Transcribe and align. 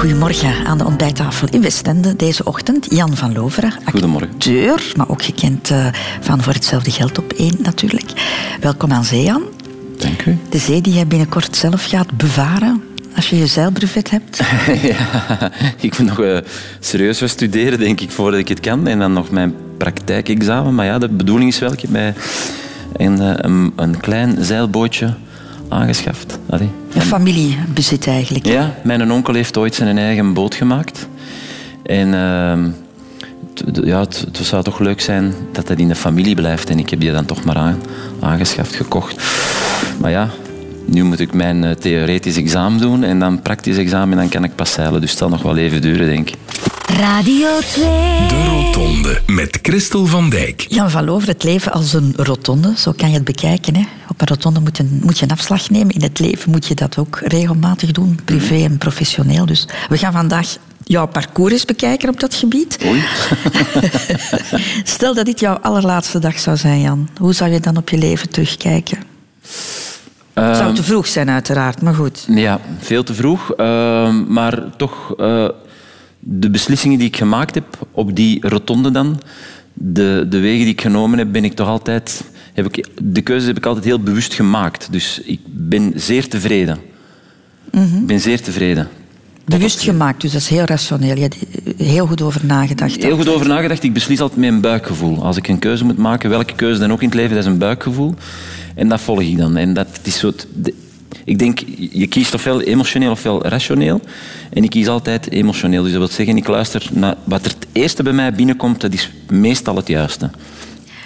Goedemorgen 0.00 0.66
aan 0.66 0.78
de 0.78 0.84
ontbijttafel 0.84 1.48
in 1.50 1.62
Westende 1.62 2.16
deze 2.16 2.44
ochtend. 2.44 2.86
Jan 2.90 3.16
van 3.16 3.32
Loveren, 3.32 3.72
Goedemorgen. 3.90 4.30
acteur, 4.30 4.92
maar 4.96 5.08
ook 5.08 5.22
gekend 5.22 5.70
uh, 5.70 5.86
van 6.20 6.42
Voor 6.42 6.52
Hetzelfde 6.52 6.90
Geld 6.90 7.18
op 7.18 7.32
één 7.32 7.54
natuurlijk. 7.58 8.10
Welkom 8.60 8.92
aan 8.92 9.04
zee, 9.04 9.22
Jan. 9.22 9.42
Dank 9.98 10.24
u. 10.24 10.38
De 10.48 10.58
zee 10.58 10.80
die 10.80 10.94
je 10.94 11.06
binnenkort 11.06 11.56
zelf 11.56 11.84
gaat 11.84 12.16
bevaren 12.16 12.82
als 13.16 13.30
je 13.30 13.36
je 13.38 13.46
zeilbrevet 13.46 14.10
hebt. 14.10 14.40
ja, 14.92 15.52
ik 15.80 15.98
moet 15.98 16.08
nog 16.08 16.20
uh, 16.20 16.38
serieus 16.80 17.20
wat 17.20 17.30
studeren, 17.30 17.78
denk 17.78 18.00
ik, 18.00 18.10
voordat 18.10 18.40
ik 18.40 18.48
het 18.48 18.60
kan. 18.60 18.86
En 18.86 18.98
dan 18.98 19.12
nog 19.12 19.30
mijn 19.30 19.54
praktijkexamen. 19.76 20.74
Maar 20.74 20.86
ja, 20.86 20.98
de 20.98 21.08
bedoeling 21.08 21.50
is 21.50 21.58
wel, 21.58 21.72
ik 21.72 21.80
heb 21.80 21.90
mij 21.90 22.14
een, 22.96 23.44
een, 23.44 23.72
een 23.76 24.00
klein 24.00 24.44
zeilbootje 24.44 25.14
aangeschaft. 25.70 26.38
Allee. 26.48 26.70
Een 26.94 27.02
familiebezit 27.02 28.06
eigenlijk. 28.06 28.46
Ja, 28.46 28.74
mijn 28.84 29.12
onkel 29.12 29.34
heeft 29.34 29.56
ooit 29.56 29.74
zijn 29.74 29.98
eigen 29.98 30.34
boot 30.34 30.54
gemaakt. 30.54 31.08
En 31.82 32.06
uh, 32.08 33.84
ja, 33.84 34.00
het, 34.00 34.26
het, 34.32 34.46
zou 34.46 34.62
toch 34.62 34.78
leuk 34.78 35.00
zijn 35.00 35.34
dat 35.52 35.66
dat 35.66 35.78
in 35.78 35.88
de 35.88 35.94
familie 35.94 36.34
blijft. 36.34 36.70
En 36.70 36.78
ik 36.78 36.90
heb 36.90 37.00
die 37.00 37.12
dan 37.12 37.24
toch 37.24 37.44
maar 37.44 37.56
aan, 37.56 37.78
aangeschaft, 38.20 38.74
gekocht. 38.74 39.22
Maar 40.00 40.10
ja, 40.10 40.28
nu 40.84 41.02
moet 41.02 41.20
ik 41.20 41.32
mijn 41.32 41.62
uh, 41.62 41.70
theoretisch 41.70 42.36
examen 42.36 42.80
doen 42.80 43.02
en 43.02 43.18
dan 43.18 43.42
praktisch 43.42 43.76
examen 43.76 44.10
en 44.10 44.16
dan 44.18 44.28
kan 44.28 44.44
ik 44.44 44.54
pas 44.54 44.72
zeilen. 44.72 45.00
Dus 45.00 45.10
het 45.10 45.18
zal 45.18 45.28
nog 45.28 45.42
wel 45.42 45.56
even 45.56 45.80
duren, 45.80 46.06
denk 46.06 46.30
ik. 46.30 46.36
Radio 46.98 47.58
2. 47.58 47.84
De 48.28 48.44
Rotonde 48.48 49.20
met 49.26 49.58
Christel 49.62 50.06
van 50.06 50.30
Dijk. 50.30 50.66
Jan 50.68 50.90
van 50.90 51.04
Lover, 51.04 51.28
het 51.28 51.42
leven 51.42 51.72
als 51.72 51.92
een 51.92 52.12
rotonde, 52.16 52.72
zo 52.76 52.92
kan 52.96 53.08
je 53.08 53.14
het 53.14 53.24
bekijken. 53.24 53.76
Hè? 53.76 53.84
Op 54.08 54.20
een 54.20 54.26
rotonde 54.26 54.60
moet, 54.60 54.78
een, 54.78 55.00
moet 55.02 55.18
je 55.18 55.24
een 55.24 55.30
afslag 55.30 55.70
nemen. 55.70 55.94
In 55.94 56.02
het 56.02 56.18
leven 56.18 56.50
moet 56.50 56.66
je 56.66 56.74
dat 56.74 56.98
ook 56.98 57.20
regelmatig 57.24 57.92
doen, 57.92 58.18
privé 58.24 58.54
en 58.54 58.78
professioneel. 58.78 59.46
Dus 59.46 59.68
we 59.88 59.98
gaan 59.98 60.12
vandaag 60.12 60.56
jouw 60.84 61.06
parcours 61.06 61.52
eens 61.52 61.64
bekijken 61.64 62.08
op 62.08 62.20
dat 62.20 62.34
gebied. 62.34 62.78
Oei. 62.86 63.02
Stel 64.84 65.14
dat 65.14 65.24
dit 65.24 65.40
jouw 65.40 65.56
allerlaatste 65.56 66.18
dag 66.18 66.38
zou 66.38 66.56
zijn, 66.56 66.80
Jan. 66.80 67.08
Hoe 67.16 67.32
zou 67.32 67.50
je 67.50 67.60
dan 67.60 67.76
op 67.76 67.88
je 67.88 67.98
leven 67.98 68.28
terugkijken? 68.28 68.98
Het 70.32 70.56
zou 70.56 70.74
te 70.74 70.82
vroeg 70.82 71.06
zijn, 71.06 71.30
uiteraard, 71.30 71.82
maar 71.82 71.94
goed. 71.94 72.26
Ja, 72.28 72.60
veel 72.78 73.02
te 73.02 73.14
vroeg. 73.14 73.52
Uh, 73.56 74.14
maar 74.28 74.76
toch, 74.76 75.14
uh, 75.16 75.48
de 76.20 76.50
beslissingen 76.50 76.98
die 76.98 77.08
ik 77.08 77.16
gemaakt 77.16 77.54
heb 77.54 77.86
op 77.92 78.16
die 78.16 78.48
rotonde 78.48 78.90
dan, 78.90 79.20
de, 79.72 80.26
de 80.28 80.38
wegen 80.38 80.64
die 80.64 80.72
ik 80.72 80.80
genomen 80.80 81.18
heb, 81.18 81.32
ben 81.32 81.44
ik 81.44 81.54
toch 81.54 81.68
altijd... 81.68 82.24
Heb 82.52 82.76
ik, 82.76 82.88
de 83.02 83.20
keuzes 83.20 83.46
heb 83.46 83.56
ik 83.56 83.66
altijd 83.66 83.84
heel 83.84 84.00
bewust 84.00 84.34
gemaakt. 84.34 84.88
Dus 84.90 85.20
ik 85.24 85.40
ben 85.46 85.92
zeer 85.94 86.28
tevreden. 86.28 86.78
Mm 87.70 87.90
-hmm. 87.90 88.00
Ik 88.00 88.06
ben 88.06 88.20
zeer 88.20 88.40
tevreden. 88.40 88.88
Bewust 89.44 89.82
gemaakt, 89.82 90.20
dus 90.20 90.32
dat 90.32 90.40
is 90.40 90.48
heel 90.48 90.64
rationeel. 90.64 91.16
Je 91.16 91.22
hebt 91.22 91.36
heel 91.76 92.06
goed 92.06 92.22
over 92.22 92.40
nagedacht. 92.44 93.02
Heel 93.02 93.16
goed 93.16 93.28
over 93.28 93.48
nagedacht. 93.48 93.82
Ik 93.82 93.92
beslis 93.92 94.20
altijd 94.20 94.40
met 94.40 94.48
een 94.48 94.60
buikgevoel. 94.60 95.24
Als 95.24 95.36
ik 95.36 95.48
een 95.48 95.58
keuze 95.58 95.84
moet 95.84 95.96
maken, 95.96 96.30
welke 96.30 96.54
keuze 96.54 96.80
dan 96.80 96.92
ook 96.92 97.02
in 97.02 97.08
het 97.08 97.16
leven, 97.16 97.34
dat 97.34 97.44
is 97.44 97.50
een 97.50 97.58
buikgevoel. 97.58 98.14
En 98.74 98.88
dat 98.88 99.00
volg 99.00 99.20
ik 99.20 99.36
dan. 99.36 99.56
En 99.56 99.74
dat 99.74 100.00
is 100.02 100.18
zo... 100.18 100.32
Ik 101.24 101.38
denk, 101.38 101.58
je 101.90 102.06
kiest 102.06 102.34
ofwel 102.34 102.60
emotioneel 102.60 103.10
ofwel 103.10 103.46
rationeel. 103.46 104.00
En 104.50 104.64
ik 104.64 104.70
kies 104.70 104.88
altijd 104.88 105.30
emotioneel. 105.30 105.82
Dus 105.82 105.90
dat 105.90 106.00
wil 106.00 106.10
zeggen, 106.10 106.36
ik 106.36 106.46
luister 106.46 106.88
naar 106.92 107.16
wat 107.24 107.44
er 107.44 107.52
het 107.58 107.66
eerste 107.72 108.02
bij 108.02 108.12
mij 108.12 108.32
binnenkomt, 108.32 108.80
dat 108.80 108.92
is 108.92 109.10
meestal 109.28 109.76
het 109.76 109.88
juiste. 109.88 110.30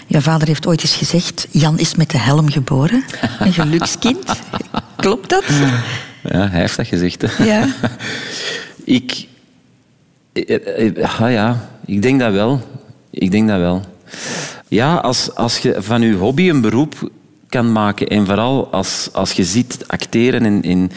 Je 0.06 0.20
vader 0.20 0.48
heeft 0.48 0.66
ooit 0.66 0.82
eens 0.82 0.96
gezegd, 0.96 1.46
Jan 1.50 1.78
is 1.78 1.94
met 1.94 2.10
de 2.10 2.18
helm 2.18 2.48
geboren. 2.48 3.04
Een 3.38 3.52
gelukskind. 3.52 4.40
Klopt 4.96 5.30
dat? 5.30 5.44
Ja, 6.22 6.48
hij 6.48 6.60
heeft 6.60 6.76
dat 6.76 6.86
gezegd. 6.86 7.22
Hè. 7.22 7.44
Ja. 7.44 7.66
ik... 8.84 9.26
Ah 11.02 11.30
ja, 11.30 11.68
ik 11.84 12.02
denk 12.02 12.20
dat 12.20 12.32
wel. 12.32 12.60
Ik 13.10 13.30
denk 13.30 13.48
dat 13.48 13.58
wel. 13.58 13.82
Ja, 14.68 14.94
als, 14.94 15.34
als 15.34 15.58
je 15.58 15.76
van 15.78 16.02
je 16.02 16.14
hobby 16.14 16.48
een 16.48 16.60
beroep 16.60 17.10
kan 17.54 17.72
maken 17.72 18.08
en 18.08 18.26
vooral 18.26 18.68
als, 18.70 19.08
als 19.12 19.32
je 19.32 19.44
ziet 19.44 19.84
acteren 19.86 20.44
en, 20.44 20.62
en 20.62 20.90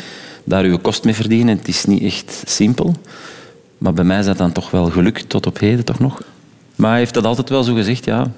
daar 0.43 0.67
je 0.67 0.77
kost 0.77 1.03
mee 1.03 1.13
verdienen, 1.13 1.57
het 1.57 1.67
is 1.67 1.85
niet 1.85 2.03
echt 2.03 2.43
simpel. 2.45 2.95
Maar 3.77 3.93
bij 3.93 4.03
mij 4.03 4.19
is 4.19 4.25
dat 4.25 4.37
dan 4.37 4.51
toch 4.51 4.71
wel 4.71 4.89
gelukt 4.89 5.29
tot 5.29 5.45
op 5.45 5.59
heden, 5.59 5.85
toch 5.85 5.99
nog. 5.99 6.21
Maar 6.75 6.89
hij 6.89 6.99
heeft 6.99 7.13
dat 7.13 7.25
altijd 7.25 7.49
wel 7.49 7.63
zo 7.63 7.73
gezegd, 7.73 8.05
ja. 8.05 8.31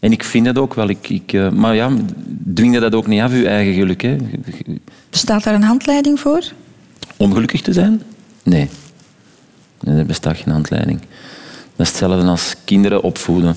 En 0.00 0.12
ik 0.12 0.24
vind 0.24 0.44
dat 0.44 0.58
ook 0.58 0.74
wel. 0.74 0.88
Ik, 0.88 1.08
ik, 1.08 1.32
uh, 1.32 1.50
maar 1.50 1.74
ja, 1.74 1.90
dwing 2.54 2.74
je 2.74 2.80
dat 2.80 2.94
ook 2.94 3.06
niet 3.06 3.20
af, 3.20 3.32
je 3.32 3.48
eigen 3.48 3.74
geluk. 3.74 4.02
Hè. 4.02 4.16
Bestaat 5.10 5.44
daar 5.44 5.54
een 5.54 5.62
handleiding 5.62 6.20
voor? 6.20 6.44
Om 7.16 7.32
gelukkig 7.32 7.60
te 7.60 7.72
zijn? 7.72 8.02
Nee. 8.42 8.68
nee 9.80 9.98
er 9.98 10.06
bestaat 10.06 10.36
geen 10.36 10.52
handleiding. 10.52 11.00
Dat 11.80 11.88
is 11.88 12.00
hetzelfde 12.00 12.28
als 12.28 12.54
kinderen 12.64 13.02
opvoeden. 13.02 13.56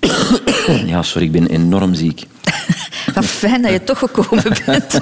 ja, 0.92 1.02
sorry, 1.02 1.26
ik 1.26 1.32
ben 1.32 1.46
enorm 1.46 1.94
ziek. 1.94 2.24
Wat 3.14 3.24
fijn 3.24 3.62
dat 3.62 3.72
je 3.72 3.84
toch 3.84 3.98
gekomen 3.98 4.44
bent. 4.66 5.00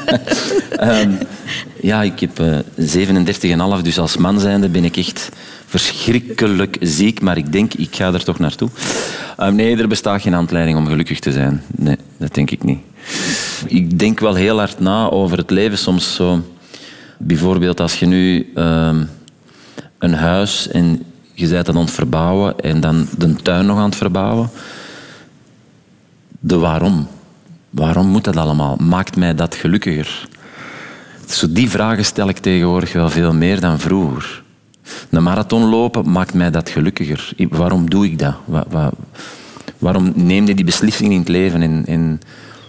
um, 0.81 1.19
ja, 1.91 2.03
ik 2.03 2.21
heb 2.21 2.41
uh, 2.41 3.77
37,5, 3.77 3.83
dus 3.83 3.99
als 3.99 4.17
man 4.17 4.41
zijnde 4.41 4.69
ben 4.69 4.85
ik 4.85 4.97
echt 4.97 5.29
verschrikkelijk 5.67 6.77
ziek. 6.81 7.21
Maar 7.21 7.37
ik 7.37 7.53
denk, 7.53 7.75
ik 7.75 7.97
ga 7.97 8.13
er 8.13 8.25
toch 8.25 8.39
naartoe. 8.39 8.69
Um, 9.41 9.55
nee, 9.55 9.77
er 9.77 9.89
bestaat 9.89 10.23
geen 10.23 10.33
handleiding 10.33 10.79
om 10.79 10.87
gelukkig 10.87 11.19
te 11.19 11.33
zijn. 11.33 11.63
Nee, 11.71 11.97
dat 12.17 12.35
denk 12.35 12.51
ik 12.51 12.65
niet. 12.65 12.81
Ik 13.67 13.99
denk 13.99 14.21
wel 14.21 14.35
heel 14.35 14.59
hard 14.59 14.81
na 14.81 15.11
over 15.11 15.39
het 15.39 15.51
leven 15.51 15.79
soms 15.79 16.15
zo. 16.15 16.45
Bijvoorbeeld 17.19 17.81
als 17.81 17.99
je 17.99 18.07
nu 18.07 18.53
um, 18.55 19.09
een 19.99 20.15
huis 20.15 20.69
en 20.69 21.05
je 21.41 21.49
bent 21.49 21.67
dan 21.67 21.77
aan 21.77 21.81
het 21.85 21.91
verbouwen 21.91 22.61
en 22.61 22.81
dan 22.81 23.07
de 23.19 23.35
tuin 23.35 23.67
nog 23.67 23.79
aan 23.79 23.85
het 23.85 23.97
verbouwen. 23.97 24.51
De 26.41 26.57
waarom. 26.57 27.09
Waarom 27.71 28.07
moet 28.07 28.25
dat 28.25 28.37
allemaal? 28.37 28.77
Maakt 28.77 29.17
mij 29.17 29.35
dat 29.35 29.55
gelukkiger? 29.55 30.29
Zo 31.27 31.53
die 31.53 31.71
vragen 31.71 32.05
stel 32.05 32.29
ik 32.29 32.39
tegenwoordig 32.39 32.93
wel 32.93 33.11
veel 33.11 33.35
meer 33.35 33.61
dan 33.61 33.79
vroeger. 33.79 34.43
Een 35.11 35.23
marathon 35.23 35.69
lopen 35.69 36.11
maakt 36.11 36.35
mij 36.35 36.51
dat 36.51 36.71
gelukkiger. 36.71 37.33
Waarom 37.49 37.91
doe 37.91 38.05
ik 38.05 38.19
dat? 38.19 38.35
Wa 38.45 38.65
wa 38.69 38.91
waarom 39.79 40.13
neem 40.15 40.47
je 40.47 40.55
die 40.55 40.65
beslissing 40.65 41.13
in 41.13 41.19
het 41.19 41.29
leven 41.29 41.63
en, 41.63 41.87
en 41.87 42.21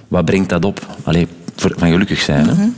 wat 0.08 0.26
brengt 0.26 0.50
dat 0.50 0.66
op? 0.66 0.88
Allee, 1.04 1.28
voor, 1.56 1.74
van 1.78 1.92
gelukkig 1.92 2.22
zijn. 2.22 2.46
Mm 2.46 2.56
-hmm. 2.56 2.76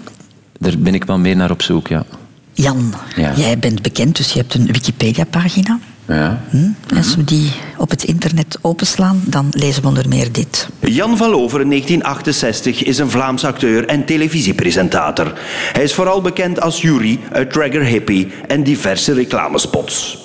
Daar 0.59 0.77
ben 0.77 0.93
ik 0.93 1.03
wel 1.03 1.17
meer 1.17 1.35
naar 1.35 1.51
op 1.51 1.61
zoek, 1.61 1.87
ja. 1.87 2.05
Jan, 2.53 2.93
ja. 3.15 3.33
jij 3.35 3.59
bent 3.59 3.81
bekend, 3.81 4.17
dus 4.17 4.31
je 4.31 4.39
hebt 4.39 4.53
een 4.53 4.65
Wikipedia-pagina. 4.65 5.79
Ja. 6.07 6.41
Hm? 6.49 6.95
Als 6.97 7.15
we 7.15 7.23
die 7.23 7.51
op 7.77 7.89
het 7.89 8.03
internet 8.03 8.57
openslaan, 8.61 9.21
dan 9.25 9.47
lezen 9.51 9.81
we 9.81 9.87
onder 9.87 10.07
meer 10.07 10.31
dit. 10.31 10.67
Jan 10.79 11.17
van 11.17 11.29
Loveren, 11.29 11.67
1968, 11.67 12.83
is 12.83 12.97
een 12.97 13.09
Vlaams 13.09 13.45
acteur 13.45 13.85
en 13.85 14.05
televisiepresentator. 14.05 15.33
Hij 15.73 15.83
is 15.83 15.93
vooral 15.93 16.21
bekend 16.21 16.61
als 16.61 16.81
jury 16.81 17.19
uit 17.31 17.51
Trigger 17.51 17.83
Hippie 17.83 18.31
en 18.47 18.63
diverse 18.63 19.13
reclamespots. 19.13 20.17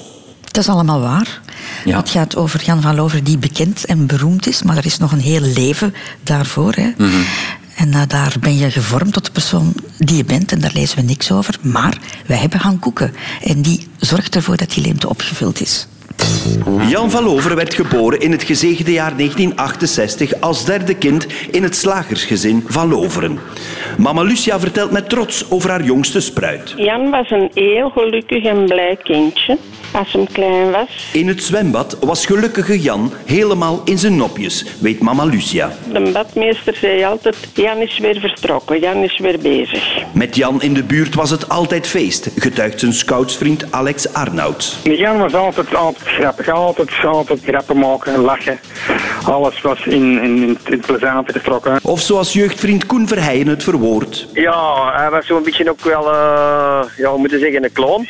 Dat 0.44 0.62
is 0.62 0.68
allemaal 0.68 1.00
waar. 1.00 1.40
Ja. 1.84 1.96
Het 1.96 2.08
gaat 2.08 2.36
over 2.36 2.62
Jan 2.64 2.82
van 2.82 2.94
Loveren 2.94 3.24
die 3.24 3.38
bekend 3.38 3.84
en 3.84 4.06
beroemd 4.06 4.46
is, 4.46 4.62
maar 4.62 4.76
er 4.76 4.86
is 4.86 4.98
nog 4.98 5.12
een 5.12 5.20
heel 5.20 5.40
leven 5.40 5.94
daarvoor. 6.22 6.72
Hè. 6.74 6.86
Mm 6.96 7.10
-hmm. 7.10 7.24
En 7.78 7.88
uh, 7.88 8.02
daar 8.08 8.34
ben 8.40 8.56
je 8.56 8.70
gevormd 8.70 9.12
tot 9.12 9.24
de 9.24 9.30
persoon 9.30 9.72
die 9.98 10.16
je 10.16 10.24
bent 10.24 10.52
en 10.52 10.60
daar 10.60 10.70
lezen 10.74 10.96
we 10.96 11.02
niks 11.02 11.32
over. 11.32 11.54
Maar 11.62 11.98
wij 12.26 12.36
hebben 12.36 12.60
Han 12.60 12.78
Koeken 12.78 13.14
en 13.44 13.62
die 13.62 13.86
zorgt 13.96 14.34
ervoor 14.34 14.56
dat 14.56 14.70
die 14.70 14.84
leemte 14.84 15.08
opgevuld 15.08 15.60
is. 15.60 15.88
Jan 16.88 17.10
van 17.10 17.24
Loveren 17.24 17.56
werd 17.56 17.74
geboren 17.74 18.20
in 18.20 18.32
het 18.32 18.42
gezegende 18.42 18.92
jaar 18.92 19.16
1968 19.16 20.40
als 20.40 20.64
derde 20.64 20.94
kind 20.94 21.26
in 21.50 21.62
het 21.62 21.76
slagersgezin 21.76 22.64
van 22.66 22.88
Loveren. 22.88 23.38
Mama 23.98 24.22
Lucia 24.22 24.60
vertelt 24.60 24.90
met 24.90 25.08
trots 25.08 25.50
over 25.50 25.70
haar 25.70 25.84
jongste 25.84 26.20
spruit. 26.20 26.74
Jan 26.76 27.10
was 27.10 27.30
een 27.30 27.50
heel 27.54 27.90
gelukkig 27.90 28.44
en 28.44 28.64
blij 28.64 28.98
kindje 29.02 29.58
als 29.92 30.12
hem 30.12 30.26
klein 30.32 30.70
was. 30.70 31.10
In 31.12 31.28
het 31.28 31.42
zwembad 31.42 31.96
was 32.00 32.26
gelukkige 32.26 32.80
Jan 32.80 33.12
helemaal 33.24 33.80
in 33.84 33.98
zijn 33.98 34.16
nopjes, 34.16 34.64
weet 34.80 35.00
mama 35.00 35.24
Lucia. 35.24 35.72
De 35.92 36.10
badmeester 36.12 36.74
zei 36.74 37.04
altijd, 37.04 37.36
Jan 37.54 37.76
is 37.76 37.98
weer 37.98 38.20
vertrokken, 38.20 38.80
Jan 38.80 39.02
is 39.02 39.18
weer 39.18 39.38
bezig. 39.38 40.02
Met 40.12 40.36
Jan 40.36 40.62
in 40.62 40.74
de 40.74 40.82
buurt 40.82 41.14
was 41.14 41.30
het 41.30 41.48
altijd 41.48 41.86
feest, 41.86 42.30
getuigt 42.36 42.80
zijn 42.80 42.92
scoutsvriend 42.92 43.72
Alex 43.72 44.12
Arnoud. 44.12 44.76
Jan 44.82 45.18
was 45.18 45.34
altijd, 45.34 45.74
altijd 45.74 46.08
grappig, 46.08 46.48
altijd, 46.48 46.90
altijd 47.04 47.40
grappen 47.42 47.78
maken 47.78 48.14
en 48.14 48.20
lachen. 48.20 48.60
Alles 49.24 49.60
was 49.60 49.86
in, 49.86 50.22
in, 50.22 50.42
in 50.42 50.58
het 50.64 50.86
plezante 50.86 51.32
getrokken. 51.32 51.78
Of 51.82 52.00
zoals 52.00 52.32
jeugdvriend 52.32 52.86
Koen 52.86 53.08
Verheijen 53.08 53.46
het 53.46 53.62
verwoordt. 53.62 54.26
Ja, 54.32 54.92
hij 54.96 55.10
was 55.10 55.26
zo'n 55.26 55.42
beetje 55.42 55.70
ook 55.70 55.80
wel, 55.80 56.02
uh, 56.02 56.80
ja, 56.96 57.12
we 57.12 57.18
moeten 57.18 57.40
zeggen, 57.40 57.64
een 57.64 57.72
kloon. 57.72 58.06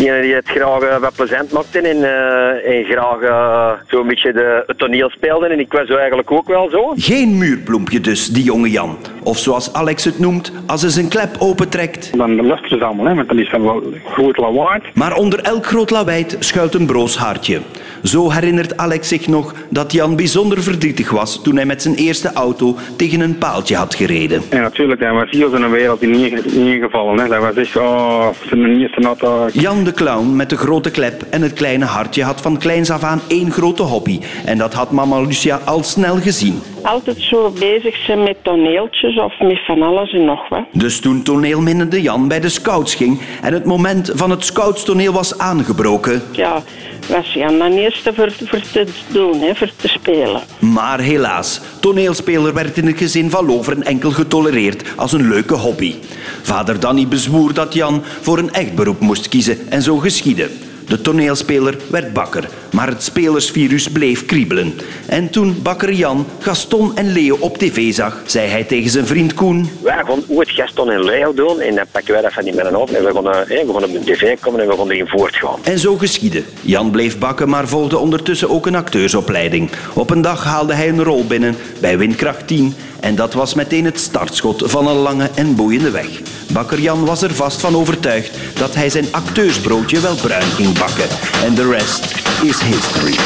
Die, 0.00 0.20
die 0.20 0.34
het 0.34 0.48
graag 0.48 0.82
uh, 0.82 0.96
wat 0.96 1.14
plezant 1.14 1.52
maakte 1.52 1.80
en, 1.80 1.96
uh, 1.96 2.76
en 2.76 2.84
graag 2.84 3.20
uh, 3.22 3.70
zo'n 3.88 4.06
beetje 4.06 4.32
de, 4.32 4.62
het 4.66 4.78
toneel 4.78 5.10
speelde. 5.10 5.46
En 5.46 5.60
ik 5.60 5.72
was 5.72 5.86
zo 5.86 5.96
eigenlijk 5.96 6.30
ook 6.30 6.48
wel 6.48 6.70
zo. 6.70 6.92
Geen 6.96 7.38
muurbloempje 7.38 8.00
dus, 8.00 8.28
die 8.28 8.44
jonge 8.44 8.70
Jan. 8.70 8.96
Of 9.22 9.38
zoals 9.38 9.72
Alex 9.72 10.04
het 10.04 10.18
noemt, 10.18 10.52
als 10.66 10.82
hij 10.82 10.90
zijn 10.90 11.08
klep 11.08 11.36
opentrekt. 11.38 12.16
Dan 12.16 12.46
luisteren 12.46 12.78
ze 12.78 12.84
allemaal, 12.84 13.06
hè, 13.06 13.14
want 13.14 13.28
dan 13.28 13.38
is 13.38 13.50
dat 13.50 13.60
wel 13.60 13.82
goed 14.04 14.36
lawaai. 14.36 14.80
Maar 14.94 15.14
onder 15.14 15.40
elk 15.40 15.66
groot 15.66 15.90
lawaai 15.90 16.26
schuilt 16.38 16.74
een 16.74 16.86
broos 16.86 17.16
hartje. 17.16 17.60
Zo 18.02 18.30
herinnert 18.30 18.76
Alex 18.76 19.08
zich 19.08 19.26
nog 19.26 19.54
dat 19.68 19.92
Jan 19.92 20.16
bijzonder 20.16 20.62
verdrietig 20.62 21.10
was 21.10 21.42
toen 21.42 21.56
hij 21.56 21.66
met 21.66 21.82
zijn 21.82 21.94
eerste 21.94 22.32
auto 22.32 22.76
tegen 22.96 23.20
een 23.20 23.38
paaltje 23.38 23.76
had 23.76 23.94
gereden. 23.94 24.42
En 24.48 24.60
natuurlijk, 24.60 25.00
dat 25.00 25.12
was 25.12 25.30
hier 25.30 25.48
zo'n 25.48 25.70
wereld 25.70 26.02
in 26.02 26.14
ingevallen. 26.54 27.18
Hè. 27.18 27.28
Dat 27.28 27.42
was 27.42 27.54
echt, 27.54 27.76
oh, 27.76 28.28
zijn 28.48 28.80
eerste 28.80 29.02
auto. 29.02 29.48
Jan 29.52 29.84
de 29.90 29.96
clown 29.96 30.36
met 30.36 30.50
de 30.50 30.56
grote 30.56 30.90
klep 30.90 31.22
en 31.30 31.42
het 31.42 31.52
kleine 31.52 31.84
hartje 31.84 32.24
had 32.24 32.40
van 32.40 32.58
kleins 32.58 32.90
af 32.90 33.02
aan 33.02 33.20
één 33.28 33.50
grote 33.50 33.82
hobby. 33.82 34.20
En 34.44 34.58
dat 34.58 34.74
had 34.74 34.90
mama 34.90 35.20
Lucia 35.20 35.60
al 35.64 35.82
snel 35.82 36.16
gezien. 36.16 36.62
Altijd 36.82 37.20
zo 37.20 37.52
bezig 37.58 37.96
zijn 37.96 38.22
met 38.22 38.36
toneeltjes 38.42 39.18
of 39.18 39.40
met 39.40 39.64
van 39.66 39.82
alles 39.82 40.12
en 40.12 40.24
nog 40.24 40.48
wat. 40.48 40.64
Dus 40.72 41.00
toen 41.00 41.22
toneelminnende 41.22 42.02
Jan 42.02 42.28
bij 42.28 42.40
de 42.40 42.48
scouts 42.48 42.94
ging 42.94 43.20
en 43.42 43.52
het 43.52 43.64
moment 43.64 44.10
van 44.14 44.30
het 44.30 44.44
scoutstoneel 44.44 45.12
was 45.12 45.38
aangebroken, 45.38 46.22
Ja, 46.32 46.62
was 47.08 47.32
Jan 47.32 47.58
dan 47.58 47.72
eerste 47.72 48.14
voor, 48.14 48.32
voor 48.44 48.60
te 48.60 48.86
doen, 49.08 49.40
hè, 49.40 49.54
voor 49.54 49.70
te 49.76 49.88
spelen. 49.88 50.40
Maar 50.58 51.00
helaas, 51.00 51.60
toneelspeler 51.80 52.54
werd 52.54 52.76
in 52.76 52.86
het 52.86 52.98
gezin 52.98 53.30
van 53.30 53.46
Loveren 53.46 53.82
enkel 53.82 54.10
getolereerd 54.10 54.82
als 54.96 55.12
een 55.12 55.28
leuke 55.28 55.54
hobby. 55.54 55.94
Vader 56.42 56.80
Danny 56.80 57.06
bezwoer 57.08 57.54
dat 57.54 57.74
Jan 57.74 58.02
voor 58.20 58.38
een 58.38 58.52
echt 58.52 58.74
beroep 58.74 59.00
moest 59.00 59.28
kiezen 59.28 59.69
en 59.70 59.82
zo 59.82 59.96
geschiedde. 59.96 60.48
De 60.90 61.00
toneelspeler 61.00 61.76
werd 61.90 62.12
bakker, 62.12 62.48
maar 62.72 62.88
het 62.88 63.02
spelersvirus 63.02 63.88
bleef 63.88 64.26
kriebelen. 64.26 64.74
En 65.06 65.30
toen 65.30 65.62
bakker 65.62 65.92
Jan 65.92 66.26
Gaston 66.38 66.96
en 66.96 67.12
Leo 67.12 67.36
op 67.40 67.58
tv 67.58 67.92
zag, 67.92 68.22
zei 68.26 68.48
hij 68.48 68.64
tegen 68.64 68.90
zijn 68.90 69.06
vriend 69.06 69.34
Koen... 69.34 69.70
Wij 69.82 70.02
gaan 70.06 70.22
ooit 70.28 70.50
Gaston 70.50 70.90
en 70.90 71.04
Leo 71.04 71.34
doen 71.34 71.60
en 71.60 71.74
dan 71.74 71.84
pakken 71.90 72.12
wij 72.12 72.22
dat 72.22 72.32
van 72.32 72.44
die 72.44 72.54
mannen 72.54 72.80
op 72.80 72.90
en 72.90 73.04
we 73.04 73.12
gaan, 73.12 73.26
eh, 73.26 73.66
we 73.66 73.72
gaan 73.72 73.84
op 73.84 73.92
de 73.92 74.12
tv 74.12 74.38
komen 74.40 74.60
en 74.60 74.68
we 74.68 74.76
gaan 74.76 74.90
erin 74.90 75.08
voortgaan. 75.08 75.58
En 75.62 75.78
zo 75.78 75.96
geschiedde. 75.96 76.42
Jan 76.60 76.90
bleef 76.90 77.18
bakken, 77.18 77.48
maar 77.48 77.68
volgde 77.68 77.98
ondertussen 77.98 78.50
ook 78.50 78.66
een 78.66 78.74
acteursopleiding. 78.74 79.70
Op 79.94 80.10
een 80.10 80.22
dag 80.22 80.44
haalde 80.44 80.74
hij 80.74 80.88
een 80.88 81.04
rol 81.04 81.26
binnen 81.26 81.56
bij 81.80 81.98
Windkracht 81.98 82.46
10 82.46 82.74
en 83.00 83.14
dat 83.14 83.34
was 83.34 83.54
meteen 83.54 83.84
het 83.84 84.00
startschot 84.00 84.62
van 84.66 84.88
een 84.88 84.96
lange 84.96 85.30
en 85.34 85.54
boeiende 85.54 85.90
weg. 85.90 86.20
Bakker 86.52 86.80
Jan 86.80 87.04
was 87.04 87.22
er 87.22 87.34
vast 87.34 87.60
van 87.60 87.76
overtuigd 87.76 88.36
dat 88.58 88.74
hij 88.74 88.90
zijn 88.90 89.06
acteursbroodje 89.10 90.00
wel 90.00 90.14
bruin 90.14 90.50
ging 90.50 90.78
bakken. 90.78 91.08
En 91.44 91.54
de 91.54 91.70
rest 91.70 92.14
is 92.42 92.60
history. 92.62 93.16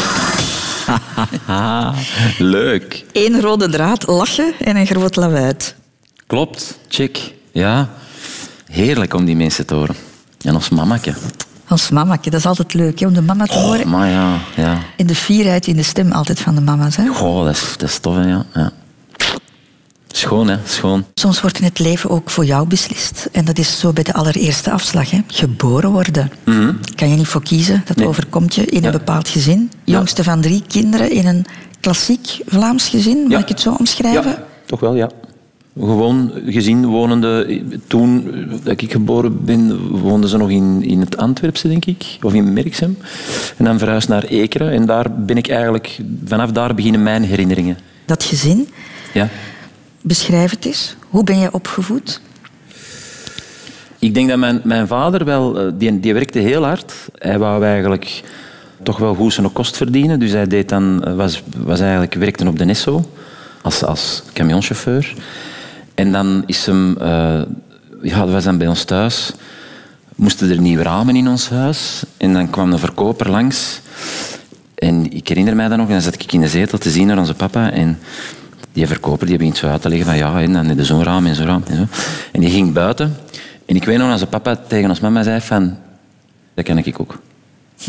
Leuk. 2.59 3.05
Eén 3.13 3.41
rode 3.41 3.69
draad, 3.69 4.07
lachen 4.07 4.53
en 4.61 4.77
een 4.77 4.87
groot 4.87 5.17
lawaai. 5.17 5.55
Klopt. 6.27 6.79
Check. 6.89 7.33
Ja. 7.53 7.89
Heerlijk 8.67 9.15
om 9.15 9.25
die 9.25 9.37
mensen 9.37 9.67
te 9.67 9.75
horen. 9.75 9.97
En 10.43 10.55
ons 10.55 10.69
mamake. 10.69 11.15
Als 11.69 11.91
mamake, 11.91 12.31
dat 12.31 12.41
is 12.41 12.47
altijd 12.47 12.75
leuk 12.75 13.01
hè, 13.01 13.07
om 13.07 13.15
de 13.15 13.23
mama 13.23 13.45
te 13.45 13.59
horen. 13.59 13.89
Maar 13.89 14.09
ja, 14.09 14.39
ja. 14.57 14.79
En 14.97 15.07
de 15.07 15.15
fierheid 15.15 15.67
in 15.67 15.77
de 15.77 15.83
stem 15.83 16.13
altijd 16.13 16.41
van 16.41 16.55
de 16.55 16.61
mama's. 16.61 16.97
Hè? 16.97 17.07
Goh, 17.07 17.45
dat 17.45 17.55
is, 17.55 17.75
dat 17.77 17.89
is 17.89 17.99
tof, 17.99 18.15
hè, 18.15 18.29
ja. 18.29 18.45
ja. 18.55 18.73
Schoon, 20.17 20.49
hè. 20.49 20.57
Schoon. 20.65 21.05
Soms 21.15 21.41
wordt 21.41 21.59
in 21.59 21.65
het 21.65 21.79
leven 21.79 22.11
ook 22.11 22.31
voor 22.31 22.45
jou 22.45 22.67
beslist. 22.69 23.29
En 23.33 23.45
dat 23.45 23.59
is 23.59 23.79
zo 23.79 23.93
bij 23.93 24.03
de 24.03 24.13
allereerste 24.15 24.71
afslag. 24.71 25.11
Hè? 25.11 25.21
Geboren 25.27 25.91
worden. 25.91 26.31
Kan 26.95 27.09
je 27.09 27.17
niet 27.17 27.27
voor 27.27 27.43
kiezen. 27.43 27.83
Dat. 27.87 27.97
Nee. 27.97 28.07
overkomt 28.07 28.55
je 28.55 28.65
in 28.67 28.81
Ja. 28.81 28.87
een 28.87 28.93
bepaald 28.93 29.29
gezin. 29.29 29.71
Jongste 29.85 30.25
van 30.25 30.41
drie 30.41 30.63
kinderen 30.67 31.11
in 31.11 31.27
een 31.27 31.45
klassiek 31.81 32.39
Vlaams 32.47 32.89
gezin. 32.89 33.23
Mag 33.23 33.31
Ja. 33.31 33.39
ik 33.39 33.49
het 33.49 33.61
zo 33.61 33.75
omschrijven? 33.79 34.31
Ja, 34.31 34.45
toch 34.67 34.81
wel, 34.81 34.95
ja. 34.95 35.09
Gewoon 35.79 36.33
gezien 36.47 36.87
wonende... 36.87 37.63
Toen 37.87 38.31
dat 38.65 38.81
ik 38.81 38.93
geboren 38.93 39.45
ben, 39.45 39.89
woonden 40.01 40.31
ze 40.31 40.37
nog 40.37 40.51
in, 40.51 40.83
in 40.83 41.01
het 41.01 41.17
Antwerpse, 41.17 41.69
denk 41.69 41.85
ik. 41.85 42.05
Of 42.23 42.35
in 42.35 42.53
Merksem. 42.53 42.99
En 43.57 43.65
dan 43.65 43.79
verhuisd 43.79 44.09
naar 44.09 44.25
Ekeren. 44.25 44.71
En 44.71 44.87
daar 44.87 45.07
ben 45.13 45.37
ik 45.37 45.49
eigenlijk... 45.49 45.99
Vanaf 46.25 46.51
daar 46.51 46.75
beginnen 46.75 47.03
mijn 47.03 47.23
herinneringen. 47.23 47.79
Dat 48.07 48.23
gezin, 48.25 48.69
Ja. 49.13 49.29
Beschrijf 50.05 50.51
het 50.51 50.65
eens. 50.65 50.97
Hoe 51.09 51.25
ben 51.25 51.39
je 51.39 51.53
opgevoed? 51.53 52.21
Ik 53.99 54.15
denk 54.15 54.29
dat 54.29 54.39
mijn, 54.39 54.61
mijn 54.65 54.87
vader 54.87 55.25
wel... 55.25 55.59
eh, 55.59 55.73
Die, 55.75 56.01
die 56.01 56.15
werkte 56.15 56.39
heel 56.39 56.65
hard. 56.65 56.93
Hij 57.19 57.39
wou 57.39 57.65
eigenlijk 57.65 58.23
toch 58.83 58.99
wel 58.99 59.15
goed 59.15 59.33
zijn 59.33 59.53
kost 59.53 59.77
verdienen. 59.77 60.19
Dus 60.19 60.31
hij 60.31 60.47
deed 60.47 60.69
dan, 60.69 61.05
eh, 61.05 61.15
was, 61.15 61.43
was 61.57 61.81
eigenlijk, 61.81 62.15
werkte 62.15 62.47
op 62.49 62.59
de 62.59 62.65
Nesso 62.65 63.11
als, 63.63 63.85
als 63.85 64.23
camionchauffeur. 64.33 65.15
En 65.95 66.13
dan 66.13 66.43
is 66.47 66.67
hem... 66.67 66.97
eh, 66.99 67.43
ja, 68.03 68.27
was 68.27 68.45
dan 68.45 68.59
bij 68.59 68.69
ons 68.69 68.85
thuis. 68.85 69.33
Moesten 70.15 70.51
er 70.51 70.61
nieuwe 70.61 70.83
ramen 70.83 71.17
in 71.17 71.29
ons 71.29 71.49
huis. 71.49 72.03
En 72.17 72.33
dan 72.33 72.51
kwam 72.51 72.71
de 72.71 72.79
verkoper 72.79 73.31
langs. 73.31 73.81
En 74.75 75.13
ik 75.13 75.29
herinner 75.29 75.57
mij 75.57 75.69
dat 75.69 75.79
nog. 75.79 75.87
En 75.87 75.93
dan 75.93 76.03
zat 76.03 76.15
ik 76.15 76.33
in 76.33 76.41
de 76.41 76.49
zetel 76.49 76.79
te 76.79 76.91
zien 76.91 77.07
naar 77.07 77.19
onze 77.19 77.35
papa. 77.35 77.71
En 77.71 77.99
die 78.75 78.87
verkoper 78.87 79.27
die 79.27 79.39
begint 79.39 79.57
zo 79.57 79.69
uit 79.69 79.83
te 79.83 79.89
leggen 79.89 80.07
van 80.07 80.17
ja, 80.17 80.41
en 80.41 80.77
je 80.77 80.85
zo'n 80.85 81.03
raam 81.03 81.27
en 81.27 81.45
raam. 81.45 81.63
En, 81.67 81.77
zo. 81.77 81.87
en 82.33 82.41
die 82.41 82.51
ging 82.51 82.73
buiten. 82.73 83.17
En 83.67 83.77
ik 83.77 83.85
weet 83.85 83.97
nog 83.97 84.05
dat 84.05 84.15
onze 84.15 84.27
papa 84.27 84.57
tegen 84.57 84.89
ons 84.89 85.01
mama 85.01 85.23
zei 85.23 85.41
van... 85.41 85.77
Dat 86.55 86.65
kan 86.65 86.79
ik 86.79 87.01
ook. 87.01 87.19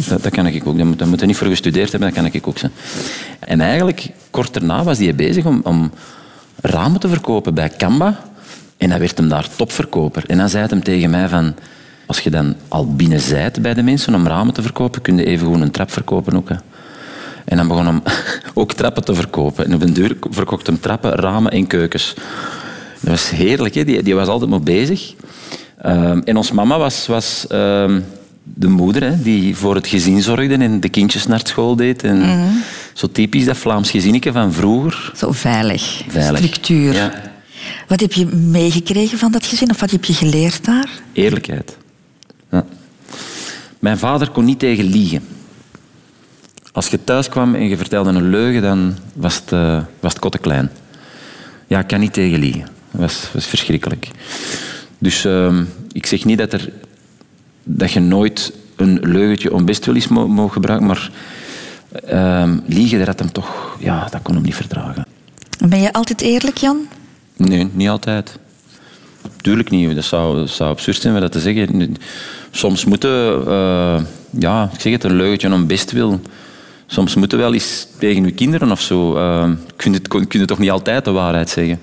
Dat, 0.08 0.24
dat 0.24 0.32
kan 0.32 0.46
ik 0.46 0.68
ook. 0.68 0.78
Dat 0.78 0.86
moet, 0.86 1.00
dat 1.00 1.20
je 1.20 1.26
niet 1.26 1.38
voor 1.38 1.48
gestudeerd 1.48 1.92
hebben, 1.92 2.14
dat 2.14 2.18
kan 2.18 2.34
ik 2.34 2.48
ook. 2.48 2.58
Zo. 2.58 2.68
En 3.40 3.62
eigenlijk, 3.62 4.10
kort 4.30 4.54
daarna 4.54 4.84
was 4.84 4.98
hij 4.98 5.16
bezig 5.16 5.46
om, 5.46 5.62
om 5.64 5.92
ramen 6.62 7.00
te 7.00 7.08
verkopen 7.08 7.54
bij 7.54 7.70
Kamba. 7.70 8.20
En 8.78 8.90
dan 8.90 9.00
werd 9.00 9.18
hem 9.18 9.30
daar 9.30 9.48
topverkoper. 9.56 10.24
En 10.28 10.38
dan 10.38 10.50
zei 10.50 10.64
hij 10.64 10.72
hem 10.72 10.84
tegen 10.84 11.10
mij 11.10 11.30
van... 11.30 11.56
Als 12.08 12.20
je 12.20 12.30
dan 12.30 12.56
al 12.68 12.96
binnen 12.96 13.20
zijt 13.20 13.62
bij 13.62 13.74
de 13.74 13.84
mensen 13.84 14.16
om 14.16 14.28
ramen 14.28 14.54
te 14.54 14.62
verkopen, 14.62 15.02
kun 15.02 15.18
je 15.18 15.26
even 15.26 15.46
gewoon 15.46 15.62
een 15.62 15.72
trap 15.72 15.92
verkopen 15.92 16.36
ook. 16.36 16.50
Hè. 16.50 16.56
En 17.46 17.58
dan 17.58 17.68
begon 17.68 17.86
hem 17.86 18.02
ook 18.54 18.74
trappen 18.74 19.04
te 19.04 19.16
verkopen. 19.16 19.66
En 19.66 19.74
op 19.74 19.82
een 19.82 19.94
duur 19.94 20.18
verkocht 20.30 20.68
hem 20.68 20.80
trappen, 20.80 21.12
ramen 21.12 21.52
en 21.52 21.68
keukens. 21.68 22.14
Dat 23.00 23.10
was 23.10 23.30
heerlijk, 23.30 23.76
hè? 23.76 23.84
Die, 23.84 24.04
die 24.04 24.16
was 24.16 24.28
altijd 24.28 24.50
maar 24.50 24.62
bezig. 24.62 25.14
Ehm, 25.82 26.22
en 26.24 26.38
ons 26.38 26.52
mama 26.52 26.78
was, 26.78 27.08
was 27.08 27.46
ehm, 27.48 28.00
de 28.44 28.68
moeder 28.68 29.04
hè, 29.04 29.22
die 29.22 29.56
voor 29.56 29.76
het 29.76 29.88
gezin 29.88 30.22
zorgde 30.22 30.56
en 30.56 30.80
de 30.80 30.90
kindjes 30.90 31.28
naar 31.28 31.42
school 31.44 31.76
deed. 31.76 32.04
En 32.04 32.50
Zo 32.94 33.12
typisch 33.12 33.46
dat 33.46 33.58
Vlaams 33.58 33.92
gezinnetje 33.92 34.32
van 34.32 34.54
vroeger. 34.54 35.12
Zo 35.16 35.32
veilig. 35.32 36.02
Veilig. 36.08 36.38
Structuur. 36.38 36.94
Ja. 36.94 37.34
Wat 37.88 38.00
heb 38.00 38.14
je 38.14 38.26
meegekregen 38.26 39.18
van 39.18 39.32
dat 39.32 39.46
gezin? 39.46 39.70
Of 39.70 39.80
wat 39.80 39.92
heb 39.92 40.06
je 40.06 40.14
geleerd 40.14 40.66
daar? 40.66 40.90
Eerlijkheid. 41.14 41.78
Ja. 42.52 42.66
Mijn 43.80 43.98
vader 43.98 44.30
kon 44.30 44.46
niet 44.46 44.60
tegen 44.60 44.86
liegen. 44.86 45.24
Als 46.76 46.88
je 46.88 47.04
thuis 47.04 47.30
kwam 47.30 47.56
en 47.56 47.68
je 47.68 47.78
vertelde 47.78 48.10
een 48.10 48.30
leugen, 48.30 48.62
dan 48.62 48.96
was 49.14 49.36
het, 49.36 49.52
eh, 49.52 49.82
was 50.00 50.12
het 50.12 50.22
kotte 50.22 50.38
klein. 50.38 50.70
Ja, 51.68 51.80
ik 51.80 51.88
kan 51.88 52.00
niet 52.00 52.14
tegen 52.14 52.40
liegen. 52.40 52.62
Dat 52.92 53.02
was, 53.02 53.30
was 53.34 53.46
verschrikkelijk. 53.46 54.08
Dus 54.98 55.26
ehm, 55.26 55.64
ik 55.92 56.06
zeg 56.06 56.26
niet 56.26 56.38
dat, 56.38 56.54
er, 56.54 56.70
dat 57.64 57.92
je 57.92 58.00
nooit 58.00 58.54
een 58.76 59.00
leugentje 59.02 59.54
onbest 59.54 59.88
is 59.88 60.08
mo- 60.08 60.28
mogen 60.28 60.54
gebruiken, 60.54 60.88
maar 60.88 61.12
ehm, 62.06 62.58
liegen, 62.66 62.98
dat 62.98 63.08
had 63.08 63.20
hem 63.20 63.32
toch... 63.32 63.78
Ja, 63.80 64.08
dat 64.12 64.22
kon 64.22 64.34
hem 64.36 64.44
niet 64.44 64.56
verdragen. 64.56 65.06
Ben 65.68 65.82
je 65.82 65.94
altijd 65.94 66.22
eerlijk, 66.22 66.58
Jan? 66.58 66.78
Nee, 67.38 67.70
niet 67.74 67.90
altijd. 67.90 68.38
Tuurlijk 69.42 69.70
niet. 69.70 69.96
Dat 69.96 70.04
zou, 70.04 70.36
dat 70.38 70.50
zou 70.50 70.70
absurd 70.70 71.02
zijn 71.02 71.16
om 71.16 71.20
dat 71.22 71.32
te 71.32 71.40
zeggen. 71.40 71.98
Soms 72.52 72.86
moeten, 72.86 73.48
eh, 73.48 74.02
ja, 74.40 74.70
ik 74.74 74.80
zeg 74.82 74.92
het, 74.92 75.04
een 75.04 75.16
leugentje 75.16 75.54
om 75.54 75.68
best 75.68 75.92
wil. 75.92 76.22
Soms 76.88 77.16
moeten 77.16 77.38
wel 77.38 77.54
eens 77.54 77.88
tegen 78.00 78.24
uw 78.24 78.34
kinderen 78.34 78.72
of 78.72 78.82
zo. 78.82 79.16
eh 79.18 79.50
kun, 79.76 79.92
je, 79.92 79.98
het- 79.98 80.08
kun 80.08 80.40
je 80.40 80.46
toch 80.46 80.60
niet 80.60 80.72
altijd 80.72 81.06
de 81.06 81.12
waarheid 81.12 81.50
zeggen. 81.50 81.80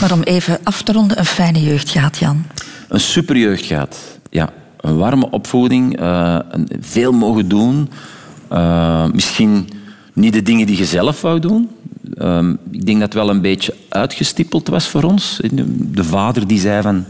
Maar 0.00 0.12
om 0.12 0.22
even 0.22 0.58
af 0.62 0.82
te 0.82 0.92
ronden, 0.92 1.18
een 1.18 1.24
fijne 1.24 1.62
jeugd 1.62 1.90
gehad, 1.90 2.18
Jan. 2.18 2.44
Een 2.88 3.00
superjeugd 3.00 3.64
gehad. 3.64 3.96
Ja, 4.30 4.52
een 4.80 4.96
warme 4.96 5.30
opvoeding, 5.30 5.98
eh, 6.00 6.38
veel 6.80 7.12
mogen 7.12 7.48
doen. 7.48 7.90
Eh, 8.48 9.06
misschien 9.12 9.68
niet 10.12 10.32
de 10.32 10.42
dingen 10.42 10.66
die 10.66 10.76
je 10.78 10.84
zelf 10.84 11.20
wou 11.20 11.40
doen. 11.40 11.68
Ehm, 12.14 12.50
ik 12.70 12.86
denk 12.86 13.00
dat 13.00 13.12
het 13.12 13.22
wel 13.22 13.30
een 13.30 13.40
beetje 13.40 13.74
uitgestippeld 13.88 14.68
was 14.68 14.88
voor 14.88 15.02
ons. 15.02 15.40
De 15.92 16.04
vader 16.04 16.46
die 16.46 16.60
zei 16.60 16.82
van, 16.82 17.04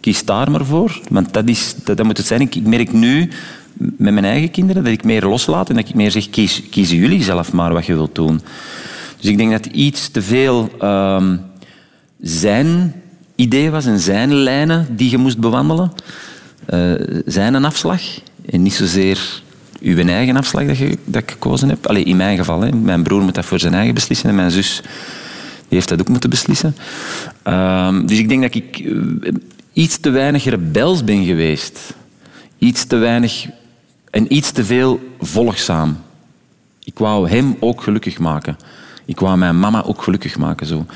kies 0.00 0.24
daar 0.24 0.50
maar 0.50 0.64
voor. 0.64 1.00
Want 1.08 1.32
dat, 1.34 1.48
is, 1.48 1.74
dat, 1.84 1.96
dat 1.96 2.06
moet 2.06 2.16
het 2.16 2.26
zijn. 2.26 2.40
Ik, 2.40 2.54
ik 2.54 2.66
merk 2.66 2.92
nu 2.92 3.28
met 3.76 4.12
mijn 4.12 4.24
eigen 4.24 4.50
kinderen 4.50 4.84
dat 4.84 4.92
ik 4.92 5.04
meer 5.04 5.26
loslaat 5.26 5.68
en 5.68 5.74
dat 5.74 5.88
ik 5.88 5.94
meer 5.94 6.10
zeg, 6.10 6.30
kies, 6.30 6.62
kiezen 6.70 6.96
jullie 6.96 7.22
zelf 7.22 7.52
maar 7.52 7.72
wat 7.72 7.86
je 7.86 7.94
wilt 7.94 8.14
doen. 8.14 8.40
Dus 9.20 9.30
ik 9.30 9.36
denk 9.36 9.50
dat 9.50 9.66
iets 9.66 10.08
te 10.08 10.22
veel 10.22 10.70
ehm, 10.78 11.36
zijn 12.20 12.94
idee 13.34 13.70
was 13.70 13.86
en 13.86 13.98
zijn 13.98 14.34
lijnen 14.34 14.86
die 14.90 15.10
je 15.10 15.18
moest 15.18 15.38
bewandelen. 15.38 15.92
Eh, 16.64 16.92
zijn 17.26 17.54
een 17.54 17.64
afslag 17.64 18.02
en 18.50 18.62
niet 18.62 18.74
zozeer 18.74 19.42
uw 19.80 20.06
eigen 20.06 20.36
afslag 20.36 20.66
dat, 20.66 20.78
je, 20.78 20.98
dat 21.04 21.22
ik 21.22 21.30
gekozen 21.30 21.68
heb. 21.68 21.86
Allee, 21.86 22.04
in 22.04 22.16
mijn 22.16 22.36
geval. 22.36 22.60
Hè. 22.60 22.72
Mijn 22.72 23.02
broer 23.02 23.22
moet 23.22 23.34
dat 23.34 23.44
voor 23.44 23.58
zijn 23.58 23.74
eigen 23.74 23.94
beslissen 23.94 24.28
en 24.28 24.34
mijn 24.34 24.50
zus 24.50 24.82
heeft 25.68 25.88
dat 25.88 26.00
ook 26.00 26.08
moeten 26.08 26.30
beslissen. 26.30 26.76
Ehm, 27.42 28.06
dus 28.06 28.18
ik 28.18 28.28
denk 28.28 28.42
dat 28.42 28.54
ik 28.54 28.78
eh, 28.78 29.32
iets 29.72 29.98
te 29.98 30.10
weinig 30.10 30.44
rebels 30.44 31.04
ben 31.04 31.24
geweest. 31.24 31.94
Iets 32.58 32.84
te 32.84 32.96
weinig 32.96 33.46
en 34.12 34.34
iets 34.34 34.50
te 34.50 34.64
veel 34.64 35.00
volgzaam. 35.20 35.98
Ik 36.84 36.98
wou 36.98 37.28
hem 37.28 37.56
ook 37.60 37.82
gelukkig 37.82 38.18
maken. 38.18 38.56
Ik 39.04 39.20
wou 39.20 39.38
mijn 39.38 39.58
mama 39.58 39.82
ook 39.84 40.02
gelukkig 40.02 40.38
maken. 40.38 40.66
Zo. 40.66 40.86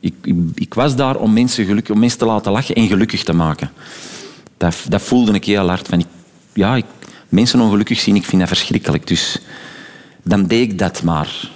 Ik, 0.00 0.14
ik, 0.22 0.36
ik 0.54 0.74
was 0.74 0.96
daar 0.96 1.16
om 1.16 1.32
mensen, 1.32 1.64
gelukkig, 1.64 1.94
om 1.94 2.00
mensen 2.00 2.18
te 2.18 2.24
laten 2.24 2.52
lachen 2.52 2.74
en 2.74 2.86
gelukkig 2.86 3.24
te 3.24 3.32
maken. 3.32 3.70
Dat, 4.56 4.84
dat 4.88 5.02
voelde 5.02 5.32
ik 5.32 5.44
heel 5.44 5.68
hard. 5.68 5.88
Van 5.88 5.98
ik, 5.98 6.06
ja, 6.52 6.76
ik, 6.76 6.84
mensen 7.28 7.60
ongelukkig 7.60 8.00
zien, 8.00 8.16
ik 8.16 8.24
vind 8.24 8.40
dat 8.40 8.48
verschrikkelijk. 8.48 9.06
Dus 9.06 9.38
dan 10.22 10.46
deed 10.46 10.70
ik 10.70 10.78
dat 10.78 11.02
maar. 11.02 11.50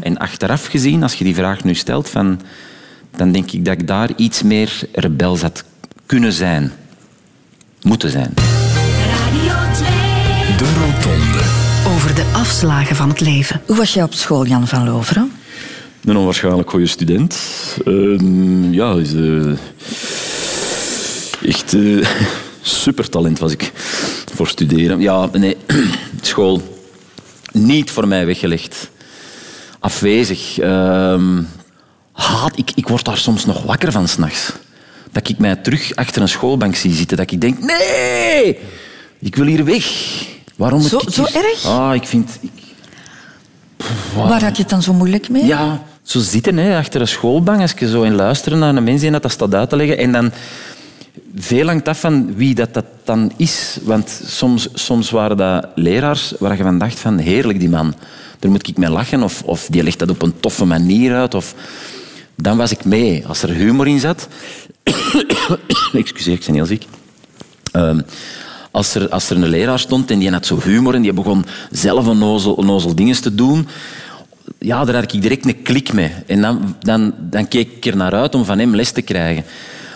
En 0.00 0.18
achteraf 0.18 0.66
gezien, 0.66 1.02
als 1.02 1.14
je 1.14 1.24
die 1.24 1.34
vraag 1.34 1.64
nu 1.64 1.74
stelt, 1.74 2.08
van, 2.08 2.40
dan 3.16 3.32
denk 3.32 3.50
ik 3.50 3.64
dat 3.64 3.80
ik 3.80 3.86
daar 3.86 4.10
iets 4.16 4.42
meer 4.42 4.88
rebels 4.92 5.42
had 5.42 5.64
kunnen 6.06 6.32
zijn. 6.32 6.72
Moeten 7.82 8.10
zijn. 8.10 8.34
De 10.56 10.72
Rotonde. 10.78 11.38
Over 11.94 12.14
de 12.14 12.24
afslagen 12.32 12.96
van 12.96 13.08
het 13.08 13.20
leven. 13.20 13.62
Hoe 13.66 13.76
was 13.76 13.94
jij 13.94 14.02
op 14.02 14.14
school, 14.14 14.46
Jan 14.46 14.68
van 14.68 14.84
Loveren? 14.84 15.32
Een 16.04 16.16
onwaarschijnlijk 16.16 16.70
goede 16.70 16.86
student. 16.86 17.38
Ehm, 17.84 18.72
ja, 18.72 18.94
is, 18.94 19.14
eh, 19.14 19.50
echt 21.48 21.74
eh 21.74 22.08
supertalent 22.60 23.38
was 23.38 23.52
ik 23.52 23.72
voor 24.34 24.48
studeren. 24.48 25.00
Ja, 25.00 25.28
nee, 25.32 25.56
school 26.20 26.62
niet 27.52 27.90
voor 27.90 28.08
mij 28.08 28.26
weggelegd. 28.26 28.90
Afwezig. 29.78 30.58
Ehm, 30.58 31.42
haat, 32.12 32.58
ik, 32.58 32.70
ik 32.74 32.88
word 32.88 33.04
daar 33.04 33.18
soms 33.18 33.44
nog 33.44 33.62
wakker 33.62 33.92
van 33.92 34.08
s'nachts. 34.08 34.52
Dat 35.12 35.28
ik 35.28 35.38
mij 35.38 35.56
terug 35.56 35.94
achter 35.94 36.22
een 36.22 36.28
schoolbank 36.28 36.76
zie 36.76 36.92
zitten. 36.92 37.16
Dat 37.16 37.30
ik 37.30 37.40
denk, 37.40 37.58
nee, 37.58 38.58
ik 39.20 39.36
wil 39.36 39.46
hier 39.46 39.64
weg. 39.64 39.86
Waarom 40.56 40.80
Zo- 40.82 40.98
ik 40.98 41.10
zo 41.12 41.24
erg? 41.24 41.64
Ah, 41.66 41.94
ik 41.94 42.06
vind... 42.06 42.38
Ik, 42.40 42.50
Waar 44.16 44.42
had 44.42 44.56
je 44.56 44.62
het 44.62 44.70
dan 44.70 44.82
zo 44.82 44.92
moeilijk 44.92 45.28
mee? 45.28 45.44
ja, 45.44 45.82
zo 46.02 46.18
zitten 46.20 46.56
hè, 46.56 46.76
achter 46.78 47.00
een 47.00 47.08
schoolbank, 47.08 47.60
als 47.60 47.74
je 47.78 47.88
zo 47.88 48.02
in 48.02 48.14
luisteren 48.14 48.58
naar 48.58 48.76
een 48.76 48.84
mens 48.84 49.00
die 49.00 49.10
dat, 49.10 49.22
dat 49.22 49.30
staat 49.30 49.54
uit 49.54 49.68
te 49.68 49.76
leggen. 49.76 49.98
En 49.98 50.12
dan 50.12 50.32
veel 51.36 51.66
hangt 51.66 51.88
af 51.88 52.00
van 52.00 52.34
wie 52.34 52.54
dat, 52.54 52.74
dat 52.74 52.84
dan 53.04 53.32
is. 53.36 53.78
Want 53.82 54.20
soms, 54.26 54.68
soms 54.74 55.10
waren 55.10 55.36
dat 55.36 55.66
leraars 55.74 56.34
waar 56.38 56.56
je 56.56 56.62
van 56.62 56.78
dacht 56.78 56.98
van 56.98 57.18
heerlijk 57.18 57.60
die 57.60 57.68
man. 57.68 57.94
Daar 58.38 58.50
moet 58.50 58.68
ik 58.68 58.76
mee 58.76 58.90
lachen 58.90 59.22
of, 59.22 59.42
of 59.42 59.66
die 59.70 59.82
legt 59.82 59.98
dat 59.98 60.10
op 60.10 60.22
een 60.22 60.40
toffe 60.40 60.64
manier 60.64 61.14
uit. 61.14 61.34
Of, 61.34 61.54
dan 62.34 62.56
was 62.56 62.70
ik 62.70 62.84
mee. 62.84 63.26
Als 63.26 63.42
er 63.42 63.50
humor 63.50 63.86
in 63.86 64.00
zat... 64.00 64.28
Excuseer, 65.92 66.32
ik 66.32 66.44
ben 66.46 66.54
heel 66.54 66.66
ziek. 66.66 66.86
Ehm, 67.72 68.00
als, 68.74 68.94
er, 68.94 69.08
als 69.08 69.30
er 69.30 69.36
een 69.36 69.48
leraar 69.48 69.78
stond 69.78 70.10
en 70.10 70.18
die 70.18 70.30
had 70.30 70.46
zo 70.46 70.60
humor 70.62 70.94
en 70.94 71.02
die 71.02 71.12
begon 71.12 71.44
zelf 71.70 72.06
een 72.06 72.18
nozel, 72.18 72.62
nozel 72.62 72.94
dingen 72.94 73.22
te 73.22 73.34
doen, 73.34 73.68
ja, 74.58 74.84
daar 74.84 74.94
had 74.94 75.12
ik 75.12 75.22
direct 75.22 75.46
een 75.46 75.62
klik 75.62 75.92
mee. 75.92 76.10
En 76.26 76.40
dan, 76.40 76.76
dan, 76.80 77.14
dan 77.18 77.48
keek 77.48 77.68
ik 77.76 77.86
er 77.86 77.96
naar 77.96 78.14
uit 78.14 78.34
om 78.34 78.44
van 78.44 78.58
hem 78.58 78.74
les 78.74 78.90
te 78.90 79.02
krijgen. 79.02 79.44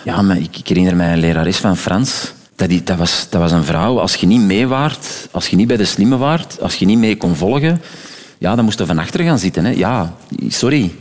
Ja, 0.04 0.22
maar 0.22 0.36
ik, 0.36 0.68
herinner 0.68 0.96
mij 0.96 1.12
een 1.12 1.18
lerares 1.18 1.56
van 1.56 1.76
Frans. 1.76 2.32
Dat, 2.56 2.68
die, 2.68 2.82
dat, 2.82 2.96
was, 2.96 3.26
dat 3.30 3.40
was 3.40 3.52
een 3.52 3.64
vrouw. 3.64 4.00
Als 4.00 4.14
je 4.14 4.26
niet 4.26 4.40
mee 4.40 4.66
waart, 4.66 5.28
als 5.30 5.48
je 5.48 5.56
niet 5.56 5.66
bij 5.66 5.76
de 5.76 5.84
slimme 5.84 6.16
waart, 6.16 6.60
als 6.60 6.74
je 6.74 6.86
niet 6.86 6.98
mee 6.98 7.16
kon 7.16 7.36
volgen, 7.36 7.82
ja, 8.38 8.54
dan 8.54 8.64
moest 8.64 8.78
je 8.78 8.86
van 8.86 8.98
achter 8.98 9.24
gaan 9.24 9.38
zitten. 9.38 9.64
Hè. 9.64 9.70
Ja, 9.70 10.14
sorry. 10.48 10.94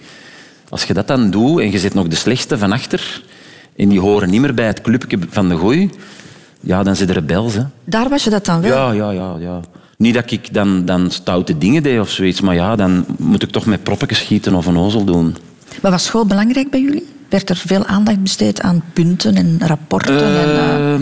Als 0.69 0.83
je 0.83 0.93
dat 0.93 1.07
dan 1.07 1.29
doet 1.29 1.59
en 1.59 1.71
je 1.71 1.79
zit 1.79 1.93
nog 1.93 2.07
de 2.07 2.15
slechtste 2.15 2.57
van 2.57 2.71
achter 2.71 3.23
en 3.75 3.89
die 3.89 3.99
horen 3.99 4.29
niet 4.29 4.41
meer 4.41 4.53
bij 4.53 4.67
het 4.67 4.81
clubje 4.81 5.17
van 5.29 5.49
de 5.49 5.57
gooi, 5.57 5.89
ja, 6.67 6.83
dan 6.83 6.95
zit 6.95 7.09
er 7.09 7.15
rebels. 7.15 7.53
Hè. 7.53 7.63
Daar 7.83 8.09
was 8.09 8.23
je 8.23 8.29
dat 8.29 8.45
dan 8.45 8.61
wel? 8.61 8.71
Ja, 8.71 8.91
ja, 8.91 9.11
ja, 9.11 9.35
ja. 9.39 9.59
Niet 9.97 10.13
dat 10.13 10.31
ik 10.31 10.53
dan, 10.53 10.85
dan 10.85 11.11
stoute 11.11 11.57
dingen 11.57 11.83
deed 11.83 11.99
of 11.99 12.09
zoiets, 12.09 12.41
maar 12.41 12.55
ja, 12.55 12.75
dan 12.75 13.05
moet 13.17 13.43
ik 13.43 13.49
toch 13.51 13.65
met 13.65 13.83
proppetjes 13.83 14.19
schieten 14.19 14.53
of 14.53 14.65
een 14.65 14.77
ozel 14.77 15.03
doen. 15.03 15.35
Maar 15.81 15.91
was 15.91 16.05
school 16.05 16.25
belangrijk 16.25 16.69
bij 16.69 16.81
jullie? 16.81 17.07
Werd 17.29 17.49
er 17.49 17.55
veel 17.55 17.85
aandacht 17.85 18.21
besteed 18.21 18.61
aan 18.61 18.83
punten 18.93 19.35
en 19.35 19.59
rapporten? 19.59 20.15
en, 20.15 20.49
eh, 20.49 20.93
Eh, 20.93 20.99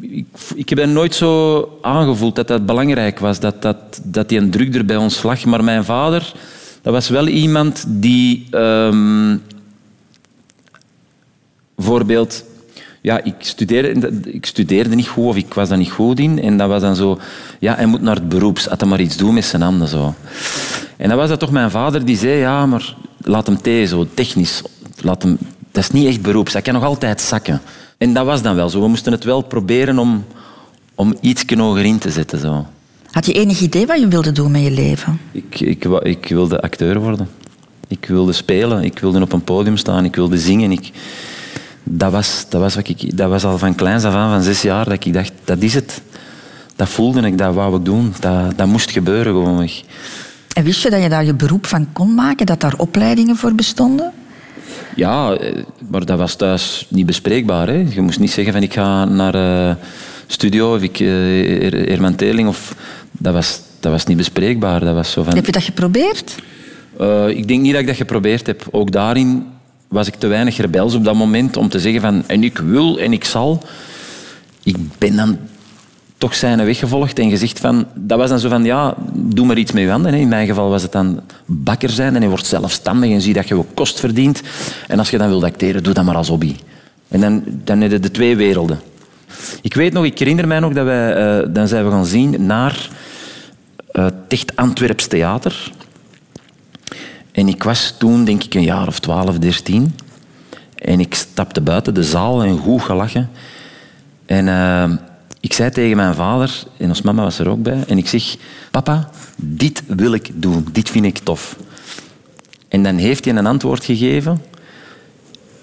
ik, 0.00 0.26
ik 0.54 0.68
heb 0.68 0.78
dat 0.78 0.88
nooit 0.88 1.14
zo 1.14 1.68
aangevoeld 1.82 2.36
dat 2.36 2.48
dat 2.48 2.66
belangrijk 2.66 3.18
was, 3.18 3.40
dat, 3.40 3.62
dat, 3.62 4.00
dat 4.02 4.28
die 4.28 4.38
een 4.38 4.50
druk 4.50 4.74
er 4.74 4.84
bij 4.84 4.96
ons 4.96 5.22
lag. 5.22 5.44
Maar 5.44 5.64
mijn 5.64 5.84
vader, 5.84 6.32
dat 6.82 6.92
was 6.92 7.08
wel 7.08 7.26
iemand 7.26 7.84
die... 7.88 8.46
ehm, 8.50 9.36
bijvoorbeeld... 11.74 12.44
Ja, 13.04 13.24
ik 13.24 13.34
studeerde, 13.38 14.20
ik 14.24 14.46
studeerde 14.46 14.94
niet 14.94 15.08
goed 15.08 15.24
of 15.24 15.36
ik 15.36 15.54
was 15.54 15.68
daar 15.68 15.78
niet 15.78 15.90
goed 15.90 16.18
in. 16.18 16.42
En 16.42 16.56
dat 16.56 16.68
was 16.68 16.80
dan 16.80 16.96
zo... 16.96 17.18
Ja, 17.58 17.74
hij 17.74 17.86
moet 17.86 18.00
naar 18.00 18.14
het 18.14 18.28
beroeps. 18.28 18.66
Had 18.66 18.80
hij 18.80 18.88
maar 18.88 19.00
iets 19.00 19.16
doen 19.16 19.34
met 19.34 19.44
zijn 19.44 19.62
handen. 19.62 19.88
Zo. 19.88 20.14
En 20.96 21.08
dan 21.08 21.18
was 21.18 21.28
dat 21.28 21.38
toch 21.38 21.50
mijn 21.50 21.70
vader 21.70 22.04
die 22.04 22.16
zei... 22.16 22.38
Ja, 22.38 22.66
maar 22.66 22.96
laat 23.18 23.46
hem 23.46 23.62
thee, 23.62 23.86
zo 23.86 24.06
technisch. 24.14 24.62
Laat 25.00 25.22
hem, 25.22 25.38
dat 25.72 25.82
is 25.82 25.90
niet 25.90 26.06
echt 26.06 26.22
beroeps. 26.22 26.52
Hij 26.52 26.62
kan 26.62 26.74
nog 26.74 26.84
altijd 26.84 27.20
zakken. 27.20 27.60
En 27.98 28.12
dat 28.12 28.26
was 28.26 28.42
dan 28.42 28.54
wel 28.54 28.68
zo. 28.68 28.80
We 28.80 28.88
moesten 28.88 29.12
het 29.12 29.24
wel 29.24 29.42
proberen 29.42 29.98
om, 29.98 30.24
om 30.94 31.14
iets 31.20 31.44
hoger 31.56 31.84
in 31.84 31.98
te 31.98 32.10
zetten. 32.10 32.38
Zo. 32.38 32.66
Had 33.10 33.26
je 33.26 33.32
enig 33.32 33.60
idee 33.60 33.86
wat 33.86 34.00
je 34.00 34.08
wilde 34.08 34.32
doen 34.32 34.50
met 34.50 34.62
je 34.62 34.70
leven? 34.70 35.20
Ik, 35.32 35.60
ik, 35.60 35.84
ik 35.84 36.26
wilde 36.28 36.60
acteur 36.60 37.00
worden. 37.00 37.28
Ik 37.88 38.06
wilde 38.06 38.32
spelen. 38.32 38.84
Ik 38.84 38.98
wilde 38.98 39.20
op 39.20 39.32
een 39.32 39.44
podium 39.44 39.76
staan. 39.76 40.04
Ik 40.04 40.16
wilde 40.16 40.38
zingen. 40.38 40.72
Ik, 40.72 40.92
dat, 41.84 42.12
was, 42.12 42.46
dat, 42.48 42.60
was 42.60 42.74
wat 42.74 42.88
ik, 42.88 43.16
dat 43.16 43.28
was 43.28 43.44
al 43.44 43.58
van 43.58 43.74
kleins 43.74 44.04
af 44.04 44.14
aan, 44.14 44.30
van 44.30 44.42
zes 44.42 44.62
jaar, 44.62 44.84
dat 44.84 45.04
ik 45.04 45.12
dacht, 45.12 45.32
dat 45.44 45.62
is 45.62 45.74
het. 45.74 46.02
Dat 46.76 46.88
voelde 46.88 47.20
ik, 47.20 47.38
dat 47.38 47.54
wou 47.54 47.76
ik 47.76 47.84
doen. 47.84 48.14
Dat, 48.20 48.58
dat 48.58 48.66
moest 48.66 48.90
gebeuren 48.90 49.32
gewoon. 49.32 49.68
En 50.52 50.64
wist 50.64 50.82
je 50.82 50.90
dat 50.90 51.02
je 51.02 51.08
daar 51.08 51.24
je 51.24 51.34
beroep 51.34 51.66
van 51.66 51.88
kon 51.92 52.14
maken? 52.14 52.46
Dat 52.46 52.60
daar 52.60 52.74
opleidingen 52.76 53.36
voor 53.36 53.54
bestonden? 53.54 54.12
Ja, 54.96 55.32
eh, 55.32 55.62
maar 55.90 56.04
dat 56.04 56.18
was 56.18 56.34
thuis 56.34 56.86
niet 56.88 57.06
bespreekbaar. 57.06 57.68
Hè. 57.68 57.86
Je 57.90 58.00
moest 58.00 58.18
niet 58.18 58.30
zeggen 58.30 58.52
van 58.52 58.62
ik 58.62 58.72
ga 58.72 59.04
naar 59.04 59.34
eh, 59.34 59.76
studio 60.26 60.74
of 60.74 60.82
ik 60.82 61.00
uh, 61.00 61.08
Herman 61.88 62.14
Teling. 62.14 62.48
Of, 62.48 62.74
dat, 63.10 63.32
was, 63.32 63.60
dat 63.80 63.92
was 63.92 64.06
niet 64.06 64.16
bespreekbaar. 64.16 64.80
Dat 64.80 64.94
was 64.94 65.10
zo 65.10 65.22
van, 65.22 65.34
Heb 65.34 65.46
je 65.46 65.52
dat 65.52 65.62
geprobeerd? 65.62 66.34
Eh, 66.98 67.28
ik 67.28 67.48
denk 67.48 67.60
niet 67.60 67.72
dat 67.72 67.80
ik 67.80 67.86
dat 67.86 67.96
geprobeerd 67.96 68.46
heb. 68.46 68.66
Ook 68.70 68.92
daarin 68.92 69.46
was 69.94 70.06
ik 70.06 70.14
te 70.14 70.26
weinig 70.26 70.56
rebels 70.56 70.94
op 70.94 71.04
dat 71.04 71.14
moment 71.14 71.56
om 71.56 71.68
te 71.68 71.78
zeggen 71.78 72.00
van 72.00 72.24
en 72.26 72.42
ik 72.44 72.58
wil 72.58 72.98
en 72.98 73.12
ik 73.12 73.24
zal. 73.24 73.62
Ik 74.62 74.76
ben 74.98 75.16
dan 75.16 75.38
toch 76.18 76.34
zijn 76.34 76.64
weg 76.64 76.78
gevolgd 76.78 77.18
en 77.18 77.30
gezegd 77.30 77.60
van... 77.60 77.86
Dat 77.94 78.18
was 78.18 78.28
dan 78.30 78.38
zo 78.38 78.48
van, 78.48 78.64
ja, 78.64 78.94
doe 79.12 79.46
maar 79.46 79.58
iets 79.58 79.72
met 79.72 79.82
je. 79.82 80.18
In 80.18 80.28
mijn 80.28 80.46
geval 80.46 80.68
was 80.68 80.82
het 80.82 80.92
dan 80.92 81.20
bakker 81.46 81.90
zijn 81.90 82.14
en 82.14 82.22
je 82.22 82.28
wordt 82.28 82.46
zelfstandig 82.46 83.10
en 83.10 83.20
zie 83.20 83.34
dat 83.34 83.48
je 83.48 83.54
ook 83.54 83.74
kost 83.74 84.00
verdient. 84.00 84.42
En 84.88 84.98
als 84.98 85.10
je 85.10 85.18
dan 85.18 85.28
wilt 85.28 85.44
acteren, 85.44 85.82
doe 85.82 85.94
dat 85.94 86.04
maar 86.04 86.16
als 86.16 86.28
hobby. 86.28 86.54
En 87.08 87.20
dan, 87.20 87.42
dan 87.46 87.80
heb 87.80 88.02
de 88.02 88.10
twee 88.10 88.36
werelden. 88.36 88.80
Ik 89.62 89.74
weet 89.74 89.92
nog, 89.92 90.04
ik 90.04 90.18
herinner 90.18 90.46
mij 90.46 90.60
nog 90.60 90.72
dat 90.72 90.84
wij... 90.84 91.14
eh, 91.14 91.48
dan 91.48 91.68
zijn 91.68 91.84
we 91.84 91.90
gaan 91.90 92.06
zien 92.06 92.46
naar 92.46 92.88
eh, 93.92 94.06
het 94.28 94.52
Antwerps 94.54 95.06
Theater. 95.06 95.72
En 97.34 97.48
ik 97.48 97.62
was 97.62 97.94
toen, 97.98 98.24
denk 98.24 98.44
ik, 98.44 98.54
een 98.54 98.62
jaar 98.62 98.86
of 98.86 98.98
twaalf, 98.98 99.38
dertien. 99.38 99.94
En 100.74 101.00
ik 101.00 101.14
stapte 101.14 101.60
buiten 101.60 101.94
de 101.94 102.04
zaal 102.04 102.42
en 102.42 102.58
goed 102.58 102.82
gelachen. 102.82 103.30
En 104.26 104.48
eh, 104.48 104.90
ik 105.40 105.52
zei 105.52 105.70
tegen 105.70 105.96
mijn 105.96 106.14
vader, 106.14 106.64
en 106.76 106.88
ons 106.88 107.02
mama 107.02 107.22
was 107.22 107.38
er 107.38 107.48
ook 107.48 107.62
bij, 107.62 107.84
en 107.88 107.98
ik 107.98 108.08
zeg, 108.08 108.36
papa, 108.70 109.10
dit 109.36 109.82
wil 109.86 110.12
ik 110.12 110.30
doen, 110.34 110.66
dit 110.72 110.90
vind 110.90 111.04
ik 111.04 111.18
tof. 111.18 111.56
En 112.68 112.82
dan 112.82 112.96
heeft 112.96 113.24
hij 113.24 113.34
een 113.34 113.46
antwoord 113.46 113.84
gegeven, 113.84 114.42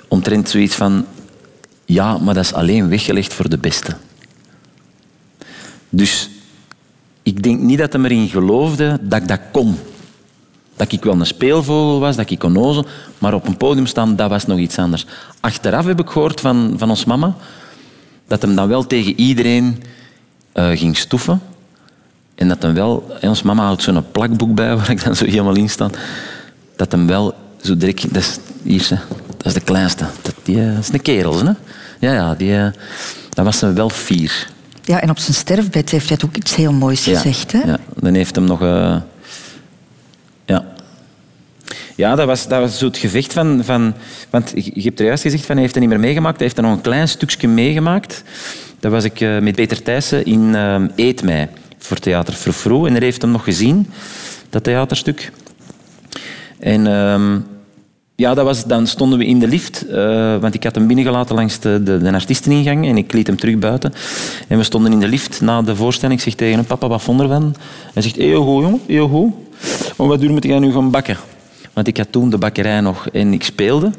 omtrent 0.07 0.49
zoiets 0.49 0.75
van, 0.75 1.05
ja, 1.85 2.17
maar 2.17 2.33
dat 2.33 2.43
is 2.43 2.53
alleen 2.53 2.89
weggelegd 2.89 3.33
voor 3.33 3.49
de 3.49 3.57
beste. 3.57 3.95
Dus 5.89 6.29
ik 7.23 7.43
denk 7.43 7.59
niet 7.59 7.77
dat 7.77 7.93
hij 7.93 8.01
erin 8.01 8.29
geloofde 8.29 8.99
dat 9.01 9.21
ik 9.21 9.27
dat 9.27 9.39
kon. 9.51 9.77
Dat 10.81 10.91
ik 10.91 11.03
wel 11.03 11.19
een 11.19 11.25
speelvogel 11.25 11.99
was, 11.99 12.15
dat 12.15 12.29
ik 12.29 12.43
onnozel, 12.43 12.85
maar 13.17 13.33
op 13.33 13.47
een 13.47 13.57
podium 13.57 13.85
staan, 13.85 14.15
dat 14.15 14.29
was 14.29 14.45
nog 14.45 14.57
iets 14.57 14.77
anders. 14.77 15.05
Achteraf 15.39 15.85
heb 15.85 15.99
ik 15.99 16.09
gehoord 16.09 16.41
van, 16.41 16.73
van 16.77 16.89
ons 16.89 17.05
mama 17.05 17.35
dat 18.27 18.41
hem 18.41 18.55
dan 18.55 18.67
wel 18.67 18.87
tegen 18.87 19.19
iedereen 19.19 19.83
eh, 20.51 20.69
ging 20.69 20.97
stoeven. 20.97 21.41
En 22.35 22.47
dat 22.47 22.61
hem 22.61 22.73
wel... 22.73 23.17
en 23.19 23.29
ons 23.29 23.41
mama 23.41 23.63
houdt 23.63 23.83
zo'n 23.83 24.11
plakboek 24.11 24.55
bij 24.55 24.75
waar 24.77 24.89
ik 24.89 25.03
dan 25.03 25.15
zo 25.15 25.25
helemaal 25.25 25.55
in 25.55 25.69
sta. 25.69 25.89
Dat 26.75 26.91
hem 26.91 27.07
wel 27.07 27.33
zo 27.61 27.77
direct... 27.77 28.13
Dat 28.13 28.23
is, 28.23 28.37
hier, 28.63 28.87
dat 29.37 29.45
is 29.45 29.53
de 29.53 29.59
kleinste. 29.59 30.05
Dat, 30.21 30.35
die, 30.43 30.61
eh, 30.61 30.73
dat 30.75 30.83
is 30.83 30.93
een 30.93 31.01
kerel, 31.01 31.45
hè? 31.45 31.51
Ja, 31.99 32.13
ja, 32.13 32.35
die... 32.35 32.57
eh, 32.57 32.67
dat 33.29 33.45
was 33.45 33.61
hem 33.61 33.73
wel 33.73 33.89
fier. 33.89 34.47
Ja, 34.83 35.01
en 35.01 35.09
op 35.09 35.19
zijn 35.19 35.35
sterfbed 35.35 35.89
heeft 35.89 36.09
hij 36.09 36.17
ook 36.25 36.35
iets 36.35 36.55
heel 36.55 36.73
moois 36.73 37.03
gezegd. 37.03 37.51
Hè? 37.51 37.59
Ja, 37.59 37.77
dan 37.95 38.13
heeft 38.13 38.35
hem 38.35 38.45
nog... 38.45 38.61
ja. 42.01 42.15
Dat 42.15 42.47
was, 42.47 42.77
zo 42.77 42.85
het 42.85 42.97
gevecht 42.97 43.33
van... 43.33 43.63
van 43.63 43.93
want 44.29 44.51
je 44.55 44.81
hebt 44.81 44.99
er 44.99 45.05
juist 45.05 45.21
gezegd, 45.21 45.45
van, 45.45 45.53
hij 45.55 45.63
heeft 45.63 45.75
het 45.75 45.83
niet 45.83 45.93
meer 45.93 46.01
meegemaakt. 46.01 46.37
Hij 46.37 46.45
heeft 46.45 46.57
er 46.57 46.63
nog 46.63 46.73
een 46.73 46.81
klein 46.81 47.07
stukje 47.07 47.47
meegemaakt. 47.47 48.23
Dat 48.79 48.91
was 48.91 49.03
ik 49.03 49.21
eh, 49.21 49.39
met 49.39 49.55
Peter 49.55 49.83
Thijssen 49.83 50.25
in 50.25 50.41
uh, 50.41 50.75
Eet 50.95 51.23
mij 51.23 51.49
voor 51.77 51.97
Theater 51.97 52.33
Frofro. 52.33 52.85
En 52.85 52.91
hij 52.93 53.03
heeft 53.03 53.21
hem 53.21 53.31
nog 53.31 53.43
gezien, 53.43 53.87
dat 54.49 54.63
theaterstuk. 54.63 55.31
En 56.59 56.87
ehm, 56.87 57.39
ja, 58.15 58.33
dat 58.33 58.45
was, 58.45 58.65
dan 58.65 58.87
stonden 58.87 59.19
we 59.19 59.25
in 59.25 59.39
de 59.39 59.47
lift, 59.47 59.87
eh, 59.87 60.37
want 60.37 60.53
ik 60.53 60.63
had 60.63 60.75
hem 60.75 60.87
binnengelaten 60.87 61.35
langs 61.35 61.59
de, 61.59 61.81
de, 61.83 61.97
de 61.97 62.13
artiesteningang 62.13 62.87
en 62.87 62.97
ik 62.97 63.13
liet 63.13 63.27
hem 63.27 63.37
terug 63.37 63.57
buiten. 63.57 63.93
En 64.47 64.57
we 64.57 64.63
stonden 64.63 64.91
in 64.91 64.99
de 64.99 65.07
lift 65.07 65.41
na 65.41 65.61
de 65.61 65.75
voorstelling. 65.75 66.19
Ik 66.19 66.25
zeg 66.25 66.35
tegen 66.35 66.55
hem, 66.55 66.65
papa, 66.65 66.87
wat 66.87 67.01
vond 67.01 67.21
ervan? 67.21 67.55
Hij 67.93 68.01
zegt, 68.01 68.15
heel 68.15 68.43
goed, 68.43 68.63
jongen, 68.63 68.81
heel 68.87 69.07
goed. 69.07 69.33
Wat 69.95 70.19
duur 70.19 70.31
moet 70.31 70.43
jij 70.43 70.59
nu 70.59 70.71
gaan 70.71 70.91
bakken? 70.91 71.17
Want 71.73 71.87
ik 71.87 71.97
had 71.97 72.11
toen 72.11 72.29
de 72.29 72.37
bakkerij 72.37 72.81
nog 72.81 73.09
en 73.09 73.33
ik 73.33 73.43
speelde. 73.43 73.91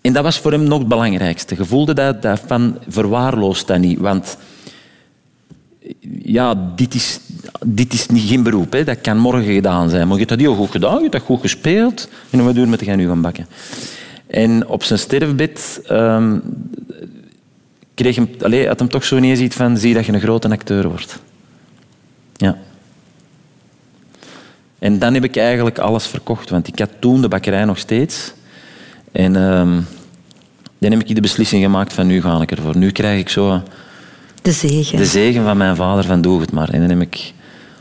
En 0.00 0.12
dat 0.12 0.22
was 0.22 0.38
voor 0.38 0.52
hem 0.52 0.62
nog 0.62 0.78
het 0.78 0.88
belangrijkste. 0.88 1.54
Je 1.56 1.64
voelde 1.64 1.94
dat, 1.94 2.22
dat 2.22 2.42
van, 2.46 2.78
verwaarloosd 2.88 3.66
dat 3.66 3.78
niet. 3.78 3.98
Want 3.98 4.36
ja, 6.22 6.72
dit 6.76 6.94
is, 6.94 7.20
dit 7.64 7.92
is 7.92 8.06
niet, 8.06 8.28
geen 8.28 8.42
beroep. 8.42 8.72
Hè. 8.72 8.84
Dat 8.84 9.00
kan 9.00 9.18
morgen 9.18 9.54
gedaan 9.54 9.90
zijn. 9.90 10.08
Maar 10.08 10.18
je 10.18 10.24
hebt 10.24 10.40
dat 10.40 10.56
goed 10.56 10.70
gedaan, 10.70 10.94
je 10.94 11.00
hebt 11.00 11.12
dat 11.12 11.22
goed 11.22 11.40
gespeeld. 11.40 12.08
En 12.30 12.44
wat 12.44 12.54
doen 12.54 12.68
met 12.68 12.82
gaan 12.82 12.96
nu 12.96 13.06
gaan 13.06 13.20
bakken? 13.20 13.46
En 14.26 14.66
op 14.66 14.82
zijn 14.84 14.98
sterfbed 14.98 15.80
ehm, 15.86 16.38
kreeg 17.94 18.16
hem, 18.16 18.28
allez, 18.40 18.66
had 18.66 18.78
hem 18.78 18.88
toch 18.88 19.04
zo 19.04 19.16
ineens 19.16 19.54
van 19.54 19.78
zie 19.78 19.94
dat 19.94 20.06
je 20.06 20.12
een 20.12 20.20
grote 20.20 20.48
acteur 20.48 20.88
wordt. 20.88 21.18
Ja. 22.36 22.58
En 24.80 24.98
dan 24.98 25.14
heb 25.14 25.24
ik 25.24 25.36
eigenlijk 25.36 25.78
alles 25.78 26.06
verkocht. 26.06 26.50
Want 26.50 26.68
ik 26.68 26.78
had 26.78 26.90
toen 26.98 27.20
de 27.20 27.28
bakkerij 27.28 27.64
nog 27.64 27.78
steeds. 27.78 28.32
En 29.12 29.36
um, 29.36 29.86
dan 30.78 30.90
heb 30.90 31.00
ik 31.00 31.14
de 31.14 31.20
beslissing 31.20 31.62
gemaakt 31.62 31.92
van 31.92 32.06
nu 32.06 32.20
ga 32.20 32.40
ik 32.40 32.50
ervoor. 32.50 32.76
Nu 32.76 32.90
krijg 32.90 33.20
ik 33.20 33.28
zo... 33.28 33.62
De 34.42 34.52
zegen. 34.52 34.98
De 34.98 35.06
zegen 35.06 35.44
van 35.44 35.56
mijn 35.56 35.76
vader 35.76 36.04
van 36.04 36.20
doe 36.20 36.40
het 36.40 36.52
maar. 36.52 36.68
En 36.68 36.80
dan 36.80 36.88
heb 36.88 37.00
ik 37.00 37.32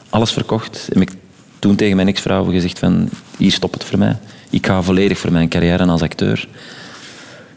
alles 0.09 0.31
verkocht. 0.31 0.89
Heb 0.93 1.01
ik 1.01 1.11
toen 1.59 1.75
tegen 1.75 1.95
mijn 1.95 2.07
ex-vrouw 2.07 2.43
gezegd 2.43 2.79
van 2.79 3.09
hier 3.37 3.51
stopt 3.51 3.73
het 3.73 3.83
voor 3.83 3.99
mij. 3.99 4.17
Ik 4.49 4.65
ga 4.65 4.81
volledig 4.81 5.17
voor 5.17 5.31
mijn 5.31 5.49
carrière 5.49 5.85
als 5.85 6.01
acteur. 6.01 6.47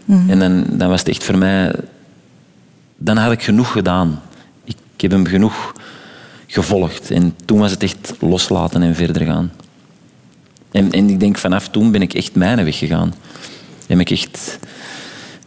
Mm. 0.05 0.31
En 0.31 0.39
dan, 0.39 0.65
dan 0.69 0.89
was 0.89 1.01
het 1.01 1.09
echt 1.09 1.25
voor 1.25 1.39
mij... 1.39 1.73
Dan 2.97 3.17
had 3.17 3.33
ik 3.33 3.43
genoeg 3.43 3.73
gedaan. 3.73 4.23
Ik, 4.65 4.77
ik 4.95 5.01
heb 5.01 5.11
hem 5.11 5.27
genoeg 5.27 5.73
gevolgd. 6.53 7.11
En 7.11 7.35
toen 7.45 7.59
was 7.59 7.71
het 7.71 7.83
echt 7.83 8.15
loslaten 8.21 8.83
en 8.83 8.95
verder 8.95 9.27
gaan. 9.27 9.53
En, 10.71 10.91
en 10.91 11.09
ik 11.09 11.21
denk 11.21 11.39
vanaf 11.39 11.69
toen 11.69 11.91
ben 11.91 12.03
ik 12.03 12.15
echt 12.15 12.35
mijn 12.35 12.65
weg 12.65 12.79
gegaan. 12.79 13.15
Heb 13.87 14.01
ik 14.01 14.11
echt 14.11 14.59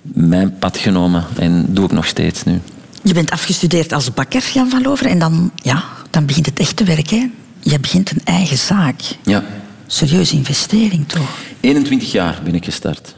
mijn 0.02 0.58
pad 0.58 0.78
genomen 0.78 1.26
en 1.38 1.66
doe 1.70 1.86
ik 1.86 1.92
nog 1.92 2.06
steeds 2.06 2.44
nu. 2.44 2.62
Je 3.04 3.14
bent 3.14 3.32
afgestudeerd 3.32 3.94
als 3.94 4.14
bakker, 4.14 4.52
Jan 4.54 4.70
van 4.70 4.82
Loveren, 4.82 5.12
en 5.12 5.20
dan, 5.20 5.52
ja, 5.56 5.84
dan 6.10 6.26
begint 6.26 6.46
het 6.46 6.60
echte 6.60 6.84
werk. 6.84 7.10
Hè? 7.10 7.30
Je 7.60 7.80
begint 7.80 8.12
een 8.12 8.22
eigen 8.24 8.58
zaak. 8.58 9.02
Ja. 9.24 9.44
Serieuze 9.88 10.36
investering, 10.36 11.08
toch? 11.08 11.38
21 11.60 12.12
jaar 12.12 12.40
ben 12.44 12.56
ik 12.56 12.66
gestart. 12.66 13.16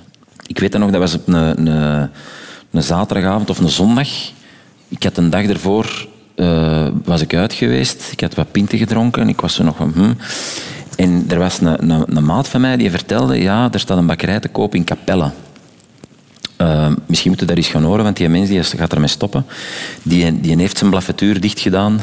Ik 0.48 0.60
weet 0.60 0.72
dat 0.72 0.82
nog, 0.82 0.91
dat 0.91 1.00
was 1.00 1.13
op 1.13 1.27
een, 1.27 1.67
een, 1.67 2.10
een 2.72 2.84
zaterdagavond 2.84 3.50
of 3.50 3.60
een 3.60 3.70
zondag. 3.70 4.10
Ik 4.88 5.03
had 5.03 5.17
een 5.17 5.29
dag 5.29 5.44
ervoor 5.44 6.08
uh, 6.38 6.88
was 7.03 7.22
ik 7.22 7.36
uit 7.36 7.53
geweest. 7.53 8.10
Ik 8.12 8.20
had 8.20 8.36
wat 8.36 8.51
pinten 8.51 8.77
gedronken. 8.77 9.29
Ik 9.29 9.41
was 9.41 9.53
zo 9.53 9.63
nog 9.63 9.75
van... 9.75 9.91
Hm. 9.96 10.13
En 10.96 11.25
er 11.29 11.39
was 11.39 11.60
een, 11.62 11.91
een, 11.91 12.17
een, 12.17 12.25
maat 12.25 12.48
van 12.48 12.62
mij 12.62 12.77
die 12.77 12.89
vertelde... 12.89 13.41
Ja, 13.41 13.70
er 13.72 13.79
staat 13.79 13.98
een 13.98 14.06
bakkerij 14.06 14.39
te 14.39 14.48
koop 14.48 14.75
in 14.75 14.84
Capelle. 14.84 15.32
Uh, 16.58 16.88
misschien 17.06 17.29
moeten 17.29 17.48
we 17.48 17.53
daar 17.53 17.63
eens 17.63 17.72
gaan 17.74 17.83
horen, 17.83 18.03
want 18.03 18.18
die 18.18 18.29
mens 18.29 18.50
die 18.50 18.64
gaat 18.64 18.94
ermee 18.94 19.07
stoppen. 19.07 19.46
Die, 20.03 20.42
die 20.42 20.57
heeft 20.57 20.77
zijn 20.77 20.90
blaffetuur 20.90 21.42
dicht 21.42 21.59
gedaan. 21.59 22.00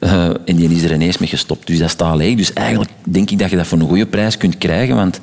Uh, 0.00 0.24
en 0.24 0.56
die 0.56 0.68
is 0.68 0.82
er 0.82 0.92
ineens 0.92 1.18
mee 1.18 1.28
gestopt. 1.28 1.66
Dus 1.66 1.78
dat 1.78 1.90
staat 1.90 2.16
leeg. 2.16 2.36
Dus 2.36 2.52
eigenlijk 2.52 2.90
denk 3.04 3.30
ik 3.30 3.38
dat 3.38 3.50
je 3.50 3.56
dat 3.56 3.66
voor 3.66 3.78
een 3.78 3.88
goede 3.88 4.06
prijs 4.06 4.36
kunt 4.36 4.58
krijgen. 4.58 4.96
Want 4.96 5.20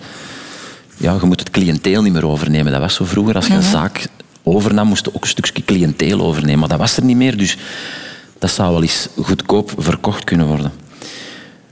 ja, 0.98 1.18
je 1.22 1.26
moet 1.26 1.40
het 1.40 1.50
cliënteel 1.50 2.02
niet 2.02 2.14
meer 2.14 2.28
overnemen. 2.28 2.72
Dat 2.72 2.82
was 2.82 2.96
zo 2.96 3.06
vroeger. 3.06 3.36
Als 3.36 3.48
je 3.48 3.54
een 3.54 3.62
zaak 3.62 4.08
overnam, 4.44 4.88
moest 4.88 5.06
je 5.06 5.16
ook 5.16 5.22
een 5.22 5.30
stukje 5.30 5.64
cliënteel 5.66 6.22
overnemen. 6.22 6.60
Maar 6.60 6.70
dat 6.70 6.78
was 6.78 6.98
er 6.98 7.04
niet 7.04 7.18
meer. 7.18 7.38
Dus 7.38 7.58
dat 8.42 8.52
zou 8.52 8.72
wel 8.72 8.82
eens 8.82 9.08
goedkoop 9.18 9.74
verkocht 9.78 10.24
kunnen 10.24 10.48
worden. 10.48 10.72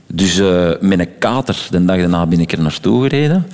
Dus 0.06 0.38
uh, 0.38 0.70
met 0.80 0.98
een 0.98 1.18
kater, 1.18 1.66
de 1.70 1.84
dag 1.84 1.96
daarna 1.96 2.26
ben 2.26 2.40
ik 2.40 2.52
er 2.52 2.62
naartoe 2.62 3.02
gereden. 3.02 3.46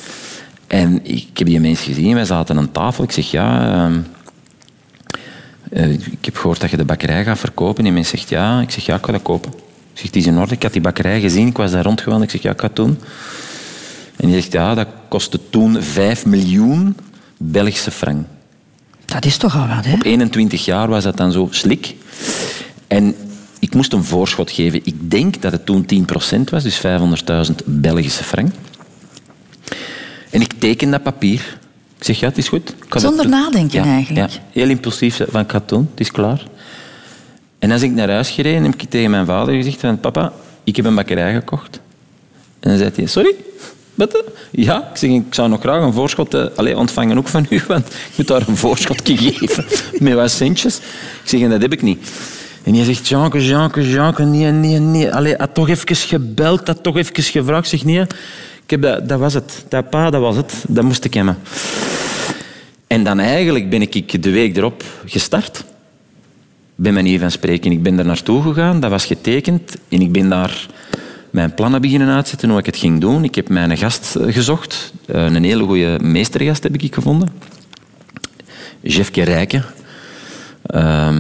En 0.66 1.00
ik 1.02 1.38
heb 1.38 1.46
die 1.46 1.61
mensen 1.61 1.94
gezien, 1.94 2.14
wij 2.14 2.24
zaten 2.24 2.59
aan 2.59 2.72
tafel. 2.72 3.05
Ik 3.05 3.12
zeg, 3.12 3.31
ja... 3.31 3.90
Uh, 5.72 5.92
ik 5.92 6.24
heb 6.24 6.37
gehoord 6.37 6.61
dat 6.61 6.70
je 6.70 6.76
de 6.76 6.85
bakkerij 6.85 7.24
gaat 7.24 7.38
verkopen. 7.38 7.76
En 7.76 7.85
die 7.85 7.92
mens 7.92 8.09
zegt, 8.09 8.29
ja. 8.29 8.61
Ik 8.61 8.70
zeg, 8.70 8.87
ja, 8.87 8.96
ik 8.96 9.05
ga 9.05 9.12
dat 9.12 9.22
kopen. 9.22 9.52
Ik 9.52 10.00
zeg, 10.00 10.11
die 10.11 10.20
is 10.22 10.29
in 10.29 10.38
orde. 10.38 10.55
Ik 10.55 10.62
had 10.62 10.72
die 10.72 10.81
bakkerij 10.81 11.20
gezien, 11.20 11.46
ik 11.46 11.57
was 11.57 11.70
daar 11.70 11.85
rondgewandeld. 11.85 12.35
Ik 12.35 12.40
zeg, 12.40 12.42
ja, 12.42 12.50
ik 12.50 12.61
ga 12.61 12.66
het 12.66 12.76
doen. 12.76 12.98
En 14.16 14.26
die 14.26 14.40
zegt, 14.40 14.52
ja, 14.52 14.74
dat 14.74 14.88
kostte 15.09 15.40
toen 15.50 15.83
5 15.83 16.26
miljoen 16.26 16.96
Belgische 17.37 17.90
frank. 17.90 18.26
Dat 19.05 19.24
is 19.24 19.37
toch 19.37 19.57
al 19.57 19.68
wat, 19.68 19.85
hè? 19.85 19.92
Op 19.92 20.02
21 20.02 20.64
jaar 20.64 20.88
was 20.88 21.05
dat 21.05 21.16
dan 21.16 21.33
zo 21.33 21.48
slik. 21.50 21.94
En 22.87 23.14
ik 23.59 23.75
moest 23.75 23.92
een 23.92 24.05
voorschot 24.05 24.51
geven. 24.51 24.81
Ik 24.85 25.11
denk 25.11 25.42
dat 25.42 25.53
het 25.53 25.66
toen 25.66 25.87
10% 26.37 26.40
was, 26.51 26.62
dus 26.62 26.81
500.000 27.49 27.55
Belgische 27.64 28.25
frank. 28.25 28.53
En 30.31 30.40
ik 30.40 30.53
teken 30.59 30.90
dat 30.90 31.03
papier. 31.03 31.59
Ik 31.99 32.05
zeg, 32.05 32.20
ja, 32.20 32.29
het 32.29 32.38
is 32.38 32.49
goed. 32.49 32.75
Zonder 32.90 33.29
nadenken 33.29 33.83
eigenlijk. 33.83 34.33
Ja, 34.33 34.38
heel 34.53 34.68
impulsief 34.68 35.20
van, 35.29 35.40
ik 35.40 35.51
ga 35.51 35.59
het 35.59 35.68
doen, 35.68 35.88
het 35.90 36.01
is 36.01 36.11
klaar. 36.11 36.46
En 37.59 37.70
als 37.70 37.83
ik 37.83 37.90
naar 37.90 38.11
huis 38.11 38.31
gereden, 38.31 38.62
heb 38.62 38.75
ik 38.75 38.90
tegen 38.90 39.11
mijn 39.11 39.27
vader 39.27 39.55
gezegd 39.55 39.81
van, 39.81 40.01
papa, 40.01 40.33
ik 40.64 40.77
heb 40.77 40.85
een 40.85 40.94
bakkerij 40.94 41.35
gekocht. 41.35 41.81
En 42.61 42.70
dan 42.70 42.79
zei 42.79 42.90
hij, 42.94 43.07
sorry, 43.07 43.35
wat? 43.94 44.22
Ja, 44.51 44.88
ik 44.90 44.96
zeg, 44.96 45.11
ik 45.11 45.35
zou 45.35 45.49
nog 45.49 45.61
graag 45.61 45.83
een 45.83 45.92
voorschot 45.92 46.35
uh, 46.35 46.44
allez, 46.57 46.75
ontvangen 46.75 47.18
ook 47.18 47.29
van 47.29 47.46
u, 47.51 47.61
want 47.68 47.87
ik 47.88 48.12
moet 48.16 48.27
daar 48.27 48.49
een 48.49 48.57
voorschot 48.57 49.01
geven 49.09 49.64
met 49.99 50.14
wat 50.14 50.31
centjes. 50.31 50.77
Ik 50.77 50.83
zeg, 51.25 51.40
en 51.40 51.51
dat 51.51 51.62
heb 51.62 51.72
ik 51.72 51.83
niet. 51.83 52.11
En 52.66 52.74
hij 52.74 52.85
zegt, 52.85 53.09
Jeanke, 53.09 53.46
Jeanke, 53.46 53.90
Jeanke, 53.90 54.22
nee, 54.22 54.50
nee, 54.50 54.79
nee. 54.79 55.12
Allee, 55.12 55.35
had 55.37 55.55
toch 55.55 55.68
even 55.68 55.96
gebeld, 55.96 56.66
had 56.66 56.83
toch 56.83 56.96
even 56.96 57.22
gevraagd. 57.22 57.68
Zeg, 57.68 57.85
nee, 57.85 58.00
ik 58.62 58.70
heb 58.70 58.83
dat, 58.83 59.09
dat 59.09 59.18
was 59.18 59.35
het. 59.35 59.64
Dat 59.68 59.90
pa, 59.90 60.11
dat 60.11 60.20
was 60.20 60.37
het. 60.37 60.64
Dat 60.68 60.85
moest 60.85 61.05
ik 61.05 61.14
hebben. 61.14 61.38
En 62.87 63.05
dan 63.05 63.18
eigenlijk 63.18 63.70
ben 63.70 63.83
ik 63.83 64.22
de 64.22 64.31
week 64.31 64.57
erop 64.57 64.85
gestart. 65.05 65.64
Bij 66.74 66.92
manier 66.92 67.18
van 67.18 67.31
spreken. 67.31 67.72
Ik 67.72 67.83
ben 67.83 67.96
daar 67.96 68.07
naartoe 68.07 68.42
gegaan, 68.42 68.81
dat 68.81 68.90
was 68.90 69.05
getekend. 69.05 69.76
En 69.88 70.00
ik 70.00 70.12
ben 70.12 70.29
daar 70.29 70.66
mijn 71.31 71.55
plannen 71.55 71.81
beginnen 71.81 72.09
uitzetten, 72.09 72.48
hoe 72.48 72.59
ik 72.59 72.66
het 72.66 72.76
ging 72.76 73.00
doen. 73.00 73.24
Ik 73.24 73.35
heb 73.35 73.48
mijn 73.48 73.76
gast 73.76 74.16
gezocht. 74.20 74.92
Eh, 75.07 75.24
een 75.24 75.44
hele 75.44 75.64
goede 75.64 75.98
meestergast 76.02 76.62
heb 76.62 76.74
ik 76.74 76.94
gevonden. 76.94 77.29
Jefke 78.81 79.22
Rijken. 79.22 79.64
Uh, 80.74 81.18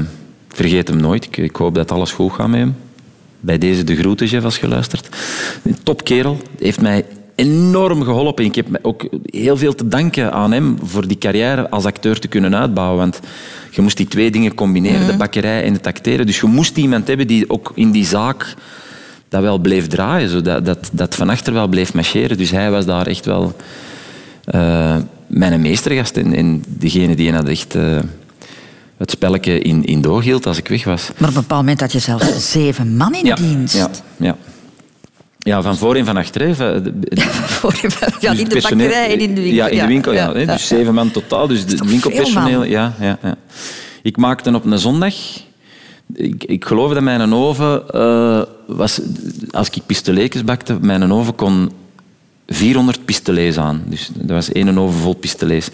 vergeet 0.56 0.88
hem 0.88 0.96
nooit. 0.96 1.24
Ik, 1.24 1.36
ik, 1.36 1.56
hoop 1.56 1.74
dat 1.74 1.92
alles 1.92 2.12
goed 2.12 2.32
gaat 2.32 2.48
met 2.48 2.60
hem. 2.60 2.76
Bij 3.40 3.58
deze 3.58 3.84
de 3.84 3.96
groeten, 3.96 4.26
Jeff, 4.26 4.44
als 4.44 4.58
geluisterd. 4.58 5.08
Een 5.62 5.76
topkerel. 5.82 6.38
Heeft 6.58 6.80
mij 6.80 7.04
enorm 7.34 8.02
geholpen. 8.02 8.44
Ik 8.44 8.54
heb 8.54 8.66
ook 8.82 9.08
heel 9.24 9.56
veel 9.56 9.74
te 9.74 9.88
danken 9.88 10.32
aan 10.32 10.52
hem 10.52 10.76
voor 10.82 11.06
die 11.06 11.18
carrière 11.18 11.70
als 11.70 11.84
acteur 11.84 12.18
te 12.18 12.28
kunnen 12.28 12.56
uitbouwen. 12.56 12.98
Want 12.98 13.20
je 13.70 13.82
moest 13.82 13.96
die 13.96 14.08
twee 14.08 14.30
dingen 14.30 14.54
combineren, 14.54 15.00
mm. 15.00 15.06
de 15.06 15.16
bakkerij 15.16 15.62
en 15.62 15.72
het 15.72 15.86
acteren. 15.86 16.26
Dus 16.26 16.40
je 16.40 16.46
moest 16.46 16.76
iemand 16.76 17.06
hebben 17.06 17.26
die 17.26 17.50
ook 17.50 17.72
in 17.74 17.90
die 17.90 18.06
zaak 18.06 18.54
dat 19.28 19.42
wel 19.42 19.58
bleef 19.58 19.86
draaien. 19.86 20.28
Zodat 20.28 20.64
dat, 20.64 20.90
dat 20.92 21.14
van 21.14 21.30
achter 21.30 21.52
wel 21.52 21.68
bleef 21.68 21.94
marcheren. 21.94 22.36
Dus 22.36 22.50
hij 22.50 22.70
was 22.70 22.86
daar 22.86 23.06
echt 23.06 23.24
wel 23.24 23.56
uh, 24.54 24.96
mijn 25.26 25.60
meestergast. 25.60 26.16
En, 26.16 26.32
en 26.32 26.64
degene 26.66 27.16
die 27.16 27.32
had 27.32 27.48
echt... 27.48 27.74
Uh, 27.74 27.98
het 28.96 29.10
spelletje 29.10 29.58
in, 29.58 29.84
in 29.84 30.00
doog 30.00 30.24
hield 30.24 30.46
als 30.46 30.58
ik 30.58 30.68
weg 30.68 30.84
was. 30.84 31.10
Maar 31.16 31.28
op 31.28 31.34
een 31.34 31.40
bepaald 31.40 31.60
moment 31.60 31.80
had 31.80 31.92
je 31.92 31.98
zelfs 31.98 32.50
zeven 32.52 32.96
man 32.96 33.14
in 33.14 33.24
ja, 33.24 33.34
dienst. 33.34 33.74
Ja, 33.74 33.90
ja. 34.16 34.36
Ja, 35.38 35.62
van 35.62 35.76
voor 35.76 35.94
en 35.94 36.04
van 36.04 36.16
achter. 36.16 36.48
ja, 38.20 38.32
in 38.32 38.48
de 38.48 38.60
bakkerij 38.62 39.12
en 39.12 39.20
in 39.20 39.34
de 39.34 39.40
winkel. 39.40 39.54
Ja, 39.54 39.68
in 39.68 39.78
de 39.78 39.86
winkel, 39.86 40.12
ja. 40.12 40.38
ja. 40.38 40.52
Dus 40.52 40.66
zeven 40.66 40.94
man 40.94 41.10
totaal. 41.10 41.46
Dus 41.46 41.66
de 41.66 41.86
winkelpersoneel. 41.86 42.64
Ja, 42.64 42.94
ja, 43.00 43.18
ja. 43.22 43.36
Ik 44.02 44.16
maakte 44.16 44.54
op 44.54 44.64
een 44.64 44.78
zondag... 44.78 45.14
Ik, 46.14 46.44
ik 46.44 46.64
geloof 46.64 46.92
dat 46.92 47.02
mijn 47.02 47.34
oven... 47.34 47.82
Uh, 47.94 48.42
was, 48.66 49.00
als 49.50 49.70
ik 49.70 49.82
pistoletjes 49.86 50.44
bakte, 50.44 50.78
mijn 50.80 51.12
oven 51.12 51.34
kon 51.34 51.70
400 52.46 53.04
pistolets 53.04 53.58
aan. 53.58 53.82
Dus 53.86 54.10
dat 54.14 54.30
was 54.30 54.52
één 54.52 54.78
oven 54.78 55.00
vol 55.00 55.14
pistolets. 55.14 55.68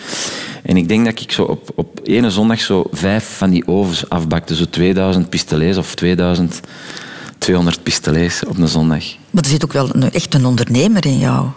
En 0.62 0.76
ik 0.76 0.88
denk 0.88 1.04
dat 1.04 1.20
ik 1.20 1.32
zo 1.32 1.42
op, 1.42 1.70
op 1.74 2.00
ene 2.02 2.30
zondag 2.30 2.60
zo 2.60 2.84
vijf 2.92 3.36
van 3.36 3.50
die 3.50 3.66
ovens 3.66 4.08
afbakte. 4.08 4.56
Zo 4.56 4.64
2000 4.70 5.28
pistolets 5.28 5.76
of 5.76 5.94
2200 5.94 7.82
pistolets 7.82 8.44
op 8.44 8.58
een 8.58 8.68
zondag. 8.68 9.04
Maar 9.30 9.42
er 9.42 9.48
zit 9.48 9.64
ook 9.64 9.72
wel 9.72 9.94
een, 9.94 10.10
echt 10.10 10.34
een 10.34 10.46
ondernemer 10.46 11.06
in 11.06 11.18
jou. 11.18 11.48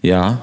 Ja. 0.00 0.40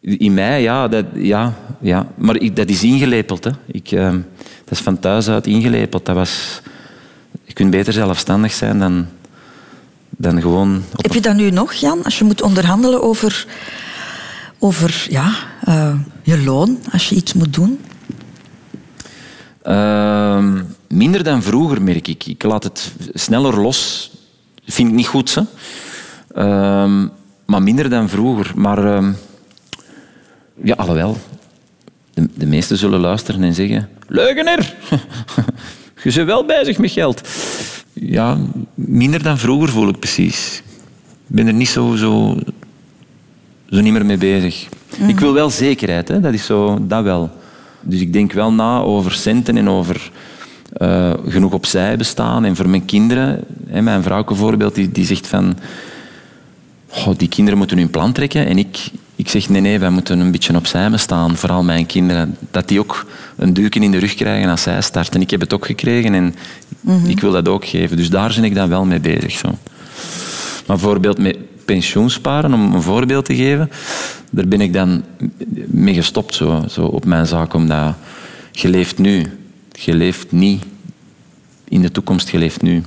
In 0.00 0.34
mij, 0.34 0.62
ja. 0.62 0.88
Dat, 0.88 1.04
ja, 1.14 1.54
ja. 1.80 2.06
Maar 2.14 2.36
ik, 2.36 2.56
dat 2.56 2.68
is 2.68 2.82
ingelepeld. 2.82 3.44
Hè. 3.44 3.50
Ik, 3.66 3.90
eh, 3.90 4.10
dat 4.64 4.78
is 4.78 4.80
van 4.80 4.98
thuis 4.98 5.28
uit 5.28 5.46
ingelepeld. 5.46 6.06
Dat 6.06 6.14
was... 6.14 6.60
Je 7.44 7.52
kunt 7.52 7.70
beter 7.70 7.92
zelfstandig 7.92 8.52
zijn 8.52 8.78
dan, 8.78 9.06
dan 10.20 10.40
gewoon... 10.40 10.82
Op 10.92 11.02
Heb 11.02 11.12
je 11.12 11.20
dat 11.20 11.34
nu 11.34 11.50
nog, 11.50 11.72
Jan? 11.72 12.02
Als 12.02 12.18
je 12.18 12.24
moet 12.24 12.42
onderhandelen 12.42 13.02
over, 13.02 13.46
over 14.58 15.06
ja, 15.10 15.34
eh, 15.64 15.94
je 16.22 16.42
loon, 16.42 16.78
als 16.92 17.08
je 17.08 17.14
iets 17.14 17.32
moet 17.32 17.54
doen? 17.54 17.80
Ehm, 19.62 20.62
minder 20.88 21.24
dan 21.24 21.42
vroeger, 21.42 21.82
merk 21.82 22.08
ik. 22.08 22.26
Ik 22.26 22.42
laat 22.42 22.64
het 22.64 22.92
sneller 23.14 23.60
los. 23.60 24.10
Vind 24.66 24.88
ik 24.88 24.94
niet 24.94 25.06
goed, 25.06 25.34
hè. 25.34 25.42
Ehm, 26.34 27.06
maar 27.46 27.62
minder 27.62 27.90
dan 27.90 28.08
vroeger. 28.08 28.52
Maar 28.54 28.94
ehm, 28.94 29.12
ja, 30.62 30.74
alhoewel. 30.74 31.18
De, 32.14 32.28
de 32.34 32.46
meesten 32.46 32.76
zullen 32.76 33.00
luisteren 33.00 33.42
en 33.42 33.54
zeggen... 33.54 33.88
Leugener! 34.06 34.74
Je 36.02 36.12
bent 36.12 36.26
wel 36.26 36.44
bezig 36.44 36.78
met 36.78 36.90
geld. 36.90 37.28
Ja, 37.92 38.38
minder 38.86 39.22
dan 39.22 39.38
vroeger 39.38 39.68
voel 39.68 39.88
ik 39.88 39.98
precies. 39.98 40.62
Ik 41.06 41.36
ben 41.36 41.46
er 41.46 41.52
niet 41.52 41.68
zo, 41.68 41.94
zo, 41.94 42.36
zo 43.70 43.80
niet 43.80 43.92
meer 43.92 44.06
mee 44.06 44.16
bezig. 44.16 44.68
Ik 45.06 45.20
wil 45.20 45.32
wel 45.32 45.50
zekerheid, 45.50 46.08
hè. 46.08 46.20
dat 46.20 46.32
is 46.32 46.46
zo, 46.46 46.78
dat 46.86 47.02
wel. 47.02 47.30
Dus 47.80 48.00
ik 48.00 48.12
denk 48.12 48.32
wel 48.32 48.52
na 48.52 48.80
over 48.80 49.12
centen 49.12 49.56
en 49.56 49.68
over 49.68 50.10
eh, 50.72 51.12
genoeg 51.26 51.52
opzij 51.52 51.96
bestaan. 51.96 52.44
En 52.44 52.56
voor 52.56 52.68
mijn 52.68 52.84
kinderen, 52.84 53.44
hè, 53.66 53.82
mijn 53.82 54.02
vrouw 54.02 54.24
bijvoorbeeld, 54.24 54.74
die, 54.74 54.90
die 54.90 55.06
zegt 55.06 55.26
van... 55.26 55.58
"Goh, 56.88 57.16
die 57.16 57.28
kinderen 57.28 57.58
moeten 57.58 57.78
hun 57.78 57.90
plan 57.90 58.12
trekken. 58.12 58.46
En 58.46 58.58
ik, 58.58 58.90
ik 59.20 59.28
zeg, 59.28 59.48
nee, 59.48 59.60
nee, 59.60 59.78
wij 59.78 59.90
moeten 59.90 60.20
een 60.20 60.30
beetje 60.30 60.56
opzij 60.56 60.90
staan. 60.94 61.36
Vooral 61.36 61.62
mijn 61.62 61.86
kinderen. 61.86 62.36
Dat 62.50 62.68
die 62.68 62.80
ook 62.80 63.06
een 63.36 63.54
duiken 63.54 63.82
in 63.82 63.90
de 63.90 63.98
rug 63.98 64.14
krijgen 64.14 64.50
als 64.50 64.62
zij 64.62 64.80
starten. 64.80 65.20
Ik 65.20 65.30
heb 65.30 65.40
het 65.40 65.52
ook 65.52 65.66
gekregen 65.66 66.14
en 66.14 66.34
ik 67.06 67.20
wil 67.20 67.32
dat 67.32 67.48
ook 67.48 67.64
geven. 67.64 67.96
Dus 67.96 68.10
daar 68.10 68.32
ben 68.34 68.44
ik 68.44 68.54
dan 68.54 68.68
wel 68.68 68.84
mee 68.84 69.00
bezig. 69.00 69.30
Zo. 69.30 69.48
Maar 70.66 70.76
bijvoorbeeld 70.76 71.18
met 71.18 71.36
pensioensparen, 71.64 72.54
om 72.54 72.74
een 72.74 72.82
voorbeeld 72.82 73.24
te 73.24 73.34
geven, 73.34 73.70
daar 74.30 74.48
ben 74.48 74.60
ik 74.60 74.72
dan 74.72 75.02
mee 75.66 75.94
gestopt 75.94 76.34
zo, 76.34 76.64
zo 76.68 76.84
op 76.84 77.04
mijn 77.04 77.26
zaak. 77.26 77.54
Omdat 77.54 77.94
je 78.50 78.68
leeft 78.68 78.98
nu. 78.98 79.38
Je 79.72 79.94
leeft 79.94 80.32
niet 80.32 80.64
in 81.68 81.82
de 81.82 81.90
toekomst, 81.90 82.28
je 82.28 82.38
leeft 82.38 82.62
nu. 82.62 82.82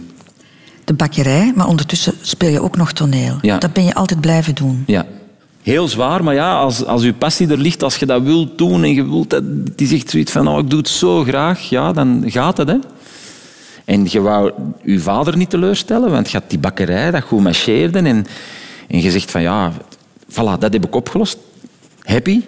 De 0.84 0.94
bakkerij, 0.94 1.54
maar 1.56 1.68
ondertussen 1.68 2.14
speel 2.22 2.50
je 2.50 2.62
ook 2.62 2.78
nog 2.78 2.92
toneel. 2.92 3.38
Ja. 3.42 3.58
Dat 3.58 3.74
ben 3.74 3.84
je 3.84 3.94
altijd 3.94 4.22
blijven 4.22 4.56
doen. 4.56 4.84
Ja. 4.88 5.06
Heel 5.64 5.88
zwaar, 5.88 6.24
maar 6.24 6.34
ja, 6.34 6.54
als, 6.60 6.86
als 6.86 7.04
je 7.04 7.14
passie 7.14 7.48
er 7.50 7.58
ligt, 7.58 7.84
als 7.84 7.96
je 7.96 8.06
dat 8.06 8.22
wilt 8.22 8.58
doen 8.58 8.84
en 8.84 8.94
je 8.94 9.06
wilt 9.10 9.30
dat, 9.30 9.44
die 9.78 9.88
zegt 9.88 10.10
zoiets 10.10 10.32
van, 10.32 10.48
oh, 10.48 10.60
ik 10.60 10.70
doe 10.70 10.80
het 10.80 10.88
zo 10.90 11.24
graag, 11.24 11.62
ja, 11.70 11.92
dan 11.94 12.24
gaat 12.26 12.58
het, 12.58 12.68
hè. 12.68 12.78
En 13.86 14.06
je 14.10 14.22
wou 14.22 14.52
je 14.84 15.00
vader 15.00 15.38
niet 15.38 15.50
teleurstellen, 15.50 16.12
want 16.12 16.32
je 16.32 16.38
had 16.38 16.50
die 16.50 16.60
bakkerij 16.60 17.12
dat 17.12 17.24
goed 17.24 17.42
marcheerde 17.42 17.98
en, 18.00 18.26
en 18.88 19.02
je 19.02 19.12
zegt 19.12 19.32
van, 19.32 19.42
ja, 19.42 19.72
voilà, 20.32 20.60
dat 20.60 20.74
heb 20.74 20.86
ik 20.86 20.96
opgelost, 20.96 21.38
happy. 22.02 22.42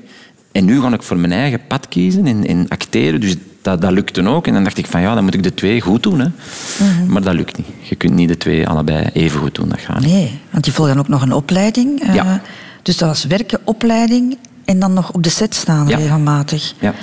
En 0.52 0.66
nu 0.66 0.82
ga 0.82 0.94
ik 0.94 1.04
voor 1.04 1.18
mijn 1.18 1.32
eigen 1.34 1.62
pad 1.68 1.88
kiezen 1.88 2.26
en, 2.28 2.48
en 2.48 2.66
acteren, 2.68 3.20
dus 3.22 3.36
dat, 3.62 3.82
dat 3.82 3.92
lukte 3.92 4.28
ook. 4.28 4.48
En 4.48 4.54
dan 4.54 4.64
dacht 4.64 4.78
ik 4.78 4.86
van, 4.86 5.02
ja, 5.02 5.14
dan 5.16 5.24
moet 5.24 5.34
ik 5.34 5.44
de 5.44 5.54
twee 5.54 5.82
goed 5.82 6.04
doen, 6.04 6.20
hè. 6.20 6.28
Maar 7.08 7.22
dat 7.22 7.34
lukt 7.34 7.58
niet. 7.58 7.68
Je 7.82 7.96
kunt 7.96 8.14
niet 8.14 8.28
de 8.30 8.38
twee 8.38 8.68
allebei 8.68 9.10
even 9.14 9.40
goed 9.40 9.56
doen, 9.56 9.70
dat 9.70 9.80
gaat 9.80 10.00
niet. 10.00 10.10
Nee, 10.12 10.40
want 10.50 10.66
je 10.66 10.72
volgt 10.72 10.92
dan 10.92 11.00
ook 11.00 11.08
nog 11.08 11.22
een 11.22 11.34
opleiding. 11.34 12.02
eh, 12.02 12.14
Ja. 12.16 12.42
Dus 12.86 12.98
dat 12.98 13.08
was 13.10 13.24
werken, 13.24 13.60
opleiding 13.64 14.38
en 14.66 14.80
dan 14.80 14.94
nog 14.94 15.12
op 15.12 15.24
de 15.24 15.30
set 15.30 15.56
staan 15.56 15.88
Ja. 15.88 15.98
regelmatig. 15.98 16.74
Ja. 16.80 16.94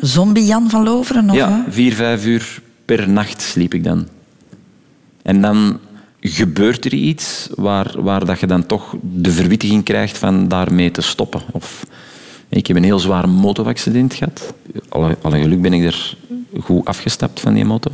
Zombie 0.00 0.44
Jan 0.44 0.70
van 0.70 0.82
Loveren? 0.82 1.30
Of, 1.30 1.36
Ja, 1.36 1.64
vier, 1.68 1.94
vijf 1.94 2.26
uur 2.26 2.60
per 2.84 3.08
nacht 3.08 3.42
sliep 3.42 3.74
ik 3.74 3.84
dan. 3.84 4.08
En 5.22 5.40
dan 5.40 5.78
gebeurt 6.20 6.84
er 6.84 6.92
iets 6.94 7.48
waar, 7.54 8.02
waar 8.02 8.24
dat 8.24 8.40
je 8.40 8.46
dan 8.46 8.66
toch 8.66 8.94
de 9.02 9.32
verwittiging 9.32 9.84
krijgt 9.84 10.18
van 10.18 10.48
daarmee 10.48 10.90
te 10.90 11.00
stoppen. 11.00 11.40
Of, 11.52 11.86
ik 12.48 12.66
heb 12.66 12.76
een 12.76 12.84
heel 12.84 12.98
zwaar 12.98 13.28
motoaccident 13.28 14.14
gehad. 14.14 14.54
Alle, 14.88 15.16
alle 15.22 15.38
geluk 15.38 15.62
ben 15.62 15.72
ik 15.72 15.84
er 15.84 16.16
goed 16.60 16.84
afgestapt 16.84 17.40
van 17.40 17.54
die 17.54 17.64
moto. 17.64 17.90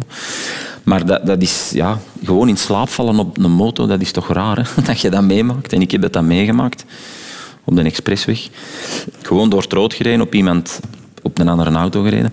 Maar 0.90 1.07
dat, 1.07 1.26
dat 1.26 1.42
is 1.42 1.70
ja, 1.72 1.98
gewoon 2.24 2.48
in 2.48 2.57
slaap 2.57 2.88
vallen 2.88 3.18
op 3.18 3.38
een 3.38 3.50
moto, 3.50 3.87
dat 3.87 4.00
is 4.00 4.12
toch 4.12 4.33
raar 4.33 4.57
hè? 4.57 4.83
dat 4.88 5.00
je 5.00 5.11
dat 5.11 5.22
meemaakt. 5.22 5.72
En 5.72 5.81
ik 5.81 5.90
heb 5.90 6.03
dat 6.03 6.12
dan 6.12 6.26
meegemaakt 6.26 6.85
op 7.64 7.76
de 7.76 7.83
expressweg. 7.83 8.48
Gewoon 9.22 9.50
door 9.50 9.62
het 9.62 9.72
rood 9.72 9.94
gereden, 9.94 10.20
op 10.20 10.35
iemand 10.35 10.81
op 11.22 11.38
een 11.38 11.48
andere 11.48 11.70
auto 11.70 12.03
gereden. 12.03 12.33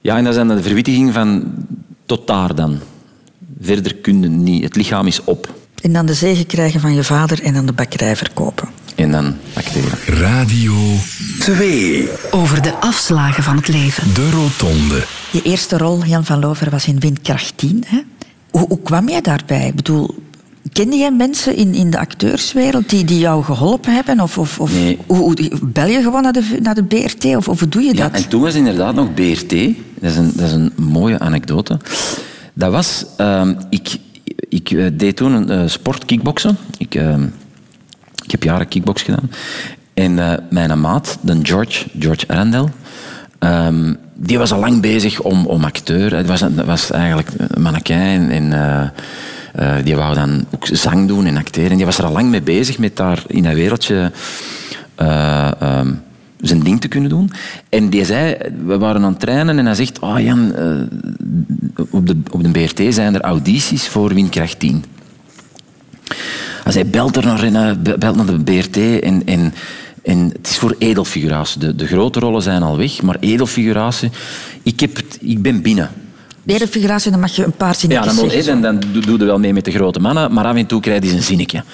Ja, 0.00 0.16
en 0.16 0.24
dat 0.24 0.34
dan 0.34 0.48
de 0.48 0.62
verwittiging 0.62 1.12
van 1.12 1.52
tot 2.06 2.26
daar 2.26 2.54
dan. 2.54 2.78
Verder 3.60 3.94
kun 3.94 4.22
je 4.22 4.28
niet. 4.28 4.62
Het 4.62 4.76
lichaam 4.76 5.06
is 5.06 5.24
op. 5.24 5.54
En 5.82 5.92
dan 5.92 6.06
de 6.06 6.14
zegen 6.14 6.46
krijgen 6.46 6.80
van 6.80 6.94
je 6.94 7.04
vader 7.04 7.42
en 7.42 7.54
dan 7.54 7.66
de 7.66 7.72
bakkerij 7.72 8.16
verkopen. 8.16 8.68
En 9.00 9.10
dan 9.10 9.34
acteren. 9.54 9.98
Radio 10.06 10.74
2. 11.38 12.08
Over 12.30 12.62
de 12.62 12.74
afslagen 12.74 13.42
van 13.42 13.56
het 13.56 13.68
leven. 13.68 14.14
De 14.14 14.30
Rotonde. 14.30 15.02
Je 15.32 15.42
eerste 15.42 15.78
rol, 15.78 16.04
Jan 16.04 16.24
van 16.24 16.38
Loveren, 16.40 16.72
was 16.72 16.86
in 16.86 17.00
Windkracht 17.00 17.52
10. 17.56 17.84
Hè? 17.86 18.00
Hoe, 18.50 18.66
hoe 18.68 18.80
kwam 18.82 19.08
jij 19.08 19.20
daarbij? 19.20 19.66
Ik 19.66 19.74
bedoel, 19.74 20.14
kende 20.72 20.96
jij 20.96 21.10
mensen 21.12 21.56
in, 21.56 21.74
in 21.74 21.90
de 21.90 21.98
acteurswereld 21.98 22.90
die, 22.90 23.04
die 23.04 23.18
jou 23.18 23.44
geholpen 23.44 23.94
hebben? 23.94 24.20
Of, 24.20 24.38
of, 24.38 24.60
of 24.60 24.72
Nee. 24.72 24.98
hoe, 25.06 25.16
hoe- 25.18 25.58
bel 25.62 25.86
je 25.86 26.02
gewoon 26.02 26.22
naar 26.22 26.32
de, 26.32 26.58
naar 26.62 26.74
de 26.74 26.84
BRT? 26.84 27.24
Of, 27.36 27.48
of 27.48 27.58
hoe 27.58 27.68
doe 27.68 27.82
je 27.82 27.94
Ja, 27.94 28.08
dat? 28.08 28.22
en 28.22 28.28
toen 28.28 28.40
was 28.40 28.54
inderdaad 28.54 28.94
nog 28.94 29.14
BRT. 29.14 29.50
Dat 30.00 30.10
is 30.10 30.16
een, 30.16 30.32
dat 30.34 30.46
is 30.46 30.52
een 30.52 30.72
mooie 30.76 31.18
anekdote. 31.18 31.76
Dat 32.54 32.72
was... 32.72 33.04
ehm, 33.16 33.54
ik 33.70 33.96
ik 34.48 34.70
eh, 34.70 34.86
deed 34.92 35.16
toen 35.16 35.32
een 35.32 35.50
eh, 35.50 35.68
sport, 35.68 36.04
kickboksen. 36.04 36.56
Ik, 36.78 36.94
ehm, 36.94 37.26
ik 38.24 38.30
heb 38.30 38.42
jaren 38.42 38.68
kickbox 38.68 39.02
gedaan. 39.02 39.30
En 39.94 40.18
eh, 40.18 40.38
mijn 40.50 40.80
maat, 40.80 41.18
de 41.20 41.38
George, 41.42 41.86
George 41.98 42.28
Arundel... 42.28 42.70
ehm, 43.38 43.94
die 44.14 44.38
was 44.38 44.52
al 44.52 44.60
lang 44.60 44.80
bezig 44.80 45.20
om, 45.20 45.46
om 45.46 45.64
acteur. 45.64 46.16
Het 46.16 46.26
was, 46.26 46.44
was 46.64 46.90
eigenlijk 46.90 47.30
mannequin 47.58 48.30
en... 48.30 48.52
eh, 48.52 48.88
eh, 49.52 49.84
die 49.84 49.96
wou 49.96 50.14
dan 50.14 50.44
ook 50.54 50.66
zang 50.72 51.08
doen 51.08 51.26
en 51.26 51.36
acteren. 51.36 51.70
En 51.70 51.76
die 51.76 51.86
was 51.86 51.98
er 51.98 52.04
al 52.04 52.12
lang 52.12 52.30
mee 52.30 52.42
bezig 52.42 52.78
met 52.78 52.96
daar 52.96 53.22
in 53.26 53.42
dat 53.42 53.54
wereldje 53.54 54.12
eh, 54.94 55.50
ehm, 55.60 55.92
zijn 56.40 56.60
ding 56.62 56.80
te 56.80 56.88
kunnen 56.88 57.10
doen. 57.10 57.30
En 57.68 57.88
die 57.88 58.04
zei, 58.04 58.36
we 58.64 58.78
waren 58.78 59.04
aan 59.04 59.10
het 59.10 59.20
trainen 59.20 59.58
en 59.58 59.66
hij 59.66 59.74
zegt, 59.74 59.98
oh 59.98 60.20
Jan, 60.20 60.54
op, 61.90 62.06
de, 62.06 62.16
op 62.30 62.42
de 62.42 62.50
BRT 62.50 62.94
zijn 62.94 63.14
er 63.14 63.20
audities 63.20 63.88
voor 63.88 64.14
Windkracht 64.14 64.58
10. 64.58 64.84
Hij 66.72 66.80
zei, 66.82 66.90
belt 66.90 67.16
er 67.16 67.24
naar, 67.24 67.44
in, 67.44 67.82
be- 67.82 67.98
belt 67.98 68.16
naar 68.16 68.26
de 68.26 68.38
BRT 68.38 68.76
en, 68.76 69.22
en, 69.26 69.54
en 70.02 70.30
het 70.36 70.48
is 70.48 70.58
voor 70.58 70.74
edelfiguratie. 70.78 71.60
De, 71.60 71.74
de 71.74 71.86
grote 71.86 72.20
rollen 72.20 72.42
zijn 72.42 72.62
al 72.62 72.76
weg, 72.76 73.02
maar 73.02 73.16
edelfiguratie, 73.20 74.10
ik, 74.62 74.80
heb 74.80 74.96
het, 74.96 75.18
ik 75.20 75.42
ben 75.42 75.62
binnen. 75.62 75.90
Berenfiguratie, 76.42 77.10
dan 77.10 77.20
mag 77.20 77.36
je 77.36 77.44
een 77.44 77.52
paar 77.52 77.68
Ja, 77.68 77.74
zinnetjes 77.74 78.14
dan, 78.14 78.24
moet, 78.24 78.32
zeggen. 78.32 78.62
dan, 78.62 78.80
dan 78.80 79.02
doe 79.02 79.18
je 79.18 79.24
wel 79.24 79.38
mee 79.38 79.52
met 79.52 79.64
de 79.64 79.70
grote 79.70 80.00
mannen, 80.00 80.32
maar 80.32 80.44
af 80.44 80.56
en 80.56 80.66
toe 80.66 80.80
krijg 80.80 81.04
je 81.04 81.12
een 81.12 81.22
zinnetje. 81.22 81.64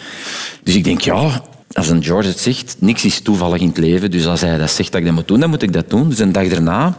Dus 0.63 0.75
ik 0.75 0.85
denk, 0.85 1.01
ja, 1.01 1.43
als 1.73 1.89
een 1.89 2.05
George 2.05 2.29
het 2.29 2.39
zegt, 2.39 2.77
niks 2.79 3.05
is 3.05 3.21
toevallig 3.21 3.61
in 3.61 3.69
het 3.69 3.79
leven. 3.79 4.11
Dus 4.11 4.27
als 4.27 4.41
hij 4.41 4.59
dat 4.59 4.71
zegt 4.71 4.93
dat 4.93 5.01
ik 5.01 5.07
dat 5.07 5.15
moet 5.15 5.29
doen, 5.29 5.41
dan 5.41 5.51
moet 5.51 5.63
ik 5.63 5.73
dat 5.73 5.91
doen. 5.91 6.09
Dus 6.09 6.19
een 6.19 6.33
dag 6.33 6.49
daarna, 6.49 6.97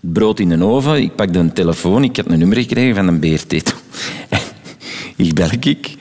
brood 0.00 0.40
in 0.40 0.48
de 0.48 0.64
oven, 0.64 1.02
ik 1.02 1.14
pak 1.14 1.32
de 1.32 1.52
telefoon, 1.52 2.04
ik 2.04 2.16
heb 2.16 2.30
een 2.30 2.38
nummer 2.38 2.58
gekregen 2.58 2.94
van 2.94 3.08
een 3.08 3.18
BRT. 3.18 3.52
ik 5.16 5.34
bel 5.34 5.48
ik. 5.60 5.97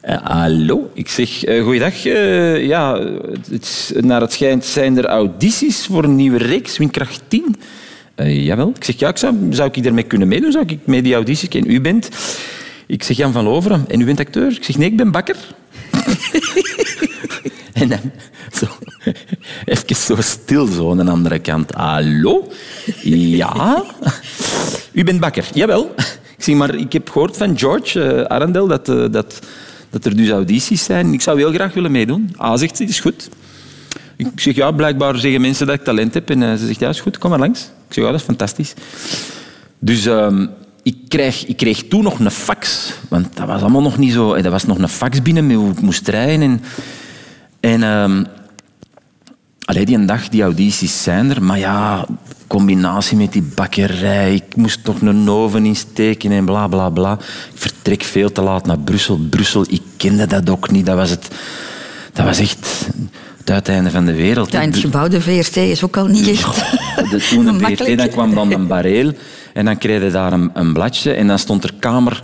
Eh, 0.00 0.16
hallo, 0.22 0.90
ik 0.94 1.08
zeg, 1.08 1.44
eh 1.44 1.62
goeiedag. 1.62 2.04
eh, 2.06 2.66
ja, 2.66 3.00
het 3.50 3.92
naar 4.00 4.20
het 4.20 4.32
schijnt 4.32 4.64
zijn 4.64 4.98
er 4.98 5.06
audities 5.06 5.86
voor 5.86 6.04
een 6.04 6.16
nieuwe 6.16 6.38
reeks, 6.38 6.78
Windkracht 6.78 7.22
10. 7.28 7.56
Eh, 8.14 8.44
jawel. 8.44 8.72
Ik 8.76 8.84
zeg, 8.84 8.98
ja, 8.98 9.08
ik 9.08 9.16
zou, 9.16 9.36
zou 9.50 9.70
ik 9.72 9.82
daarmee 9.82 10.04
kunnen 10.04 10.28
meedoen? 10.28 10.52
Zou 10.52 10.64
ik 10.66 10.78
mee 10.84 11.02
die 11.02 11.14
audities? 11.14 11.48
En 11.48 11.70
u 11.70 11.80
bent... 11.80 12.08
Ik 12.86 13.02
zeg, 13.02 13.16
Jan 13.16 13.32
van 13.32 13.44
Loveren. 13.44 13.84
En 13.88 14.00
u 14.00 14.04
bent 14.04 14.20
acteur? 14.20 14.50
Ik 14.50 14.64
zeg, 14.64 14.76
nee, 14.76 14.88
ik 14.88 14.96
ben 14.96 15.10
bakker. 15.10 15.36
en 17.72 17.88
dan 17.88 18.00
zo, 18.52 18.66
even 19.64 19.96
zo 19.96 20.16
stil, 20.18 20.66
zo 20.66 20.90
aan 20.90 20.96
de 20.96 21.10
andere 21.10 21.38
kant. 21.38 21.72
Hallo? 21.72 22.52
Ja? 23.02 23.84
U 24.92 25.04
bent 25.04 25.20
bakker? 25.20 25.44
Jawel. 25.54 25.94
Ik 26.36 26.44
zeg, 26.44 26.54
maar 26.54 26.74
ik 26.74 26.92
heb 26.92 27.10
gehoord 27.10 27.36
van 27.36 27.58
George 27.58 28.28
Arundel 28.28 28.66
dat, 28.66 28.86
dat, 29.12 29.40
dat 29.90 30.04
er 30.04 30.16
dus 30.16 30.30
audities 30.30 30.84
zijn. 30.84 31.12
Ik 31.12 31.20
zou 31.20 31.38
heel 31.38 31.52
graag 31.52 31.74
willen 31.74 31.90
meedoen. 31.90 32.34
Ah, 32.36 32.58
zegt 32.58 32.76
ze, 32.76 32.84
is 32.84 33.00
goed. 33.00 33.28
Ik 34.16 34.28
zeg, 34.34 34.54
ja, 34.54 34.70
blijkbaar 34.70 35.16
zeggen 35.16 35.40
mensen 35.40 35.66
dat 35.66 35.74
ik 35.74 35.84
talent 35.84 36.14
heb. 36.14 36.30
En 36.30 36.42
eh, 36.42 36.54
ze 36.54 36.66
zegt, 36.66 36.80
ja, 36.80 36.88
is 36.88 37.00
goed, 37.00 37.18
kom 37.18 37.30
maar 37.30 37.38
langs. 37.38 37.60
Ik 37.60 37.94
zeg, 37.94 38.04
ja, 38.04 38.10
dat 38.10 38.20
is 38.20 38.26
fantastisch. 38.26 38.74
Dus 39.78 40.06
ehm, 40.06 40.46
ik, 40.82 40.96
kreeg, 41.08 41.46
ik 41.46 41.56
kreeg 41.56 41.88
toen 41.88 42.02
nog 42.02 42.18
een 42.18 42.30
fax. 42.30 42.92
Want 43.08 43.36
dat 43.36 43.46
was 43.46 43.60
allemaal 43.60 43.82
nog 43.82 43.98
niet 43.98 44.12
zo... 44.12 44.34
Er 44.34 44.50
was 44.50 44.64
nog 44.64 44.78
een 44.78 44.88
fax 44.88 45.22
binnen 45.22 45.46
met 45.46 45.56
hoe 45.56 45.70
ik 45.70 45.80
moest 45.80 46.08
rijden. 46.08 46.40
En, 46.40 46.62
en 47.60 47.82
ehm, 47.82 48.24
allee, 49.68 49.84
die 49.84 50.04
dag, 50.04 50.28
die 50.28 50.42
audities 50.42 51.02
zijn 51.02 51.30
er. 51.30 51.42
Maar 51.42 51.58
ja, 51.58 52.06
combinatie 52.46 53.16
met 53.16 53.32
die 53.32 53.42
bakkerij. 53.54 54.34
Ik 54.34 54.56
moest 54.56 54.80
nog 54.84 55.00
een 55.00 55.30
oven 55.30 55.64
insteken 55.64 56.32
en 56.32 56.44
bla 56.44 56.66
bla 56.66 56.88
bla. 56.88 57.12
Ik 57.52 57.58
vertrek 57.60 58.02
veel 58.02 58.32
te 58.32 58.42
laat 58.42 58.66
naar 58.66 58.78
Brussel. 58.78 59.18
Brussel, 59.30 59.64
ik 59.68 59.82
kende 59.96 60.26
dat 60.26 60.50
ook 60.50 60.70
niet. 60.70 60.86
Dat 60.86 60.96
was, 60.96 61.10
het, 61.10 61.28
dat 62.12 62.24
was 62.24 62.38
echt 62.38 62.88
het 63.38 63.50
uiteinde 63.50 63.90
van 63.90 64.04
de 64.04 64.14
wereld. 64.14 64.52
Ja, 64.52 64.60
en 64.60 64.70
het 64.70 64.78
gebouw 64.78 65.08
de 65.08 65.20
VRT 65.20 65.56
is 65.56 65.84
ook 65.84 65.96
al 65.96 66.06
niet 66.06 66.28
echt 66.28 66.56
de, 67.10 67.26
Toen 67.30 67.44
de. 67.44 67.58
VRT, 67.76 67.98
dan 67.98 68.08
kwam 68.08 68.34
dan 68.34 68.52
een 68.52 68.66
bareel. 68.66 69.12
En 69.52 69.64
dan 69.64 69.78
kreeg 69.78 70.02
je 70.02 70.10
daar 70.10 70.32
een, 70.32 70.50
een 70.54 70.72
bladje. 70.72 71.12
En 71.12 71.26
dan 71.26 71.38
stond 71.38 71.64
er 71.64 71.74
kamer 71.78 72.22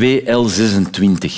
2L26. 0.00 1.30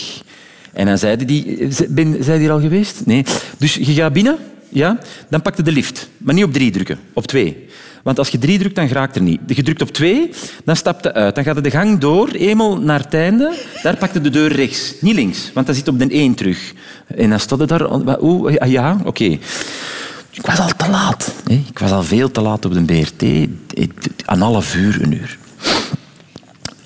En 0.72 0.86
dan 0.86 0.98
zeiden 0.98 1.26
die... 1.26 1.68
Ben, 1.88 2.24
zijn 2.24 2.38
die 2.38 2.46
hier 2.46 2.50
al 2.50 2.60
geweest? 2.60 3.00
Nee. 3.04 3.24
Dus 3.58 3.74
je 3.74 3.92
gaat 3.92 4.12
binnen, 4.12 4.38
ja, 4.68 4.98
dan 5.28 5.42
pakte 5.42 5.62
de 5.62 5.72
lift. 5.72 6.08
Maar 6.16 6.34
niet 6.34 6.44
op 6.44 6.52
drie 6.52 6.70
drukken, 6.70 6.98
op 7.12 7.26
twee. 7.26 7.66
Want 8.02 8.18
als 8.18 8.28
je 8.28 8.38
drie 8.38 8.58
drukt, 8.58 8.74
dan 8.74 8.88
raakt 8.88 9.16
er 9.16 9.22
niet. 9.22 9.40
Je 9.46 9.62
drukt 9.62 9.82
op 9.82 9.90
twee, 9.90 10.30
dan 10.64 10.76
stapt 10.76 11.04
je 11.04 11.14
uit. 11.14 11.34
Dan 11.34 11.44
gaat 11.44 11.64
de 11.64 11.70
gang 11.70 11.98
door, 11.98 12.28
eenmaal 12.28 12.78
naar 12.78 13.00
het 13.00 13.14
einde. 13.14 13.54
Daar 13.82 13.96
pakte 13.96 14.20
de 14.20 14.30
deur 14.30 14.52
rechts, 14.52 14.94
niet 15.00 15.14
links. 15.14 15.50
Want 15.54 15.66
dan 15.66 15.74
zit 15.74 15.88
op 15.88 15.98
de 15.98 16.08
één 16.08 16.34
terug. 16.34 16.72
En 17.06 17.30
dan 17.30 17.40
stond 17.40 17.68
daar... 17.68 17.92
Oeh, 18.22 18.54
ja, 18.66 19.00
oké. 19.04 19.38
Ik 20.30 20.46
was 20.46 20.58
al 20.58 20.70
te 20.76 20.90
laat. 20.90 21.34
Hè. 21.44 21.54
Ik 21.68 21.78
was 21.78 21.90
al 21.90 22.02
veel 22.02 22.30
te 22.30 22.40
laat 22.40 22.64
op 22.64 22.74
de 22.74 22.82
BRT. 22.82 23.22
Een 24.26 24.40
half 24.40 24.74
uur, 24.74 25.02
een 25.02 25.12
uur. 25.12 25.38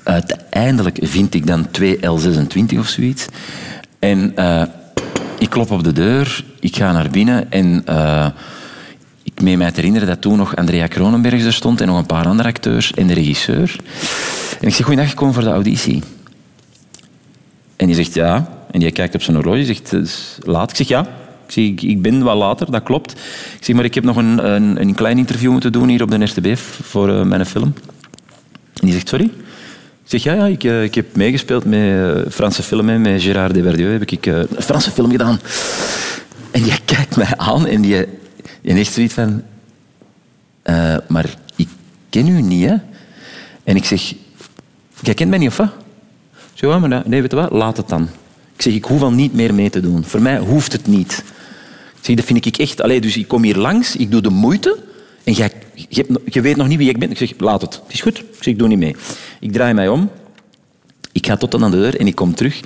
Uiteindelijk 0.03 0.99
vind 1.01 1.35
ik 1.35 1.47
dan 1.47 1.67
2L26 1.81 2.79
of 2.79 2.89
zoiets. 2.89 3.27
En 3.99 4.33
uh, 4.37 4.63
ik 5.39 5.51
klop 5.51 5.71
op 5.71 5.85
de 5.85 5.93
deur, 5.93 6.45
ik 6.63 6.77
ga 6.77 6.93
naar 6.93 7.11
binnen 7.11 7.51
en 7.51 7.85
uh, 7.89 8.27
ik 9.23 9.43
meen 9.43 9.59
mij 9.59 9.71
te 9.71 9.77
herinneren 9.77 10.09
dat 10.09 10.21
toen 10.21 10.37
nog 10.37 10.57
Andrea 10.57 10.87
Kronenberg 10.87 11.45
er 11.45 11.53
stond 11.53 11.81
en 11.81 11.87
nog 11.87 11.99
een 11.99 12.07
paar 12.07 12.27
andere 12.27 12.49
acteurs 12.49 12.93
en 12.93 13.07
de 13.07 13.15
regisseur. 13.15 13.77
En 14.61 14.69
ik 14.69 14.75
zeg, 14.75 14.85
goeiedag, 14.85 15.11
ik 15.11 15.17
kom 15.17 15.33
voor 15.33 15.43
de 15.43 15.51
auditie. 15.51 16.03
En 17.77 17.87
die 17.87 17.95
zegt 17.95 18.15
ja. 18.15 18.49
En 18.71 18.81
die 18.81 18.93
kijkt 18.93 19.15
op 19.15 19.23
zijn 19.23 19.37
horloge 19.37 19.65
zegt, 19.65 19.93
is 19.93 20.39
laat. 20.43 20.71
Ik 20.71 20.77
zeg 20.77 20.89
ja. 20.89 21.01
Ik, 21.47 21.53
zeg, 21.53 21.65
ik, 21.65 22.03
ben 22.03 22.23
wat 22.23 22.37
later, 22.37 22.71
dat 22.71 22.83
klopt. 22.83 23.13
Ik 23.59 23.65
zeg, 23.65 23.77
maar 23.77 23.85
ik 23.85 23.95
heb 23.95 24.05
nog 24.05 24.17
een, 24.17 24.47
een, 24.81 24.95
klein 24.95 25.19
interview 25.19 25.51
moeten 25.51 25.73
doen 25.73 25.89
hier 25.89 26.03
op 26.03 26.11
de 26.11 26.25
RTB 26.25 26.57
voor 26.83 27.09
uh, 27.09 27.23
mijn 27.23 27.47
film. 27.47 27.75
En 28.75 28.87
die 28.87 28.93
zegt, 28.93 29.09
sorry? 29.09 29.25
Ik 29.25 29.31
zeg, 30.05 30.23
ja, 30.23 30.33
ja 30.33 30.47
ik, 30.47 30.65
uh, 30.65 30.83
ik 30.83 30.95
heb 30.95 31.17
meegespeeld 31.17 31.65
met 31.65 32.25
Franse 32.31 32.63
filmen, 32.63 33.01
met 33.01 33.23
Gérard 33.23 33.55
Depardieu 33.55 33.93
heb 33.93 34.11
ik 34.11 34.27
een 34.27 34.47
Franse 34.59 34.91
film 34.91 35.11
gedaan. 35.11 35.41
En 36.53 36.63
die 36.63 36.73
kijkt 36.85 37.17
mij 37.17 37.37
aan 37.37 37.67
en 37.67 37.81
die, 37.81 38.07
die 38.63 38.73
heeft 38.73 38.93
zoiets 38.93 39.15
van... 39.15 39.43
maar 41.09 41.35
ik 41.57 41.69
ken 42.11 42.29
u 42.29 42.43
niet, 42.43 42.69
hè? 42.69 42.75
En 43.65 43.77
ik 43.77 43.85
zeg, 43.85 44.15
jij 45.01 45.15
kent 45.15 45.31
mij 45.31 45.39
niet, 45.39 45.49
of 45.49 45.57
wat? 45.57 45.71
Zo, 46.55 46.81
maar 46.81 46.89
nee, 46.89 47.21
weet 47.21 47.31
je 47.31 47.37
wat, 47.37 47.51
laat 47.51 47.77
het 47.77 47.89
dan. 47.89 48.03
Ik 48.57 48.63
zeg, 48.63 48.75
ik 48.75 48.85
hoef 48.85 49.03
al 49.03 49.13
niet 49.13 49.35
meer 49.35 49.55
mee 49.55 49.71
te 49.71 49.81
doen. 49.81 50.05
Voor 50.05 50.23
mij 50.23 50.39
hoeft 50.39 50.73
het 50.73 50.87
niet. 50.87 51.25
Ik 51.97 52.05
zeg, 52.09 52.17
dat 52.17 52.25
vind 52.25 52.47
ik 52.47 52.57
echt... 52.57 52.83
Allee, 52.83 53.01
dus 53.01 53.17
ik 53.17 53.29
kom 53.29 53.43
hier 53.43 53.57
langs, 53.57 53.97
ik 53.97 54.11
doe 54.11 54.21
de 54.21 54.31
moeite... 54.31 54.91
En 55.25 55.33
jij, 55.33 55.53
je, 55.89 56.21
je, 56.25 56.41
weet 56.41 56.57
nog 56.57 56.69
niet 56.69 56.79
wie 56.79 56.89
ik 56.89 56.99
ben. 56.99 57.11
Ik 57.11 57.17
zeg, 57.17 57.33
laat 57.39 57.61
het. 57.61 57.75
Het 57.75 57.93
is 57.93 58.01
goed. 58.01 58.19
Ik 58.19 58.25
zeg, 58.31 58.47
ik 58.47 58.59
doe 58.59 58.69
niet 58.69 58.79
mee. 58.79 58.97
Ik 59.41 59.53
draai 59.53 59.75
mij 59.75 59.89
om. 59.89 60.11
Ik 61.13 61.27
ga 61.27 61.37
tot 61.37 61.55
aan 61.55 61.71
de 61.71 61.77
deur 61.77 62.01
en 62.01 62.07
ik 62.07 62.15
kom 62.15 62.35
terug. 62.35 62.61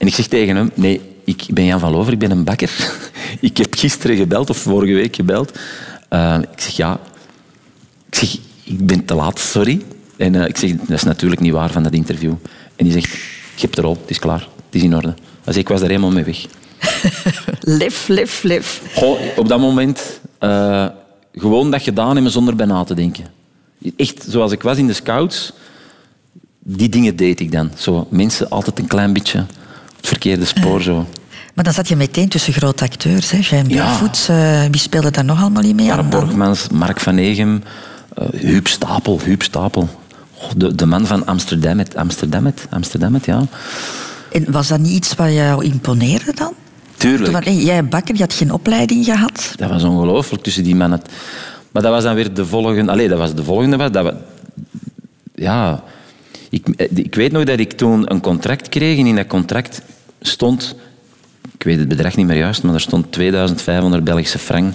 En 0.00 0.06
ik 0.06 0.14
zeg 0.14 0.26
tegen 0.26 0.56
hem, 0.56 0.70
nee, 0.74 1.00
ik 1.24 1.46
ben 1.50 1.64
Jan 1.64 1.80
van 1.80 1.92
Lover, 1.92 2.12
ik 2.12 2.18
ben 2.18 2.30
een 2.30 2.44
bakker. 2.44 2.70
ik 3.40 3.56
heb 3.56 3.74
gisteren 3.74 4.16
gebeld, 4.16 4.50
of 4.50 4.56
vorige 4.56 4.92
week 4.92 5.16
gebeld. 5.16 5.58
Uh, 6.10 6.38
ik 6.52 6.60
zeg, 6.60 6.76
ja... 6.76 7.00
Ik 8.06 8.14
zeg, 8.14 8.36
ik 8.64 8.86
ben 8.86 9.04
te 9.04 9.14
laat, 9.14 9.38
sorry. 9.38 9.82
En 10.16 10.34
uh, 10.34 10.46
ik 10.46 10.56
zeg, 10.56 10.70
dat 10.76 10.90
is 10.90 11.02
natuurlijk 11.02 11.40
niet 11.40 11.52
waar 11.52 11.70
van 11.70 11.82
dat 11.82 11.92
interview. 11.92 12.32
En 12.76 12.84
die 12.84 12.92
zegt, 12.92 13.12
je 13.54 13.60
hebt 13.60 13.74
de 13.74 13.80
rol, 13.80 13.96
het 14.00 14.10
is 14.10 14.18
klaar. 14.18 14.40
Het 14.40 14.74
is 14.74 14.82
in 14.82 14.96
orde. 14.96 15.14
Dus 15.44 15.56
ik 15.56 15.68
was 15.68 15.80
er 15.80 15.86
helemaal 15.86 16.10
mee 16.10 16.24
weg. 16.24 16.46
lef, 17.80 18.08
lef, 18.08 18.42
lef. 18.42 18.82
Goh, 18.94 19.20
op 19.36 19.48
dat 19.48 19.60
moment... 19.60 20.20
Uh, 20.40 20.86
gewoon 21.32 21.70
dat 21.70 21.82
gedaan 21.82 22.14
hebben 22.14 22.32
zonder 22.32 22.56
bij 22.56 22.66
na 22.66 22.84
te 22.84 22.94
denken. 22.94 23.24
Echt, 23.96 24.24
zoals 24.28 24.52
ik 24.52 24.62
was 24.62 24.78
in 24.78 24.86
de 24.86 24.92
scouts, 24.92 25.52
die 26.58 26.88
dingen 26.88 27.16
deed 27.16 27.40
ik 27.40 27.52
dan. 27.52 27.70
Zo, 27.76 28.06
mensen 28.10 28.50
altijd 28.50 28.78
een 28.78 28.86
klein 28.86 29.12
beetje 29.12 29.46
het 30.00 30.08
verkeerde 30.08 30.44
spoor. 30.44 30.82
Zo. 30.82 31.06
Maar 31.54 31.64
dan 31.64 31.74
zat 31.74 31.88
je 31.88 31.96
meteen 31.96 32.28
tussen 32.28 32.52
grote 32.52 32.84
acteurs. 32.84 33.30
Hè? 33.30 33.38
Jean 33.38 33.68
ja. 33.68 33.98
uh, 34.30 34.62
wie 34.70 34.80
speelde 34.80 35.10
daar 35.10 35.24
nog 35.24 35.40
allemaal 35.40 35.62
niet 35.62 35.74
mee? 35.74 35.86
Bart 35.86 36.10
Borgmans, 36.10 36.68
Mark 36.68 37.00
van 37.00 37.16
Egem, 37.16 37.62
uh, 38.18 38.40
Huub 38.40 38.66
Stapel. 38.66 39.20
Huub 39.24 39.42
Stapel. 39.42 39.88
De, 40.56 40.74
de 40.74 40.86
man 40.86 41.06
van 41.06 41.26
Amsterdam, 41.26 41.82
Amsterdam, 41.94 42.52
Amsterdam, 42.70 43.18
ja. 43.24 43.46
En 44.32 44.52
was 44.52 44.68
dat 44.68 44.78
niet 44.78 44.92
iets 44.92 45.14
wat 45.14 45.32
jou 45.32 45.64
imponeerde 45.64 46.32
dan? 46.34 46.52
Tuurlijk. 46.96 47.44
Toen, 47.44 47.56
jij 47.56 47.84
bakker, 47.84 48.14
je 48.14 48.20
had 48.20 48.32
geen 48.32 48.52
opleiding 48.52 49.04
gehad. 49.04 49.52
Dat 49.56 49.70
was 49.70 49.82
ongelooflijk 49.82 50.42
tussen 50.42 50.64
die 50.64 50.76
mannen. 50.76 51.02
Maar 51.70 51.82
dat 51.82 51.92
was 51.92 52.02
dan 52.02 52.14
weer 52.14 52.34
de 52.34 52.46
volgende... 52.46 52.92
Allee, 52.92 53.08
dat 53.08 53.18
was 53.18 53.34
de 53.34 53.44
volgende... 53.44 53.90
Dat 53.90 54.04
was, 54.04 54.12
ja... 55.34 55.82
Ik, 56.50 56.68
ik 56.94 57.14
weet 57.14 57.32
nog 57.32 57.44
dat 57.44 57.58
ik 57.58 57.72
toen 57.72 58.12
een 58.12 58.20
contract 58.20 58.68
kreeg 58.68 58.98
en 58.98 59.06
in 59.06 59.16
dat 59.16 59.26
contract 59.26 59.82
stond... 60.20 60.74
Ik 61.54 61.66
weet 61.66 61.78
het 61.78 61.88
bedrag 61.88 62.16
niet 62.16 62.26
meer 62.26 62.36
juist, 62.36 62.62
maar 62.62 62.74
er 62.74 62.80
stond 62.80 63.12
2500 63.12 64.04
Belgische 64.04 64.38
frank 64.38 64.74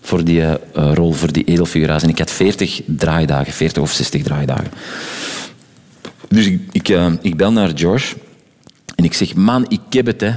voor 0.00 0.24
die 0.24 0.40
uh, 0.40 0.54
rol, 0.72 1.12
voor 1.12 1.32
die 1.32 1.44
edelfiguratie. 1.44 2.06
En 2.06 2.12
ik 2.12 2.18
had 2.18 2.30
40 2.30 2.80
draaidagen, 2.86 3.52
40 3.52 3.82
of 3.82 3.92
60 3.92 4.22
draaidagen. 4.22 4.70
Dus 6.28 6.46
ik, 6.46 6.60
ik, 6.72 6.88
ik 7.20 7.36
bel 7.36 7.52
naar 7.52 7.70
George 7.74 8.14
en 8.96 9.04
ik 9.04 9.14
zeg, 9.14 9.34
man, 9.34 9.66
ik 9.68 9.80
heb 9.90 10.06
het, 10.06 10.20
hè. 10.20 10.30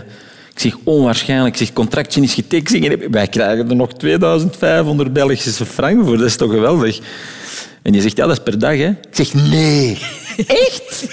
Ik 0.53 0.65
zeg, 0.65 0.77
onwaarschijnlijk. 0.83 1.53
Ik 1.53 1.65
zeg, 1.65 1.73
contractje 1.73 2.21
is 2.21 2.33
getekend. 2.33 3.11
Wij 3.11 3.27
krijgen 3.27 3.69
er 3.69 3.75
nog 3.75 3.93
2500 3.93 5.13
Belgische 5.13 5.65
frank 5.65 6.05
voor. 6.05 6.17
Dat 6.17 6.25
is 6.25 6.35
toch 6.35 6.51
geweldig? 6.51 6.99
En 7.89 7.95
je 7.95 8.01
zegt, 8.01 8.17
ja, 8.17 8.27
dat 8.27 8.37
is 8.37 8.43
per 8.43 8.59
dag, 8.59 8.77
hè? 8.77 8.87
Ik 8.87 8.97
zeg, 9.11 9.33
nee. 9.33 9.97
Echt? 10.47 11.07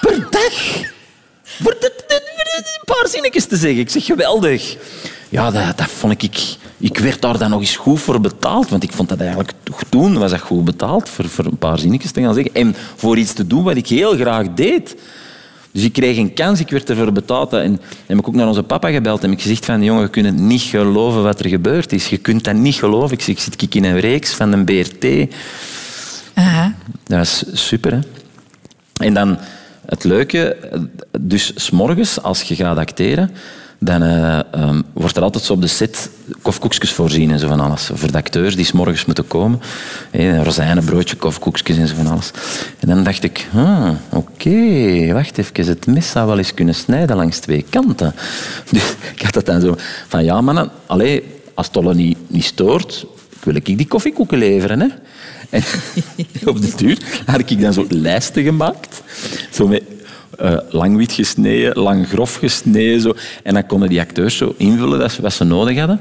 per 0.00 0.26
dag? 0.30 0.52
Voor 1.62 1.76
een 1.80 2.84
paar 2.84 3.08
zinnetjes 3.08 3.46
te 3.46 3.56
zeggen. 3.56 3.80
Ik 3.80 3.90
zeg, 3.90 4.04
geweldig. 4.04 4.76
Ja, 5.28 5.50
dat, 5.50 5.78
dat 5.78 5.86
vond 5.86 6.22
ik... 6.22 6.56
Ik 6.78 6.98
werd 6.98 7.20
daar 7.20 7.38
dan 7.38 7.50
nog 7.50 7.60
eens 7.60 7.76
goed 7.76 8.00
voor 8.00 8.20
betaald. 8.20 8.68
Want 8.68 8.82
ik 8.82 8.92
vond 8.92 9.08
dat 9.08 9.20
eigenlijk... 9.20 9.52
Toen 9.88 10.18
was 10.18 10.30
dat 10.30 10.40
goed 10.40 10.64
betaald 10.64 11.08
voor, 11.08 11.28
voor 11.28 11.44
een 11.44 11.58
paar 11.58 11.78
zinnetjes 11.78 12.10
te 12.10 12.20
gaan 12.20 12.34
zeggen. 12.34 12.54
En 12.54 12.74
voor 12.96 13.18
iets 13.18 13.32
te 13.32 13.46
doen 13.46 13.62
wat 13.62 13.76
ik 13.76 13.86
heel 13.86 14.14
graag 14.14 14.46
deed. 14.54 14.96
Dus 15.72 15.82
ik 15.82 15.92
kreeg 15.92 16.16
een 16.16 16.34
kans, 16.34 16.60
ik 16.60 16.70
werd 16.70 16.90
ervoor 16.90 17.12
betaald. 17.12 17.52
En 17.52 17.80
heb 18.06 18.18
ik 18.18 18.28
ook 18.28 18.34
naar 18.34 18.48
onze 18.48 18.62
papa 18.62 18.90
gebeld 18.90 19.22
en 19.22 19.28
heb 19.28 19.38
ik 19.38 19.44
gezegd 19.44 19.64
van, 19.64 19.82
jongen, 19.82 20.02
je 20.02 20.08
kunt 20.08 20.38
niet 20.38 20.62
geloven 20.62 21.22
wat 21.22 21.40
er 21.40 21.48
gebeurd 21.48 21.92
is. 21.92 22.08
Je 22.08 22.18
kunt 22.18 22.44
dat 22.44 22.54
niet 22.54 22.74
geloven. 22.74 23.16
Ik, 23.16 23.22
zeg, 23.22 23.34
ik 23.34 23.40
zit 23.40 23.74
in 23.74 23.84
een 23.84 24.00
reeks 24.00 24.32
van 24.32 24.52
een 24.52 24.64
BRT. 24.64 25.04
Dat 27.04 27.18
was 27.18 27.44
super, 27.52 27.92
hè. 27.92 27.98
En 29.04 29.14
dan 29.14 29.38
het 29.86 30.04
leuke, 30.04 30.56
dus 31.20 31.52
s'morgens, 31.54 32.22
als 32.22 32.42
je 32.42 32.54
gaat 32.54 32.76
acteren, 32.76 33.30
dan 33.80 34.02
uh, 34.02 34.38
um, 34.54 34.84
wordt 34.92 35.16
er 35.16 35.22
altijd 35.22 35.44
zo 35.44 35.52
op 35.52 35.60
de 35.60 35.66
set 35.66 36.10
kofkoekjes 36.42 36.92
voorzien 36.92 37.30
en 37.30 37.38
zo 37.38 37.48
van 37.48 37.60
alles. 37.60 37.90
Voor 37.94 38.12
de 38.12 38.18
acteurs 38.18 38.56
die 38.56 38.64
s'morgens 38.64 39.04
moeten 39.04 39.26
komen. 39.26 39.60
Een 40.10 40.44
rozijnenbroodje, 40.44 41.16
kofkoekjes 41.16 41.76
en 41.76 41.88
zo 41.88 41.94
van 41.94 42.06
alles. 42.06 42.30
En 42.78 42.88
dan 42.88 43.02
dacht 43.02 43.24
ik, 43.24 43.46
ah, 43.54 43.90
oké, 44.08 45.12
wacht 45.12 45.38
even, 45.38 45.66
het 45.66 45.86
mes 45.86 46.10
zou 46.10 46.26
wel 46.26 46.38
eens 46.38 46.54
kunnen 46.54 46.74
snijden 46.74 47.16
langs 47.16 47.38
twee 47.38 47.64
kanten. 47.70 48.14
Dus 48.72 48.94
ik 49.14 49.22
had 49.22 49.32
dat 49.32 49.46
dan 49.46 49.60
zo 49.60 49.74
van, 50.08 50.24
ja 50.24 50.40
mannen, 50.40 50.70
allee, 50.86 51.24
als 51.54 51.68
het 51.72 51.94
niet, 51.94 52.18
niet 52.26 52.44
stoort, 52.44 53.06
wil 53.42 53.54
ik 53.54 53.64
die 53.64 53.86
koffiekoeken 53.86 54.38
leveren. 54.38 54.80
Hè? 54.80 54.88
En 55.50 55.62
op 56.44 56.60
de 56.60 56.72
duur 56.76 56.98
had 57.26 57.50
ik 57.50 57.60
dan 57.60 57.72
zo 57.72 57.86
lijsten 57.88 58.42
gemaakt. 58.42 59.02
Zo 59.50 59.68
met 59.68 59.82
uh, 60.42 60.56
lang 60.70 60.96
wit 60.96 61.12
gesneden, 61.12 61.78
lang 61.78 62.08
grof 62.08 62.34
gesneden. 62.34 63.00
Zo. 63.00 63.14
En 63.42 63.54
dan 63.54 63.66
konden 63.66 63.88
die 63.88 64.00
acteurs 64.00 64.36
zo 64.36 64.54
invullen 64.56 64.98
dat 64.98 65.12
ze, 65.12 65.22
wat 65.22 65.32
ze 65.32 65.44
nodig 65.44 65.78
hadden. 65.78 66.00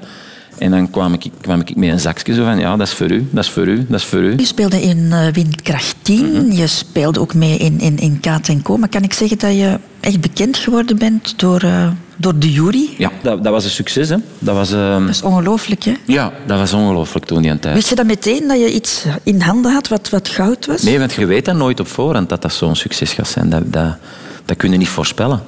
En 0.58 0.72
dan 0.72 0.90
kwam 0.90 1.14
ik, 1.14 1.26
kwam 1.42 1.60
ik 1.60 1.76
met 1.76 1.90
een 1.90 2.00
zakje 2.00 2.34
zo 2.34 2.44
van, 2.44 2.60
ja, 2.60 2.76
dat 2.76 2.88
is 2.88 2.94
voor 2.94 3.12
u, 3.12 3.28
dat 3.32 3.44
is 3.44 3.50
voor 3.50 3.68
u, 3.68 3.86
dat 3.90 4.00
is 4.00 4.06
voor 4.06 4.20
u. 4.20 4.34
Je 4.38 4.46
speelde 4.46 4.82
in 4.82 4.98
uh, 4.98 5.28
Windkracht 5.28 5.96
10, 6.02 6.26
mm 6.26 6.36
-hmm. 6.36 6.52
je 6.52 6.68
speelde 6.68 7.20
ook 7.20 7.34
mee 7.34 7.58
in, 7.58 7.80
in, 7.80 7.98
in 7.98 8.20
Kaat 8.20 8.48
en 8.48 8.62
Co. 8.62 8.78
Maar 8.78 8.90
kan 8.90 9.04
ik 9.04 9.14
zeggen 9.14 9.38
dat 9.38 9.56
je 9.56 9.80
echt 10.00 10.22
bekend 10.22 10.58
geworden 10.58 10.98
bent 10.98 11.40
door 11.40 11.64
uh, 11.64 11.92
door 12.18 12.40
de 12.40 12.52
jury. 12.52 12.90
Ja, 12.98 13.12
dat, 13.22 13.44
dat 13.44 13.54
was 13.54 13.64
een 13.64 13.70
succes. 13.70 14.10
Hè. 14.10 14.16
Dat 14.40 14.56
was, 14.56 14.72
ehm, 14.72 15.02
Dat 15.06 15.16
is 15.16 15.22
ongelooflijk, 15.22 15.84
hè? 15.84 15.94
ja, 16.06 16.34
dat 16.46 16.58
was 16.58 16.74
ongelooflijk 16.74 17.26
toen 17.26 17.42
die 17.42 17.60
tijd. 17.60 17.76
Wist 17.76 17.90
je 17.90 17.96
dat 17.96 18.06
meteen, 18.06 18.48
dat 18.48 18.60
je 18.60 18.74
iets 18.74 19.06
in 19.24 19.42
handen 19.42 19.72
had 19.72 19.88
wat, 19.88 20.10
wat 20.10 20.30
goud 20.30 20.66
was? 20.66 20.82
Nee, 20.82 21.00
want 21.00 21.14
je 21.14 21.26
weet 21.26 21.46
dat 21.46 21.56
nooit 21.56 21.80
op 21.80 21.88
voorhand 21.88 22.30
dat 22.30 22.42
dat 22.42 22.54
zo'n 22.54 22.76
succes 22.76 23.14
gaat 23.14 23.28
zijn. 23.28 23.50
Dat, 23.50 23.74
dat, 23.74 23.98
dat 24.46 24.58
kun 24.58 24.72
je 24.72 24.78
niet 24.78 24.90
voorspellen. 24.90 25.42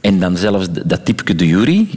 En 0.00 0.20
dan 0.20 0.36
zelfs 0.36 0.66
dat 0.84 1.04
typeke 1.04 1.34
de 1.34 1.46
jury. 1.46 1.88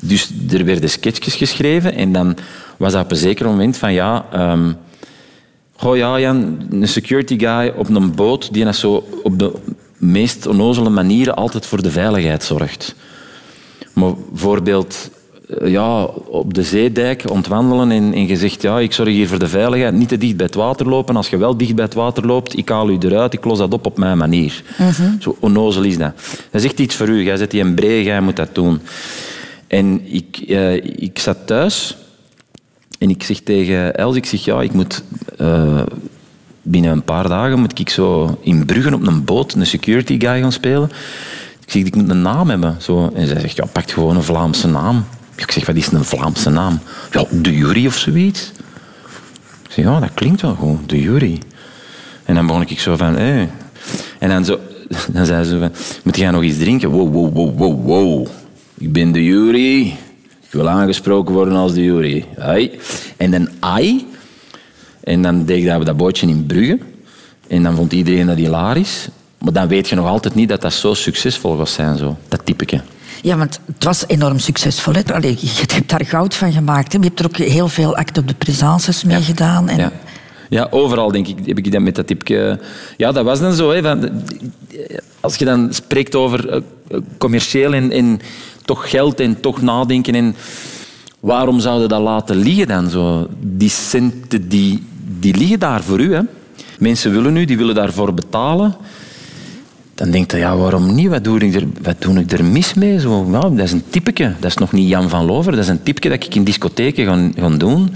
Dus 0.00 0.30
er 0.50 0.64
werden 0.64 0.90
sketchjes 0.90 1.34
geschreven 1.34 1.94
en 1.94 2.12
dan 2.12 2.36
was 2.76 2.92
dat 2.92 3.04
op 3.04 3.10
een 3.10 3.16
zeker 3.16 3.46
moment 3.46 3.76
van 3.76 3.92
ja... 3.92 4.24
ehm 4.32 4.72
goh 5.80 5.96
ja, 5.96 6.20
Jan, 6.20 6.58
een 6.70 6.88
security 6.88 7.38
guy 7.38 7.72
op 7.76 7.88
een 7.88 8.14
boot 8.14 8.52
die 8.52 8.64
dat 8.64 8.76
zo 8.76 9.08
op 9.22 9.38
de 9.38 9.52
meest 10.00 10.46
onnozele 10.46 10.90
manieren 10.90 11.36
altijd 11.36 11.66
voor 11.66 11.82
de 11.82 11.90
veiligheid 11.90 12.42
zorgt. 12.42 12.94
Maar 13.92 14.12
bijvoorbeeld 14.30 15.10
eh, 15.58 15.70
ja, 15.70 16.04
op 16.26 16.54
de 16.54 16.62
zeedijk 16.62 17.30
ontwandelen 17.30 17.90
en, 17.90 18.12
en 18.12 18.26
je 18.26 18.36
zegt 18.36 18.62
ja, 18.62 18.78
ik 18.78 18.92
zorg 18.92 19.08
hier 19.08 19.28
voor 19.28 19.38
de 19.38 19.48
veiligheid, 19.48 19.94
niet 19.94 20.08
te 20.08 20.18
dicht 20.18 20.36
bij 20.36 20.46
het 20.46 20.54
water 20.54 20.88
lopen. 20.88 21.16
Als 21.16 21.28
je 21.28 21.36
wel 21.36 21.56
dicht 21.56 21.74
bij 21.74 21.84
het 21.84 21.94
water 21.94 22.26
loopt, 22.26 22.56
ik 22.56 22.68
haal 22.68 22.90
u 22.90 22.96
eruit, 23.00 23.32
ik 23.32 23.44
los 23.44 23.58
dat 23.58 23.72
op 23.72 23.86
op 23.86 23.98
mijn 23.98 24.18
manier. 24.18 24.62
Zo 25.18 25.36
onnozel 25.40 25.82
is 25.82 25.98
dat. 25.98 26.12
Dat 26.50 26.60
is 26.60 26.64
echt 26.64 26.80
iets 26.80 26.94
voor 26.94 27.08
u. 27.08 27.22
Jij 27.22 27.36
zet 27.36 27.50
die 27.50 27.60
een 27.60 27.74
bree, 27.74 28.02
jij 28.02 28.20
moet 28.20 28.36
dat 28.36 28.54
doen. 28.54 28.80
En 29.66 30.00
ik, 30.04 30.36
eh, 30.48 30.74
ik 30.84 31.18
zat 31.18 31.36
thuis 31.46 31.96
en 32.98 33.10
ik 33.10 33.22
zeg 33.22 33.40
tegen 33.40 33.94
Els, 33.96 34.16
ik 34.16 34.26
zeg 34.26 34.44
ja, 34.44 34.62
ik 34.62 34.72
moet... 34.72 35.02
eh, 35.38 35.82
binnen 36.62 36.90
een 36.90 37.02
paar 37.02 37.28
dagen 37.28 37.58
moet 37.58 37.78
ik 37.78 37.88
zo 37.88 38.38
in 38.40 38.64
Brugge 38.64 38.94
op 38.94 39.06
een 39.06 39.24
boot 39.24 39.54
een 39.54 39.66
security 39.66 40.20
guy 40.20 40.40
gaan 40.40 40.52
spelen. 40.52 40.90
Ik 41.64 41.70
zeg, 41.70 41.82
ik 41.82 41.94
moet 41.94 42.10
een 42.10 42.22
naam 42.22 42.48
hebben. 42.48 42.76
Zo. 42.78 43.10
En 43.14 43.26
zij 43.26 43.40
zegt, 43.40 43.56
ja, 43.56 43.64
pak 43.72 43.90
gewoon 43.90 44.16
een 44.16 44.22
Vlaamse 44.22 44.68
naam. 44.68 45.04
Ik 45.34 45.50
zeg, 45.50 45.66
wat 45.66 45.76
is 45.76 45.92
een 45.92 46.04
Vlaamse 46.04 46.50
naam? 46.50 46.78
Ja, 47.12 47.24
de 47.30 47.56
Jury 47.56 47.86
of 47.86 47.96
zoiets. 47.96 48.52
Ik 49.64 49.70
zeg, 49.70 49.84
ja, 49.84 50.00
dat 50.00 50.14
klinkt 50.14 50.40
wel 50.40 50.54
goed, 50.54 50.88
de 50.88 51.00
Jury. 51.00 51.40
En 52.24 52.34
dan 52.34 52.46
begon 52.46 52.62
ik 52.62 52.80
zo 52.80 52.96
van, 52.96 53.16
hé. 53.16 53.48
En 54.18 54.28
dan, 54.28 54.44
zo, 54.44 54.58
dan 55.12 55.26
zei 55.26 55.44
ze 55.44 55.58
van, 55.58 55.72
moet 56.02 56.16
jij 56.16 56.30
nog 56.30 56.42
iets 56.42 56.58
drinken? 56.58 56.90
Wow, 56.90 57.12
wow, 57.12 57.34
wow, 57.34 57.58
wow, 57.58 57.84
wow. 57.84 58.26
Ik 58.78 58.92
ben 58.92 59.12
de 59.12 59.24
Jury. 59.24 59.86
Ik 60.42 60.56
wil 60.56 60.68
aangesproken 60.68 61.34
worden 61.34 61.54
als 61.54 61.72
de 61.72 61.82
Jury. 61.82 62.24
En 63.16 63.30
dan 63.30 63.48
ai. 63.58 64.06
En 65.10 65.22
dan 65.22 65.44
deed 65.44 65.64
ik 65.64 65.84
dat 65.86 65.96
bootje 65.96 66.26
in 66.26 66.46
Brugge. 66.46 66.78
En 67.48 67.62
dan 67.62 67.76
vond 67.76 67.92
iedereen 67.92 68.26
dat 68.26 68.36
hilarisch. 68.36 69.08
Maar 69.38 69.52
dan 69.52 69.68
weet 69.68 69.88
je 69.88 69.94
nog 69.94 70.06
altijd 70.06 70.34
niet 70.34 70.48
dat 70.48 70.60
dat 70.62 70.72
zo 70.72 70.94
succesvol 70.94 71.56
was 71.56 71.72
zijn, 71.72 71.96
zo. 71.96 72.16
dat 72.28 72.40
typeke. 72.44 72.80
Ja, 73.22 73.36
want 73.36 73.60
het 73.66 73.84
was 73.84 74.04
enorm 74.06 74.38
succesvol. 74.38 74.94
Hè? 74.94 75.14
Allee, 75.14 75.36
je 75.40 75.64
hebt 75.74 75.88
daar 75.88 76.04
goud 76.06 76.34
van 76.34 76.52
gemaakt. 76.52 76.92
Hè? 76.92 76.98
Je 76.98 77.04
hebt 77.04 77.18
er 77.18 77.26
ook 77.26 77.36
heel 77.36 77.68
veel 77.68 77.96
acte 77.96 78.20
op 78.20 78.28
de 78.28 78.34
présences 78.34 79.04
mee 79.04 79.22
gedaan. 79.22 79.68
En 79.68 79.78
Ja. 79.78 79.92
ja, 80.48 80.68
overal 80.70 81.12
denk 81.12 81.26
ik, 81.26 81.38
heb 81.44 81.58
ik 81.58 81.72
dat 81.72 81.82
met 81.82 81.94
dat 81.94 82.06
typje. 82.06 82.60
Ja, 82.96 83.12
dat 83.12 83.24
was 83.24 83.40
dan 83.40 83.54
zo. 83.54 83.70
Hè, 83.70 83.82
van, 83.82 84.22
als 85.20 85.36
je 85.36 85.44
dan 85.44 85.68
spreekt 85.72 86.14
over 86.14 86.48
eh, 86.48 86.60
commercieel 87.18 87.72
en, 87.72 87.90
en 87.92 88.20
toch 88.64 88.90
geld 88.90 89.20
en 89.20 89.40
toch 89.40 89.62
nadenken 89.62 90.14
en 90.14 90.36
waarom 91.20 91.60
zouden 91.60 91.88
dat 91.88 92.00
laten 92.00 92.36
liggen 92.36 92.66
dan 92.66 92.90
zo? 92.90 93.28
Die 93.40 93.70
centen 93.70 94.48
die, 94.48 94.88
die 95.18 95.36
liggen 95.36 95.58
daar 95.58 95.82
voor 95.82 96.00
u. 96.00 96.14
Hè. 96.14 96.20
Mensen 96.78 97.12
willen 97.12 97.36
u, 97.36 97.44
die 97.44 97.56
willen 97.56 97.74
daarvoor 97.74 98.14
betalen. 98.14 98.74
Dan 99.94 100.10
denk 100.10 100.30
je, 100.30 100.36
ja, 100.36 100.56
waarom 100.56 100.94
niet? 100.94 101.08
Wat 101.08 101.24
doe 101.24 101.38
ik 101.38 101.54
er, 101.54 101.66
wat 101.82 102.02
doe 102.02 102.18
ik 102.18 102.32
er 102.32 102.44
mis 102.44 102.74
mee? 102.74 103.00
Zo, 103.00 103.24
nou, 103.24 103.56
dat 103.56 103.64
is 103.64 103.72
een 103.72 103.84
typeke. 103.90 104.32
Dat 104.38 104.50
is 104.50 104.56
nog 104.56 104.72
niet 104.72 104.88
Jan 104.88 105.08
van 105.08 105.24
Lover. 105.24 105.52
Dat 105.52 105.60
is 105.60 105.68
een 105.68 105.82
typeke 105.82 106.08
dat 106.08 106.24
ik 106.24 106.34
in 106.34 106.44
discotheken 106.44 107.32
ga, 107.36 107.48
doen. 107.48 107.94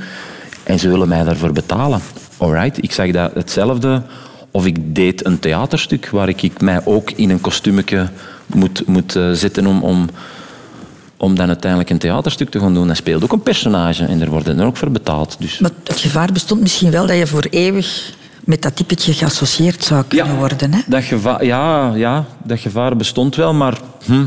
En 0.62 0.78
ze 0.78 0.88
willen 0.88 1.08
mij 1.08 1.24
daarvoor 1.24 1.52
betalen. 1.52 2.00
Alright, 2.36 2.82
ik 2.82 2.92
zag 2.92 3.10
dat 3.10 3.34
hetzelfde. 3.34 4.02
Of 4.50 4.66
ik 4.66 4.94
deed 4.94 5.24
een 5.24 5.38
theaterstuk 5.38 6.08
waar 6.08 6.28
ik 6.28 6.60
mij 6.60 6.80
ook 6.84 7.10
in 7.10 7.30
een 7.30 7.40
kostuumetje 7.40 8.08
moet, 8.46 8.86
moet 8.86 9.16
eh, 9.16 9.30
zetten 9.30 9.66
om, 9.66 9.82
om, 9.82 10.08
om 11.16 11.34
dan 11.34 11.48
uiteindelijk 11.48 11.90
een 11.90 11.98
theaterstuk 11.98 12.50
te 12.50 12.58
gaan 12.58 12.74
doen. 12.74 12.86
Dat 12.86 12.96
speelt 12.96 13.24
ook 13.24 13.32
een 13.32 13.42
personage 13.42 14.04
en 14.04 14.20
er 14.20 14.30
wordt 14.30 14.48
er 14.48 14.64
ook 14.64 14.76
voor 14.76 14.90
betaald. 14.90 15.36
Dus. 15.38 15.58
Maar 15.58 15.70
het 15.84 16.00
gevaar 16.00 16.32
bestond 16.32 16.60
misschien 16.60 16.90
wel 16.90 17.06
dat 17.06 17.16
je 17.16 17.26
voor 17.26 17.46
eeuwig 17.50 18.14
met 18.44 18.62
dat 18.62 18.76
typetje 18.76 19.12
geassocieerd 19.12 19.84
zou 19.84 20.04
kunnen 20.08 20.36
worden. 20.36 20.72
Hè? 20.72 20.80
Dat 20.86 21.02
gevaar, 21.02 21.44
ja, 21.44 21.94
ja, 21.94 22.24
dat 22.44 22.58
gevaar 22.58 22.96
bestond 22.96 23.36
wel, 23.36 23.54
maar 23.54 23.78
hm, 24.04 24.24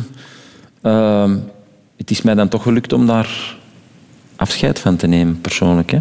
ehm, 0.82 1.38
het 1.98 2.12
is 2.12 2.22
mij 2.22 2.36
dan 2.36 2.48
toch 2.48 2.64
gelukt 2.64 2.94
om 2.94 3.06
daar 3.06 3.56
afscheid 4.36 4.80
van 4.80 4.96
te 4.96 5.08
nemen, 5.08 5.42
persoonlijk. 5.42 5.92
Hè? 5.92 5.98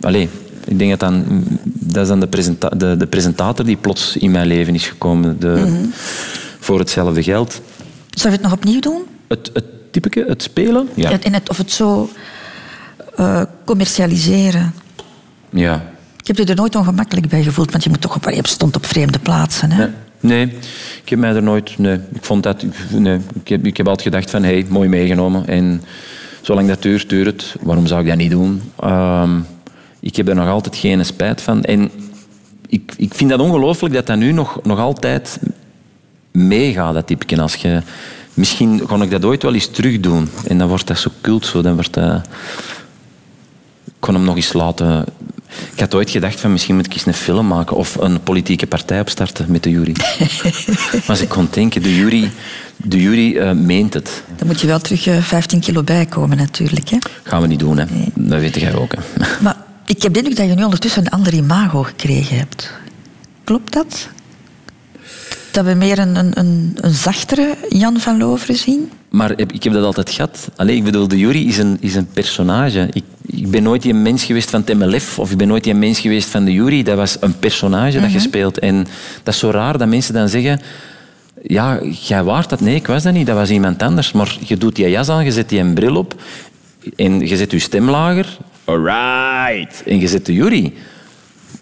Allee, 0.00 0.28
ik 0.64 0.78
denk 0.78 0.90
dat 0.90 1.00
dan, 1.00 1.24
dat 1.64 2.02
is 2.02 2.08
dan 2.08 2.20
de, 2.20 2.26
presenta 2.26 2.68
de, 2.68 2.96
de 2.96 3.06
presentator 3.06 3.64
die 3.64 3.76
plots 3.76 4.16
in 4.16 4.30
mijn 4.30 4.46
leven 4.46 4.74
is 4.74 4.86
gekomen. 4.86 5.40
De, 5.40 5.88
Voor 6.60 6.78
hetzelfde 6.78 7.22
geld. 7.22 7.60
Zou 8.10 8.28
je 8.28 8.40
het 8.40 8.42
nog 8.42 8.52
opnieuw 8.52 8.80
doen? 8.80 9.02
Het, 9.28 9.50
het 9.52 9.64
typeke, 9.92 10.24
het 10.28 10.42
spelen? 10.42 10.88
Ja. 10.94 11.20
En 11.20 11.32
het, 11.32 11.50
of 11.50 11.56
het 11.56 11.70
zo 11.70 12.10
eh, 13.16 13.42
commercialiseren? 13.64 14.74
ja. 15.50 15.90
Ik 16.20 16.28
heb 16.28 16.36
je 16.36 16.44
er 16.44 16.56
nooit 16.56 16.76
ongemakkelijk 16.76 17.28
bij 17.28 17.42
gevoeld, 17.42 17.70
want 17.70 17.84
je 17.84 17.90
moet 17.90 18.00
toch 18.00 18.16
op, 18.16 18.30
je 18.30 18.40
stond 18.42 18.76
op 18.76 18.86
vreemde 18.86 19.18
plaatsen. 19.18 19.70
Hè? 19.70 19.78
Nee. 19.78 19.92
Nee, 20.22 20.46
ik 21.02 21.08
heb 21.08 21.18
mij 21.18 21.34
er 21.34 21.42
nooit... 21.42 21.78
Nee, 21.78 21.98
ik 22.12 22.24
vond 22.24 22.42
dat... 22.42 22.64
Nee, 22.90 23.18
ik, 23.42 23.48
heb, 23.48 23.66
ik 23.66 23.76
heb 23.76 23.88
altijd 23.88 24.08
gedacht 24.08 24.30
van, 24.30 24.42
hey, 24.42 24.66
mooi 24.68 24.88
meegenomen. 24.88 25.46
En 25.46 25.82
zolang 26.40 26.68
dat 26.68 26.82
duurt, 26.82 27.08
duurt 27.08 27.26
het. 27.26 27.56
Waarom 27.62 27.86
zou 27.86 28.00
ik 28.00 28.08
dat 28.08 28.16
niet 28.16 28.30
doen? 28.30 28.62
Ehm, 28.80 29.40
ik 30.00 30.16
heb 30.16 30.28
er 30.28 30.34
nog 30.34 30.48
altijd 30.48 30.76
geen 30.76 31.04
spijt 31.04 31.40
van. 31.40 31.64
En 31.64 31.90
ik, 32.68 32.92
ik 32.96 33.14
vind 33.14 33.30
dat 33.30 33.40
ongelooflijk 33.40 33.94
dat 33.94 34.06
dat 34.06 34.16
nu 34.16 34.32
nog, 34.32 34.60
nog 34.62 34.78
altijd 34.78 35.38
meegaat, 36.30 36.94
dat 36.94 37.06
typje. 37.06 37.40
Als 37.40 37.54
je... 37.54 37.82
Misschien 38.34 38.86
kan 38.86 39.02
ik 39.02 39.10
dat 39.10 39.24
ooit 39.24 39.42
wel 39.42 39.54
eens 39.54 39.66
terug 39.66 40.00
doen. 40.00 40.28
En 40.46 40.58
dan 40.58 40.68
wordt 40.68 40.86
dat 40.86 40.98
zo 40.98 41.10
cult. 41.20 41.46
Zo. 41.46 41.62
Dan 41.62 41.74
wordt 41.74 41.94
dat... 41.94 42.26
Ik 43.84 43.92
kon 43.98 44.14
hem 44.14 44.24
nog 44.24 44.36
eens 44.36 44.52
laten... 44.52 45.04
Ik 45.72 45.80
had 45.80 45.94
ooit 45.94 46.10
gedacht 46.10 46.40
van 46.40 46.52
misschien 46.52 46.74
moet 46.74 46.86
ik 46.86 46.92
eens 46.92 47.06
een 47.06 47.14
film 47.14 47.46
maken 47.46 47.76
of 47.76 47.94
een 47.94 48.22
politieke 48.22 48.66
partij 48.66 49.00
opstarten 49.00 49.46
met 49.48 49.62
de 49.62 49.70
jury. 49.70 49.94
maar 51.06 51.20
ik 51.20 51.28
kon 51.28 51.48
denken, 51.50 51.82
de 51.82 51.96
jury, 51.96 52.30
de 52.76 53.00
jury 53.00 53.36
eh, 53.36 53.52
meent 53.52 53.94
het. 53.94 54.22
Dan 54.36 54.46
moet 54.46 54.60
je 54.60 54.66
wel 54.66 54.78
terug 54.78 55.06
eh, 55.06 55.18
15 55.18 55.60
kilo 55.60 55.82
bijkomen 55.82 56.36
natuurlijk. 56.36 56.88
Hè? 56.88 56.98
Gaan 57.22 57.40
we 57.40 57.46
niet 57.46 57.58
doen, 57.58 57.78
hè. 57.78 57.84
Dat 58.14 58.40
weet 58.40 58.60
jij 58.60 58.74
ook. 58.74 58.92
Hè. 58.92 59.24
Maar 59.40 59.56
ik 59.86 60.02
heb 60.02 60.12
de 60.12 60.18
indruk 60.18 60.36
dat 60.36 60.48
je 60.48 60.54
nu 60.54 60.64
ondertussen 60.64 61.04
een 61.04 61.10
ander 61.10 61.34
imago 61.34 61.82
gekregen 61.82 62.36
hebt. 62.36 62.70
Klopt 63.44 63.72
dat? 63.72 64.08
Dat 65.52 65.64
we 65.64 65.74
meer 65.74 65.98
een, 65.98 66.16
een, 66.16 66.30
een, 66.38 66.76
een 66.80 66.90
zachtere 66.94 67.54
Jan 67.68 68.00
van 68.00 68.18
Loveren 68.18 68.56
zien? 68.56 68.90
Maar 69.10 69.28
heb- 69.30 69.52
ik 69.52 69.62
heb 69.62 69.72
dat 69.72 69.84
altijd 69.84 70.10
gehad. 70.10 70.48
Allee, 70.56 70.76
ik 70.76 70.84
bedoel, 70.84 71.08
de 71.08 71.18
jury 71.18 71.46
is 71.48 71.58
een, 71.58 71.76
is 71.80 71.94
een 71.94 72.06
personage. 72.12 72.88
Ik, 72.92 73.04
ik 73.26 73.50
ben 73.50 73.62
nooit 73.62 73.82
die 73.82 73.94
mens 73.94 74.24
geweest 74.24 74.50
van 74.50 74.62
het 74.64 74.78
MLF 74.78 75.18
of 75.18 75.30
ik 75.30 75.36
ben 75.36 75.48
nooit 75.48 75.64
die 75.64 75.74
mens 75.74 76.00
geweest 76.00 76.28
van 76.28 76.44
de 76.44 76.52
jury. 76.52 76.82
Dat 76.82 76.96
was 76.96 77.16
een 77.20 77.38
personage 77.38 78.00
dat 78.00 78.12
je 78.12 78.18
speelt. 78.20 78.58
En 78.58 78.86
dat 79.22 79.34
is 79.34 79.40
zo 79.40 79.50
raar 79.50 79.78
dat 79.78 79.88
mensen 79.88 80.14
dan 80.14 80.28
zeggen... 80.28 80.60
Ja, 81.42 81.80
jij 82.08 82.22
waart 82.22 82.48
dat? 82.50 82.60
Nee, 82.60 82.74
ik 82.74 82.86
was 82.86 83.02
dat 83.02 83.12
niet. 83.12 83.26
Dat 83.26 83.36
was 83.36 83.50
iemand 83.50 83.82
anders. 83.82 84.12
Maar 84.12 84.36
je 84.46 84.56
doet 84.56 84.76
die 84.76 84.90
jas 84.90 85.08
aan, 85.08 85.24
je 85.24 85.32
zet 85.32 85.48
die 85.48 85.60
een 85.60 85.74
bril 85.74 85.96
op 85.96 86.14
en 86.96 87.20
je 87.26 87.36
zet 87.36 87.50
je 87.50 87.58
stem 87.58 87.90
lager. 87.90 88.38
Alright. 88.64 89.82
En 89.86 90.00
je 90.00 90.08
zet 90.08 90.26
de 90.26 90.32
jury. 90.34 90.72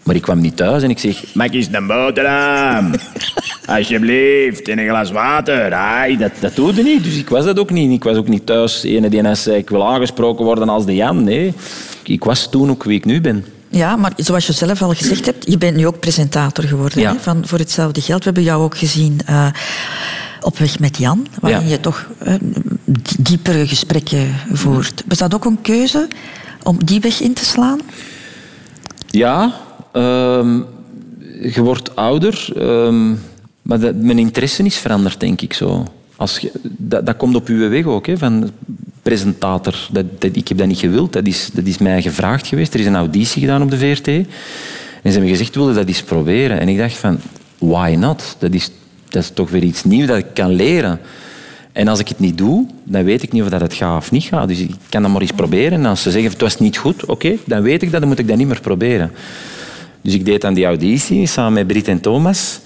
Maar 0.03 0.15
ik 0.15 0.21
kwam 0.21 0.39
niet 0.41 0.57
thuis 0.57 0.83
en 0.83 0.89
ik 0.89 0.99
zeg... 0.99 1.23
Maak 1.33 1.53
eens 1.53 1.67
een 1.71 1.87
boterham. 1.87 2.91
Alsjeblieft. 3.77 4.67
En 4.67 4.79
een 4.79 4.87
glas 4.87 5.11
water. 5.11 5.73
Ai, 5.73 6.17
dat, 6.17 6.31
dat 6.39 6.55
doe 6.55 6.75
je 6.75 6.83
niet. 6.83 7.03
Dus 7.03 7.15
ik 7.17 7.29
was 7.29 7.45
dat 7.45 7.59
ook 7.59 7.69
niet. 7.71 7.91
Ik 7.91 8.03
was 8.03 8.17
ook 8.17 8.27
niet 8.27 8.45
thuis. 8.45 8.83
Ene 8.83 9.09
die 9.09 9.21
net 9.21 9.37
zei, 9.37 9.57
ik 9.57 9.69
wil 9.69 9.87
aangesproken 9.87 10.45
worden 10.45 10.69
als 10.69 10.85
de 10.85 10.95
Jan. 10.95 11.23
Nee. 11.23 11.53
Ik 12.03 12.23
was 12.23 12.49
toen 12.49 12.69
ook 12.69 12.83
wie 12.83 12.97
ik 12.97 13.05
nu 13.05 13.21
ben. 13.21 13.45
Ja, 13.69 13.95
maar 13.95 14.11
zoals 14.15 14.47
je 14.47 14.53
zelf 14.53 14.81
al 14.81 14.89
gezegd 14.93 15.25
hebt, 15.25 15.45
je 15.51 15.57
bent 15.57 15.75
nu 15.77 15.87
ook 15.87 15.99
presentator 15.99 16.63
geworden 16.63 17.01
Ja. 17.01 17.11
hè, 17.13 17.19
van 17.19 17.47
Voor 17.47 17.57
Hetzelfde 17.59 18.01
Geld. 18.01 18.19
We 18.19 18.25
hebben 18.25 18.43
jou 18.43 18.63
ook 18.63 18.77
gezien 18.77 19.19
eh, 19.25 19.47
op 20.41 20.57
weg 20.57 20.79
met 20.79 20.97
Jan, 20.97 21.27
waarin 21.41 21.63
Ja. 21.63 21.69
je 21.69 21.79
toch 21.79 22.07
eh, 22.17 22.33
diepere 23.19 23.67
gesprekken 23.67 24.35
voert. 24.51 25.03
Was 25.07 25.17
dat 25.17 25.33
ook 25.35 25.45
een 25.45 25.61
keuze 25.61 26.07
om 26.63 26.85
die 26.85 26.99
weg 26.99 27.19
in 27.21 27.33
te 27.33 27.45
slaan? 27.45 27.79
Ja, 29.07 29.53
ehm, 29.91 30.59
je 31.53 31.61
wordt 31.61 31.95
ouder, 31.95 32.49
ehm, 32.55 33.09
maar 33.61 33.79
mijn 33.95 34.19
interesse 34.19 34.63
is 34.63 34.77
veranderd, 34.77 35.19
denk 35.19 35.41
ik 35.41 35.53
zo. 35.53 35.85
Als 36.15 36.45
dat, 36.77 37.17
komt 37.17 37.35
op 37.35 37.47
uw 37.47 37.69
weg 37.69 37.85
ook, 37.85 38.07
hè, 38.07 38.17
van 38.17 38.51
presentator. 39.01 39.75
Dat, 39.91 40.05
ik 40.31 40.47
heb 40.47 40.57
dat 40.57 40.67
niet 40.67 40.79
gewild, 40.79 41.13
dat 41.13 41.27
is, 41.27 41.49
dat 41.53 41.65
is 41.65 41.77
mij 41.77 42.01
gevraagd 42.01 42.47
geweest. 42.47 42.73
Er 42.73 42.79
is 42.79 42.85
een 42.85 42.95
auditie 42.95 43.41
gedaan 43.41 43.61
op 43.61 43.71
de 43.71 43.77
VRT. 43.77 44.07
En 44.07 44.25
ze 45.03 45.11
hebben 45.11 45.29
gezegd, 45.29 45.55
wilde 45.55 45.73
dat 45.73 45.87
eens 45.87 46.03
proberen. 46.03 46.59
En 46.59 46.67
ik 46.67 46.77
dacht 46.77 46.93
van, 46.93 47.19
why 47.57 47.95
not? 47.99 48.35
Dat 48.39 48.53
is, 48.53 48.69
dat 49.09 49.23
is 49.23 49.29
toch 49.33 49.49
weer 49.49 49.63
iets 49.63 49.83
nieuws 49.83 50.07
dat 50.07 50.17
ik 50.17 50.33
kan 50.33 50.51
leren. 50.51 50.99
En 51.71 51.87
als 51.87 51.99
ik 51.99 52.07
het 52.07 52.19
niet 52.19 52.37
doe, 52.37 52.65
dan 52.83 53.03
weet 53.03 53.23
ik 53.23 53.31
niet 53.31 53.43
of 53.43 53.49
dat 53.49 53.61
het 53.61 53.73
gaat 53.73 53.97
of 53.97 54.11
niet 54.11 54.23
gaat. 54.23 54.47
Dus 54.47 54.59
ik 54.59 54.71
kan 54.89 55.01
dat 55.01 55.11
maar 55.11 55.21
eens 55.21 55.31
proberen. 55.31 55.71
En 55.71 55.85
als 55.85 56.01
ze 56.01 56.11
zeggen, 56.11 56.31
het 56.31 56.41
was 56.41 56.59
niet 56.59 56.77
goed, 56.77 57.05
oké, 57.05 57.35
dan 57.45 57.61
weet 57.61 57.81
ik 57.81 57.91
dat, 57.91 57.99
dan 57.99 58.09
moet 58.09 58.19
ik 58.19 58.27
dat 58.27 58.37
niet 58.37 58.47
meer 58.47 58.61
proberen. 58.61 59.11
Dus 60.01 60.13
ik 60.13 60.25
deed 60.25 60.41
dan 60.41 60.53
die 60.53 60.65
auditie 60.65 61.25
samen 61.27 61.53
met 61.53 61.67
Brit 61.67 61.87
en 61.87 62.01
Thomas. 62.01 62.59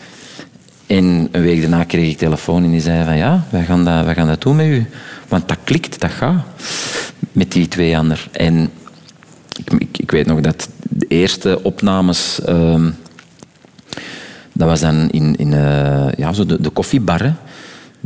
En 0.87 1.27
een 1.31 1.41
week 1.41 1.61
daarna 1.61 1.83
kreeg 1.83 2.09
ik 2.09 2.17
telefoon 2.17 2.63
en 2.63 2.71
die 2.71 2.81
zei 2.81 3.05
van 3.05 3.17
ja, 3.17 3.43
wij 3.49 3.63
gaan 3.63 3.85
dat, 3.85 4.05
wij 4.05 4.13
gaan 4.13 4.27
dat 4.27 4.41
doen 4.41 4.55
met 4.55 4.65
u. 4.65 4.85
Want 5.27 5.47
dat 5.47 5.57
klikt, 5.63 5.99
dat 5.99 6.11
gaat. 6.11 6.45
Met 7.31 7.51
die 7.51 7.67
twee 7.67 7.97
anderen. 7.97 8.23
En 8.31 8.69
ik, 9.57 9.73
ik, 9.73 9.97
ik 9.97 10.11
weet 10.11 10.25
nog 10.25 10.41
dat 10.41 10.69
de 10.89 11.05
eerste 11.07 11.63
opnames... 11.63 12.41
ehm, 12.41 12.91
dat 14.53 14.67
was 14.67 14.79
dan 14.79 15.09
in, 15.09 15.35
in 15.35 15.53
eh, 15.53 16.07
ja, 16.17 16.33
zo 16.33 16.45
de, 16.45 16.61
de 16.61 16.69
koffiebar. 16.69 17.23
hè. 17.23 17.31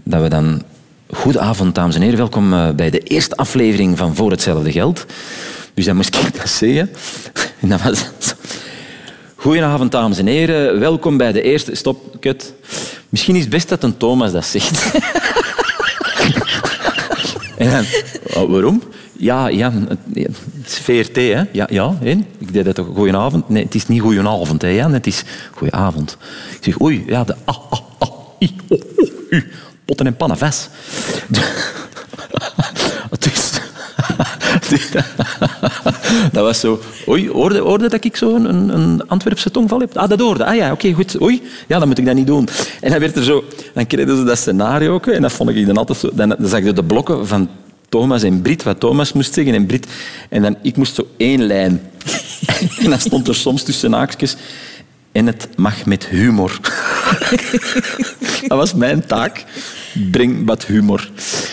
Dat 0.04 0.22
we 0.22 0.30
dan... 0.30 0.64
Goedenavond, 1.12 1.76
dames 1.76 1.96
en 1.96 2.02
heren. 2.02 2.18
Welkom 2.18 2.54
eh, 2.54 2.70
bij 2.70 2.90
de 2.90 3.00
eerste 3.00 3.36
aflevering 3.36 3.98
van 3.98 4.16
Voor 4.16 4.32
Hetzelfde 4.32 4.72
Geld. 4.72 5.06
Dus 5.74 5.86
dan 5.86 5.96
moest 5.96 6.16
ik 6.16 6.36
dat 6.40 6.50
zeggen. 6.50 6.90
En 7.60 7.70
dat 7.70 7.82
was. 7.82 8.10
Goedenavond, 9.40 9.92
dames 9.92 10.18
en 10.18 10.28
heren. 10.28 10.80
Welkom 10.80 11.18
bij 11.18 11.32
de 11.32 11.42
eerste... 11.42 11.76
Stop, 11.76 12.16
kut. 12.20 12.54
Misschien 13.10 13.36
is 13.36 13.42
het 13.42 13.50
best 13.50 13.70
dat 13.70 13.84
een 13.84 13.98
Thomas 13.98 14.32
dat 14.32 14.46
zegt. 14.46 14.92
en 17.58 17.72
dan... 17.72 17.86
oh, 18.34 18.52
waarom? 18.52 18.84
Ja, 19.18 19.52
Jan, 19.52 19.86
het, 19.90 20.00
het 20.14 20.38
is 20.66 20.78
VRT, 20.78 21.16
hè? 21.16 21.42
Ja, 21.52 21.68
ja 21.70 21.96
hè? 22.00 22.10
ik 22.38 22.54
deed 22.54 22.66
dat 22.66 22.76
toch. 22.76 22.88
Goedenavond? 22.96 23.50
Nee, 23.50 23.64
het 23.64 23.76
is 23.76 23.88
niet 23.88 24.02
goedenavond, 24.02 24.62
hè, 24.62 24.68
Jan. 24.68 24.94
Het 24.94 25.08
is 25.08 25.24
goedenavond. 25.52 26.18
Ik 26.52 26.64
zeg, 26.64 26.82
oei, 26.82 27.04
ja, 27.08 27.24
de... 27.24 27.36
Ah, 27.46 27.58
ah, 27.70 27.80
ah, 27.98 28.10
i, 28.40 28.56
u. 29.30 29.52
Potten 29.86 30.06
en 30.06 30.16
pannen, 30.16 30.38
ves. 30.38 30.70
Dus... 31.28 31.44
dat 36.32 36.44
was 36.44 36.60
zo... 36.60 36.80
Oei, 37.08 37.30
hoorde, 37.30 37.60
hoorde 37.60 37.90
dat 37.90 38.04
ik 38.04 38.16
zo 38.16 38.36
een, 38.36 38.70
een, 38.70 39.08
Antwerpse 39.08 39.52
tongval 39.52 39.80
heb? 39.80 39.98
Ah, 39.98 40.10
dat 40.10 40.20
hoorde. 40.20 40.46
Ah 40.46 40.56
ja, 40.56 40.72
oké, 40.72 40.94
goed. 40.94 41.22
Oei, 41.22 41.42
ja, 41.68 41.80
dan 41.80 41.88
moet 41.88 41.98
ik 41.98 42.06
dat 42.06 42.16
niet 42.16 42.28
doen. 42.28 42.48
En 42.82 42.92
dan 42.92 43.00
werd 43.00 43.16
er 43.16 43.24
zo... 43.24 43.44
Dan 43.74 43.88
kregen 43.88 44.18
ze 44.18 44.24
dat 44.24 44.38
scenario 44.38 44.94
ook. 44.94 45.08
En 45.08 45.22
dat 45.22 45.32
vond 45.32 45.50
ik 45.50 45.66
dan 45.66 45.78
altijd 45.78 45.98
zo... 45.98 46.10
Dan, 46.14 46.36
zag 46.40 46.64
je 46.64 46.74
de 46.74 46.84
blokken 46.84 47.28
van 47.28 47.50
Thomas 47.90 48.24
en 48.24 48.42
Brit, 48.42 48.64
wat 48.64 48.80
Thomas 48.80 49.14
moest 49.14 49.34
zeggen 49.34 49.54
en 49.54 49.66
Brit. 49.66 49.88
En 50.30 50.42
dan, 50.42 50.56
ik 50.62 50.78
moest 50.78 50.96
zo 50.96 51.08
één 51.18 51.44
lijn. 51.44 51.82
en 52.84 52.90
dan 52.90 53.00
stond 53.00 53.28
er 53.28 53.36
soms 53.36 53.64
tussen 53.64 53.94
haakjes... 53.94 54.36
En 55.12 55.28
het 55.28 55.48
mag 55.56 55.86
met 55.86 56.06
humor. 56.06 56.60
dat 58.48 58.58
was 58.58 58.74
mijn 58.74 59.06
taak. 59.06 59.44
Breng 60.12 60.46
wat 60.46 60.66
humor. 60.66 61.10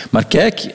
Maar 0.09 0.25
kijk, 0.25 0.73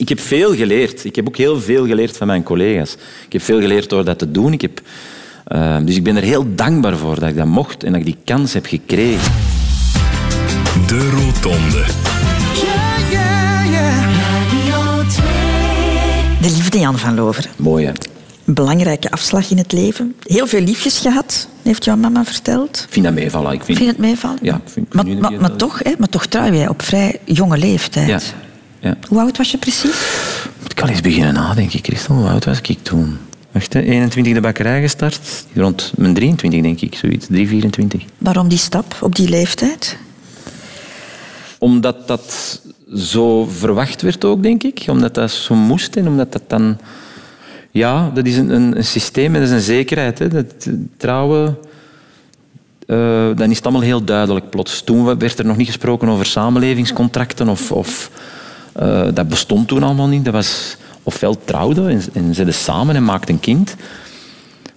ik 0.00 0.08
heb 0.08 0.20
veel 0.20 0.54
geleerd. 0.54 1.04
Ik 1.04 1.16
heb 1.16 1.28
ook 1.28 1.36
heel 1.36 1.60
veel 1.60 1.86
geleerd 1.86 2.16
van 2.16 2.26
mijn 2.26 2.42
collega's. 2.42 2.92
Ik 3.26 3.32
heb 3.32 3.42
veel 3.42 3.60
geleerd 3.60 3.88
door 3.88 4.04
dat 4.04 4.18
te 4.18 4.30
doen. 4.30 4.52
Ik 4.52 4.60
heb, 4.60 4.80
eh, 5.46 5.76
dus 5.84 5.96
ik 5.96 6.02
ben 6.02 6.16
er 6.16 6.22
heel 6.22 6.46
dankbaar 6.54 6.96
voor 6.96 7.20
dat 7.20 7.28
ik 7.28 7.36
dat 7.36 7.46
mocht 7.46 7.84
en 7.84 7.90
dat 7.92 8.00
ik 8.00 8.06
die 8.06 8.16
kans 8.24 8.52
heb 8.52 8.66
gekregen. 8.66 9.32
De 10.86 11.10
Rotonde. 11.10 11.84
De 16.40 16.50
liefde 16.56 16.78
Jan 16.78 16.98
van 16.98 17.14
Loveren. 17.14 17.50
Mooi, 17.56 17.84
hè? 17.86 17.92
Een 18.44 18.54
belangrijke 18.54 19.10
afslag 19.10 19.50
in 19.50 19.58
het 19.58 19.72
leven. 19.72 20.14
Heel 20.22 20.46
veel 20.46 20.60
liefjes 20.60 20.98
gehad, 20.98 21.48
heeft 21.62 21.84
jouw 21.84 21.96
mama 21.96 22.24
verteld. 22.24 22.82
Ik 22.86 22.92
vind 22.92 23.04
dat 23.04 23.14
meevallen. 23.14 23.52
Ik 23.52 23.62
vind, 23.64 23.78
Vind 23.78 23.78
je 23.78 23.86
het 23.86 23.98
meevallen? 23.98 24.38
Ja, 24.42 24.54
ik 24.54 24.60
vind- 24.72 24.94
maar, 24.94 25.06
maar, 25.06 25.32
maar, 25.40 25.56
toch, 25.56 25.78
hè, 25.82 25.92
maar 25.98 26.08
toch 26.08 26.26
trouw 26.26 26.52
jij 26.52 26.68
op 26.68 26.82
vrij 26.82 27.18
jonge 27.24 27.58
leeftijd. 27.58 28.08
Ja. 28.08 28.18
Ja. 28.80 28.96
Hoe 29.08 29.20
oud 29.20 29.36
was 29.36 29.50
je 29.50 29.58
precies? 29.58 29.96
Moet 30.60 30.72
ik 30.72 30.80
al 30.82 30.88
eens 30.88 31.00
beginnen 31.00 31.34
nadenken, 31.34 31.80
Christel. 31.82 32.14
Hoe 32.14 32.28
oud 32.28 32.44
was 32.44 32.60
ik 32.60 32.78
toen? 32.82 33.18
Wacht, 33.52 33.72
hè, 33.72 33.80
21 33.80 34.34
de 34.34 34.40
bakkerij 34.40 34.80
gestart. 34.80 35.44
Rond 35.54 35.92
mijn 35.96 36.14
23, 36.14 36.62
denk 36.62 36.80
ik. 36.80 36.94
Zoiets. 36.94 37.26
3, 37.26 37.48
24. 37.48 38.02
Waarom 38.18 38.48
die 38.48 38.58
stap 38.58 38.96
op 39.00 39.14
die 39.14 39.28
leeftijd? 39.28 39.96
Omdat 41.58 42.08
dat 42.08 42.60
zo 42.96 43.44
verwacht 43.44 44.02
werd 44.02 44.24
ook, 44.24 44.42
denk 44.42 44.62
ik. 44.62 44.84
Omdat 44.88 45.14
dat 45.14 45.30
zo 45.30 45.54
moest 45.54 45.96
en 45.96 46.08
omdat 46.08 46.32
dat 46.32 46.42
dan... 46.46 46.78
Ja, 47.70 48.10
dat 48.14 48.26
is 48.26 48.36
een, 48.36 48.50
een, 48.50 48.76
een 48.76 48.84
systeem 48.84 49.34
en 49.34 49.40
dat 49.40 49.50
is 49.50 49.54
een 49.54 49.60
zekerheid. 49.60 50.18
Hè. 50.18 50.28
Dat, 50.28 50.54
eh, 50.66 50.72
trouwen, 50.96 51.58
eh, 52.86 52.96
dan 53.36 53.50
is 53.50 53.56
het 53.56 53.64
allemaal 53.64 53.82
heel 53.82 54.04
duidelijk 54.04 54.50
plots. 54.50 54.82
Toen 54.82 55.18
werd 55.18 55.38
er 55.38 55.46
nog 55.46 55.56
niet 55.56 55.66
gesproken 55.66 56.08
over 56.08 56.26
samenlevingscontracten 56.26 57.48
of... 57.48 57.72
of 57.72 58.10
eh, 58.80 59.06
dat 59.14 59.28
bestond 59.28 59.68
toen 59.68 59.82
allemaal 59.82 60.06
niet. 60.06 60.24
Dat 60.24 60.34
was 60.34 60.76
ofwel 61.02 61.44
trouwden 61.44 61.88
en, 61.88 62.02
en 62.12 62.34
zeiden 62.34 62.54
samen 62.54 62.96
en 62.96 63.04
maakten 63.04 63.34
een 63.34 63.40
kind. 63.40 63.76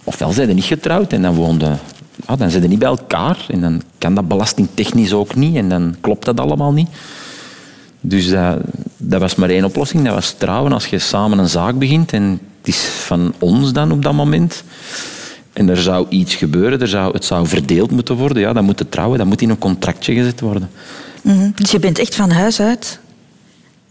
Ofwel 0.04 0.32
zeiden 0.32 0.54
niet 0.54 0.64
getrouwd 0.64 1.12
en 1.12 1.22
dan 1.22 1.34
woonden... 1.34 1.78
Ja, 2.26 2.36
dan 2.36 2.50
zeiden 2.50 2.70
niet 2.70 2.78
bij 2.78 2.88
elkaar 2.88 3.46
en 3.48 3.60
dan 3.60 3.82
kan 3.98 4.14
dat 4.14 4.28
belastingtechnisch 4.28 5.12
ook 5.12 5.34
niet 5.34 5.56
en 5.56 5.68
dan 5.68 5.94
klopt 6.00 6.24
dat 6.24 6.40
allemaal 6.40 6.72
niet. 6.72 6.88
Dus 8.00 8.30
dat, 8.30 8.58
dat 8.96 9.20
was 9.20 9.34
maar 9.34 9.48
één 9.48 9.64
oplossing, 9.64 10.04
dat 10.04 10.14
was 10.14 10.34
trouwen 10.38 10.72
als 10.72 10.86
je 10.86 10.98
samen 10.98 11.38
een 11.38 11.48
zaak 11.48 11.78
begint 11.78 12.12
en 12.12 12.40
het 12.58 12.68
is 12.68 12.80
van 12.80 13.34
ons 13.38 13.72
dan 13.72 13.92
op 13.92 14.02
dat 14.02 14.12
moment. 14.12 14.64
En 15.52 15.68
er 15.68 15.82
zou 15.82 16.06
iets 16.08 16.34
gebeuren, 16.34 16.80
er 16.80 16.88
zou, 16.88 17.12
het 17.12 17.24
zou 17.24 17.46
verdeeld 17.46 17.90
moeten 17.90 18.16
worden, 18.16 18.42
ja, 18.42 18.52
dan 18.52 18.64
moet 18.64 18.78
het 18.78 18.90
trouwen, 18.90 19.18
dat 19.18 19.26
moet 19.26 19.42
in 19.42 19.50
een 19.50 19.58
contractje 19.58 20.14
gezet 20.14 20.40
worden. 20.40 20.70
Mhm. 21.22 21.50
Dus 21.54 21.70
je 21.70 21.78
bent 21.78 21.98
echt 21.98 22.14
van 22.14 22.30
huis 22.30 22.60
uit 22.60 22.98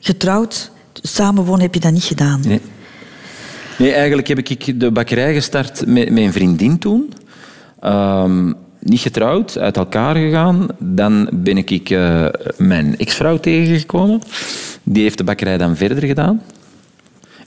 getrouwd. 0.04 0.72
Samenwonen 0.94 1.62
heb 1.62 1.74
je 1.74 1.80
dat 1.80 1.92
niet 1.92 2.04
gedaan. 2.04 2.42
Nee. 2.46 2.62
Nee, 3.78 3.94
eigenlijk 3.94 4.28
heb 4.28 4.40
ik 4.40 4.80
de 4.80 4.92
bakkerij 4.92 5.34
gestart 5.34 5.86
met 5.86 6.10
mijn 6.12 6.34
vriendin 6.34 6.80
toen. 6.80 7.14
Ehm, 7.80 8.52
niet 8.80 9.00
getrouwd, 9.00 9.58
uit 9.58 9.78
elkaar 9.78 10.16
gegaan. 10.16 10.68
Dan 10.80 11.30
ben 11.32 11.58
ik 11.58 11.90
eh, 11.90 12.26
mijn 12.58 12.98
ex-vrouw 12.98 13.38
tegengekomen. 13.38 14.22
Die 14.84 15.04
heeft 15.04 15.18
de 15.18 15.24
bakkerij 15.24 15.58
dan 15.58 15.76
verder 15.76 16.04
gedaan. 16.04 16.42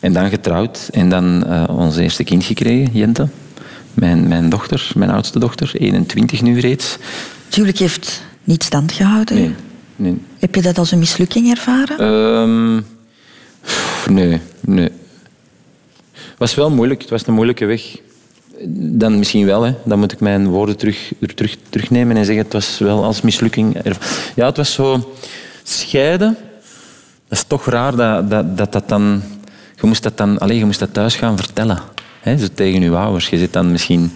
En 0.00 0.12
dan 0.12 0.28
getrouwd. 0.28 0.88
En 0.92 1.08
dan 1.08 1.46
eh, 1.46 1.64
ons 1.68 1.96
eerste 1.96 2.24
kind 2.24 2.44
gekregen, 2.44 2.92
Jente. 2.92 3.28
Mijn, 3.94 4.28
mijn 4.28 4.48
dochter, 4.48 4.90
mijn 4.96 5.10
oudste 5.10 5.38
dochter, 5.38 5.70
21 5.74 6.42
nu 6.42 6.60
reeds. 6.60 6.98
Tuurlijk 7.48 7.78
heeft 7.78 8.22
niet 8.44 8.62
stand 8.62 8.92
gehouden. 8.92 9.34
Nee, 9.36 9.54
nee. 9.96 10.20
Heb 10.38 10.54
je 10.54 10.62
dat 10.62 10.78
als 10.78 10.90
een 10.90 10.98
mislukking 10.98 11.50
ervaren? 11.50 11.98
Ehm, 11.98 12.82
nee, 14.14 14.40
nee. 14.60 14.90
Het 16.12 16.38
was 16.38 16.54
wel 16.54 16.70
moeilijk. 16.70 17.00
Het 17.00 17.10
was 17.10 17.26
een 17.26 17.34
moeilijke 17.34 17.64
weg. 17.64 17.96
Dan 18.68 19.18
misschien 19.18 19.46
wel. 19.46 19.62
Hè. 19.62 19.74
Dan 19.84 19.98
moet 19.98 20.12
ik 20.12 20.20
mijn 20.20 20.46
woorden 20.48 20.76
terug, 20.76 21.12
terug, 21.34 21.56
terugnemen 21.68 22.16
en 22.16 22.24
zeggen 22.24 22.44
het 22.44 22.52
was 22.52 22.78
wel 22.78 23.04
als 23.04 23.20
mislukking. 23.20 23.76
Ja, 24.34 24.46
het 24.46 24.56
was 24.56 24.72
zo 24.72 25.14
scheiden. 25.62 26.36
Dat 27.28 27.38
is 27.38 27.44
toch 27.44 27.66
raar 27.66 27.96
dat 27.96 28.30
dat, 28.30 28.56
dat, 28.56 28.72
dat 28.72 28.88
dan... 28.88 29.22
Je 29.80 29.86
moest 29.86 30.02
dat 30.02 30.16
dan... 30.16 30.38
Allez, 30.38 30.58
je 30.58 30.64
moest 30.64 30.78
dat 30.78 30.92
thuis 30.92 31.16
gaan 31.16 31.36
vertellen. 31.36 31.78
Hè, 32.20 32.38
zo 32.38 32.46
tegen 32.54 32.82
je 32.82 32.96
ouders. 32.96 33.28
Je 33.28 33.38
zit 33.38 33.52
dan 33.52 33.72
misschien 33.72 34.12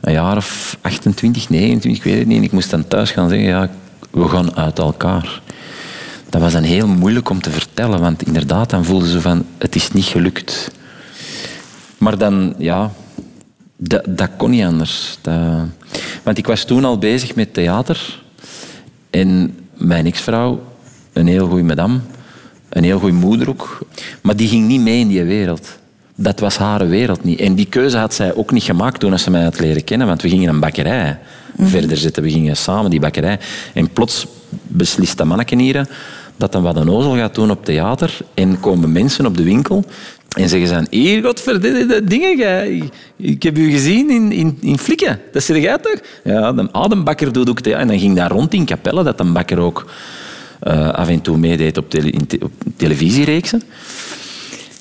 een 0.00 0.12
jaar 0.12 0.36
of 0.36 0.78
28, 0.80 1.48
29, 1.48 1.96
ik 1.96 2.02
weet 2.02 2.18
het 2.18 2.26
niet. 2.26 2.42
Ik 2.42 2.52
moest 2.52 2.70
dan 2.70 2.88
thuis 2.88 3.10
gaan 3.10 3.28
zeggen, 3.28 3.48
ja, 3.48 3.70
we 4.16 4.28
gaan 4.28 4.56
uit 4.56 4.78
elkaar. 4.78 5.42
Dat 6.28 6.40
was 6.40 6.52
dan 6.52 6.62
heel 6.62 6.86
moeilijk 6.86 7.30
om 7.30 7.40
te 7.40 7.50
vertellen, 7.50 8.00
want 8.00 8.22
inderdaad, 8.22 8.70
dan 8.70 8.84
voelden 8.84 9.08
ze 9.08 9.20
van, 9.20 9.46
het 9.58 9.74
is 9.74 9.92
niet 9.92 10.04
gelukt. 10.04 10.70
Maar 11.98 12.18
dan, 12.18 12.54
ja, 12.58 12.92
dat, 13.76 14.30
kon 14.36 14.50
niet 14.50 14.64
anders. 14.64 15.18
Want 16.22 16.38
ik 16.38 16.46
was 16.46 16.64
toen 16.64 16.84
al 16.84 16.98
bezig 16.98 17.34
met 17.34 17.54
theater. 17.54 18.22
En 19.10 19.58
mijn 19.74 20.06
ex-vrouw, 20.06 20.62
een 21.12 21.26
heel 21.26 21.48
goede 21.48 21.62
madame, 21.62 21.98
een 22.68 22.84
heel 22.84 22.98
goede 22.98 23.16
moeder 23.16 23.48
ook. 23.48 23.86
Maar 24.22 24.36
die 24.36 24.48
ging 24.48 24.66
niet 24.66 24.80
mee 24.80 25.00
in 25.00 25.08
die 25.08 25.24
wereld. 25.24 25.78
Dat 26.18 26.40
was 26.40 26.56
haar 26.56 26.88
wereld 26.88 27.24
niet. 27.24 27.40
En 27.40 27.54
die 27.54 27.66
keuze 27.66 27.96
had 27.96 28.14
zij 28.14 28.34
ook 28.34 28.50
niet 28.52 28.62
gemaakt 28.62 29.00
toen 29.00 29.18
ze 29.18 29.30
mij 29.30 29.42
had 29.42 29.60
leren 29.60 29.84
kennen. 29.84 30.06
Want 30.06 30.22
we 30.22 30.28
gingen 30.28 30.48
een 30.48 30.60
bakkerij 30.60 31.18
verder 31.58 31.96
zetten. 31.96 32.22
We 32.22 32.30
gingen 32.30 32.56
samen 32.56 32.90
die 32.90 33.00
bakkerij. 33.00 33.38
En 33.74 33.90
plots 33.90 34.26
beslist 34.62 35.16
dat 35.16 35.26
manneke 35.26 35.56
hier 35.56 35.88
dat 36.36 36.52
dan 36.52 36.62
wat 36.62 36.76
een 36.76 36.90
ozel 36.90 37.16
gaat 37.16 37.34
doen 37.34 37.50
op 37.50 37.64
theater. 37.64 38.16
En 38.34 38.60
komen 38.60 38.92
mensen 38.92 39.26
op 39.26 39.36
de 39.36 39.42
winkel 39.42 39.84
en 40.36 40.48
zeggen 40.48 40.68
ze 40.68 40.74
dan... 40.74 40.86
Hier, 40.90 41.22
godverdomme, 41.22 42.04
dingen. 42.04 42.36
jij- 42.38 42.90
Ik 43.16 43.42
heb 43.42 43.58
u 43.58 43.70
gezien 43.70 44.10
in, 44.10 44.32
in, 44.32 44.58
in 44.60 44.78
Flikken. 44.78 45.20
Dat 45.32 45.42
zeg 45.42 45.56
jij 45.62 45.78
toch? 45.78 46.00
Ja, 46.24 46.52
de 46.52 46.68
adembakker 46.72 47.32
doet 47.32 47.48
ook 47.48 47.60
theater. 47.60 47.82
En 47.82 47.88
dan 47.88 47.98
ging 47.98 48.16
daar 48.16 48.30
rond 48.30 48.54
in 48.54 48.64
Capelle 48.66 49.02
dat 49.02 49.20
een 49.20 49.32
bakker 49.32 49.58
ook 49.58 49.90
eh, 50.60 50.88
af 50.88 51.08
en 51.08 51.20
toe 51.20 51.36
meedeed 51.38 51.76
op, 51.78 51.90
tele, 51.90 52.26
te- 52.26 52.38
op 52.42 52.50
televisiereeksen. 52.76 53.62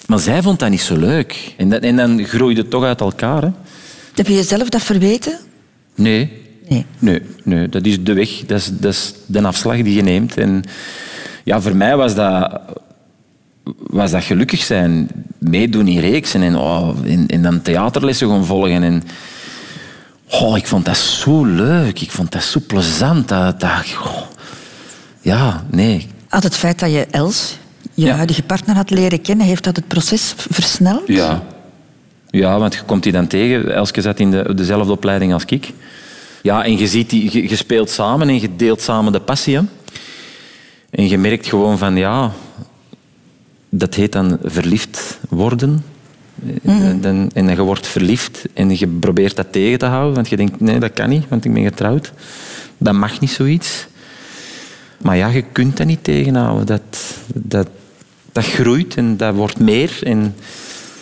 Maar 0.08 0.20
zij 0.20 0.41
vond 0.41 0.60
dat 0.60 0.70
niet 0.70 0.82
zo 0.82 0.97
leuk. 0.97 1.53
En, 1.58 1.70
dat, 1.70 1.82
en 1.82 1.95
dan 1.95 2.26
groeide 2.26 2.62
het 2.62 2.70
toch 2.70 2.84
uit 2.84 3.01
elkaar. 3.01 3.41
Hè? 3.41 3.49
Heb 4.16 4.28
je 4.28 4.34
jezelf 4.34 4.70
dat 4.70 4.82
verweten? 4.82 5.39
Nee. 5.95 6.43
Nee. 6.68 6.86
Nee, 6.99 7.22
nee, 7.43 7.70
dat 7.70 7.86
is 7.86 8.03
de 8.03 8.14
weg. 8.14 8.30
Dat 8.45 8.60
is, 8.60 8.70
dat 8.72 8.93
is 8.93 9.14
de 9.26 9.41
afslag 9.41 9.76
die 9.76 9.93
je 9.93 10.01
neemt. 10.01 10.38
En 10.38 10.64
Ja, 11.43 11.62
voor 11.62 11.76
mij 11.76 11.97
was 11.97 12.16
dat, 12.16 12.62
was 13.78 14.12
dat 14.12 14.24
gelukkig 14.24 14.64
zijn. 14.64 15.10
Meedoen 15.38 15.88
in 15.88 15.99
reeksen 15.99 16.41
en, 16.41 16.56
oh, 16.56 16.89
en, 17.06 17.28
en 17.28 17.41
dan 17.41 17.62
theaterlessen 17.62 18.30
gaan 18.30 18.45
volgen. 18.45 18.84
En, 18.84 19.03
oh, 20.30 20.58
ik 20.58 20.68
vond 20.68 20.86
dat 20.86 20.97
zo 20.97 21.45
leuk. 21.45 22.01
Ik 22.01 22.12
vond 22.12 22.32
dat 22.32 22.43
zo 22.43 22.60
plezant. 22.68 23.28
Dat, 23.28 23.60
dat, 23.60 23.70
oh. 24.03 24.22
Ja, 25.22 25.66
nee. 25.70 26.08
Had 26.28 26.43
het 26.43 26.56
feit 26.56 26.80
dat 26.80 26.91
je 26.91 27.08
Els, 27.12 27.58
je 27.95 28.05
Ja. 28.05 28.15
huidige 28.15 28.43
partner, 28.43 28.75
had 28.75 28.89
leren 28.89 29.21
kennen, 29.21 29.45
heeft 29.45 29.63
dat 29.63 29.75
het 29.75 29.87
proces 29.87 30.33
versneld? 30.37 31.07
Ja. 31.07 31.43
Ja, 32.29 32.59
want 32.59 32.73
je 32.73 32.81
komt 32.85 33.03
die 33.03 33.11
dan 33.11 33.27
tegen. 33.27 33.73
Elske 33.75 34.01
zat 34.01 34.19
in 34.19 34.31
de, 34.31 34.53
dezelfde 34.55 34.91
opleiding 34.91 35.33
als 35.33 35.45
ik. 35.45 35.69
Ja, 36.41 36.63
en 36.63 36.77
je, 36.77 36.87
ziet 36.87 37.09
die, 37.09 37.29
je, 37.33 37.49
je 37.49 37.55
speelt 37.55 37.89
samen 37.89 38.27
en 38.29 38.41
je 38.41 38.55
deelt 38.55 38.81
samen 38.81 39.11
de 39.11 39.19
passie. 39.19 39.55
hè. 39.55 39.61
En 40.89 41.07
je 41.09 41.17
merkt 41.17 41.47
gewoon 41.47 41.77
van, 41.77 41.95
ja... 41.95 42.31
Dat 43.69 43.93
heet 43.93 44.11
dan 44.11 44.37
verliefd 44.43 45.19
worden. 45.29 45.83
En, 46.63 47.01
dan, 47.01 47.29
en 47.33 47.47
je 47.49 47.61
wordt 47.61 47.87
verliefd 47.87 48.43
en 48.53 48.77
je 48.79 48.87
probeert 48.87 49.35
dat 49.35 49.51
tegen 49.51 49.79
te 49.79 49.85
houden. 49.85 50.13
Want 50.15 50.29
je 50.29 50.35
denkt, 50.37 50.59
nee, 50.59 50.79
dat 50.79 50.93
kan 50.93 51.09
niet, 51.09 51.25
want 51.29 51.45
ik 51.45 51.53
ben 51.53 51.63
getrouwd. 51.63 52.11
Dat 52.77 52.93
mag 52.93 53.19
niet 53.19 53.29
zoiets. 53.31 53.87
Maar 55.01 55.17
ja, 55.17 55.27
je 55.27 55.41
kunt 55.41 55.77
dat 55.77 55.87
niet 55.87 56.03
tegenhouden. 56.03 56.65
Dat, 56.65 56.81
dat, 57.33 57.67
dat 58.36 58.45
groeit 58.45 58.95
en 58.95 59.17
dat 59.17 59.36
wordt 59.36 59.59
meer. 59.59 59.91
En 60.03 60.36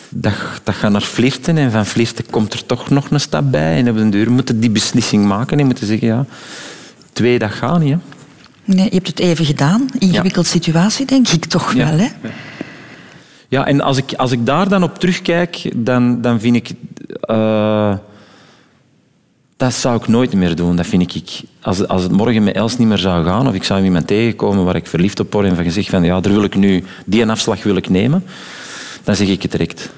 dat, 0.09 0.33
dat 0.63 0.75
gaat 0.75 0.91
naar 0.91 1.01
flirten. 1.01 1.57
En 1.57 1.71
van 1.71 1.85
flirten 1.85 2.25
komt 2.29 2.53
er 2.53 2.65
toch 2.65 2.89
nog 2.89 3.09
een 3.11 3.19
stap 3.19 3.51
bij. 3.51 3.77
En 3.77 3.89
op 3.89 3.97
den 3.97 4.09
duur 4.09 4.31
moet 4.31 4.47
je 4.47 4.59
die 4.59 4.69
beslissing 4.69 5.25
maken. 5.25 5.59
En 5.59 5.65
moet 5.65 5.79
je 5.79 5.85
zeggen, 5.85 6.07
ja, 6.07 6.25
twee, 7.13 7.39
dat 7.39 7.51
gaat 7.51 7.79
niet. 7.79 7.91
Hè. 7.93 7.97
Nee, 8.65 8.85
je 8.85 8.93
hebt 8.95 9.07
het 9.07 9.19
even 9.19 9.45
gedaan. 9.45 9.85
Ingewikkelde 9.99 10.47
situatie, 10.47 11.05
denk 11.05 11.27
ik 11.27 11.45
toch 11.45 11.73
Ja. 11.73 11.85
wel. 11.89 11.97
Hè? 11.97 12.07
Ja, 13.47 13.65
en 13.67 13.81
als 13.81 13.97
ik, 13.97 14.13
als 14.13 14.31
ik 14.31 14.45
daar 14.45 14.69
dan 14.69 14.83
op 14.83 14.99
terugkijk, 14.99 15.71
dan, 15.75 16.21
dan 16.21 16.39
vind 16.39 16.55
ik... 16.55 16.69
eh, 17.21 17.93
dat 19.57 19.73
zou 19.73 19.95
ik 19.97 20.07
nooit 20.07 20.33
meer 20.33 20.55
doen. 20.55 20.75
Dat 20.75 20.85
vind 20.85 21.15
ik... 21.15 21.41
Als, 21.61 21.87
als 21.87 22.03
het 22.03 22.11
morgen 22.11 22.43
met 22.43 22.55
Els 22.55 22.77
niet 22.77 22.87
meer 22.87 22.97
zou 22.97 23.25
gaan, 23.25 23.47
of 23.47 23.53
ik 23.53 23.63
zou 23.63 23.83
iemand 23.83 24.07
tegenkomen 24.07 24.65
waar 24.65 24.75
ik 24.75 24.87
verliefd 24.87 25.19
op 25.19 25.33
word 25.33 25.47
en 25.47 25.55
van 25.55 25.63
gezegd 25.63 25.89
van 25.89 26.03
ja, 26.03 26.19
daar 26.19 26.33
wil 26.33 26.43
ik 26.43 26.55
nu... 26.55 26.83
Die 27.05 27.25
afslag 27.25 27.63
wil 27.63 27.75
ik 27.75 27.89
nemen, 27.89 28.23
dan 29.03 29.15
zeg 29.15 29.27
ik 29.27 29.41
het 29.41 29.51
direct. 29.51 29.89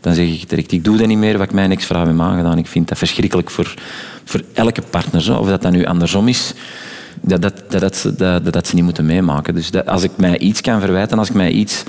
Dan 0.00 0.14
zeg 0.14 0.26
ik 0.28 0.40
het 0.40 0.48
direct. 0.48 0.72
Ik 0.72 0.84
doe 0.84 0.96
dat 0.96 1.06
niet 1.06 1.18
meer 1.18 1.38
wat 1.38 1.46
ik 1.46 1.52
mijn 1.52 1.70
ex-vrouw 1.70 2.06
heb 2.06 2.20
aangedaan. 2.20 2.58
Ik 2.58 2.66
vind 2.66 2.88
dat 2.88 2.98
verschrikkelijk 2.98 3.50
voor, 3.50 3.74
voor 4.24 4.40
elke 4.52 4.82
partner. 4.90 5.22
Zo. 5.22 5.34
Of 5.36 5.48
dat 5.48 5.62
dat 5.62 5.72
nu 5.72 5.84
andersom 5.84 6.28
is, 6.28 6.52
dat, 7.20 7.42
dat, 7.42 7.62
dat, 7.68 7.80
dat, 7.80 7.96
ze- 7.96 8.40
dat, 8.50 8.66
ze 8.66 8.74
niet 8.74 8.84
moeten 8.84 9.06
meemaken. 9.06 9.54
Dus 9.54 9.70
dat, 9.70 9.86
als 9.86 10.02
ik 10.02 10.10
mij 10.16 10.38
iets 10.38 10.60
kan 10.60 10.80
verwijten, 10.80 11.18
als 11.18 11.28
ik 11.28 11.34
mij 11.34 11.50
iets... 11.50 11.82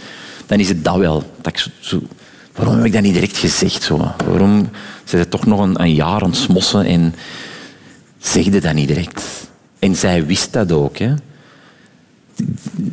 Dan 0.46 0.60
is 0.60 0.68
het 0.68 0.84
dat 0.84 0.98
wel. 0.98 1.24
Dat 1.42 1.68
zo- 1.80 2.02
waarom 2.56 2.76
heb 2.76 2.86
ik 2.86 2.94
dat 2.94 3.02
niet 3.02 3.14
direct 3.14 3.38
gezegd? 3.38 3.84
Zo? 3.84 4.12
Waarom 4.28 4.70
ze 5.20 5.28
toch 5.28 5.46
nog 5.46 5.60
een, 5.60 5.82
een 5.82 5.94
jaar 5.94 6.22
ontsmossen 6.22 6.86
en 6.86 7.16
zegde 8.20 8.60
dat 8.60 8.74
niet 8.74 8.88
direct? 8.88 9.24
En 9.80 9.96
zij 9.96 10.26
wist 10.26 10.54
dat 10.54 10.72
ook. 10.72 10.98
Hè. 10.98 11.14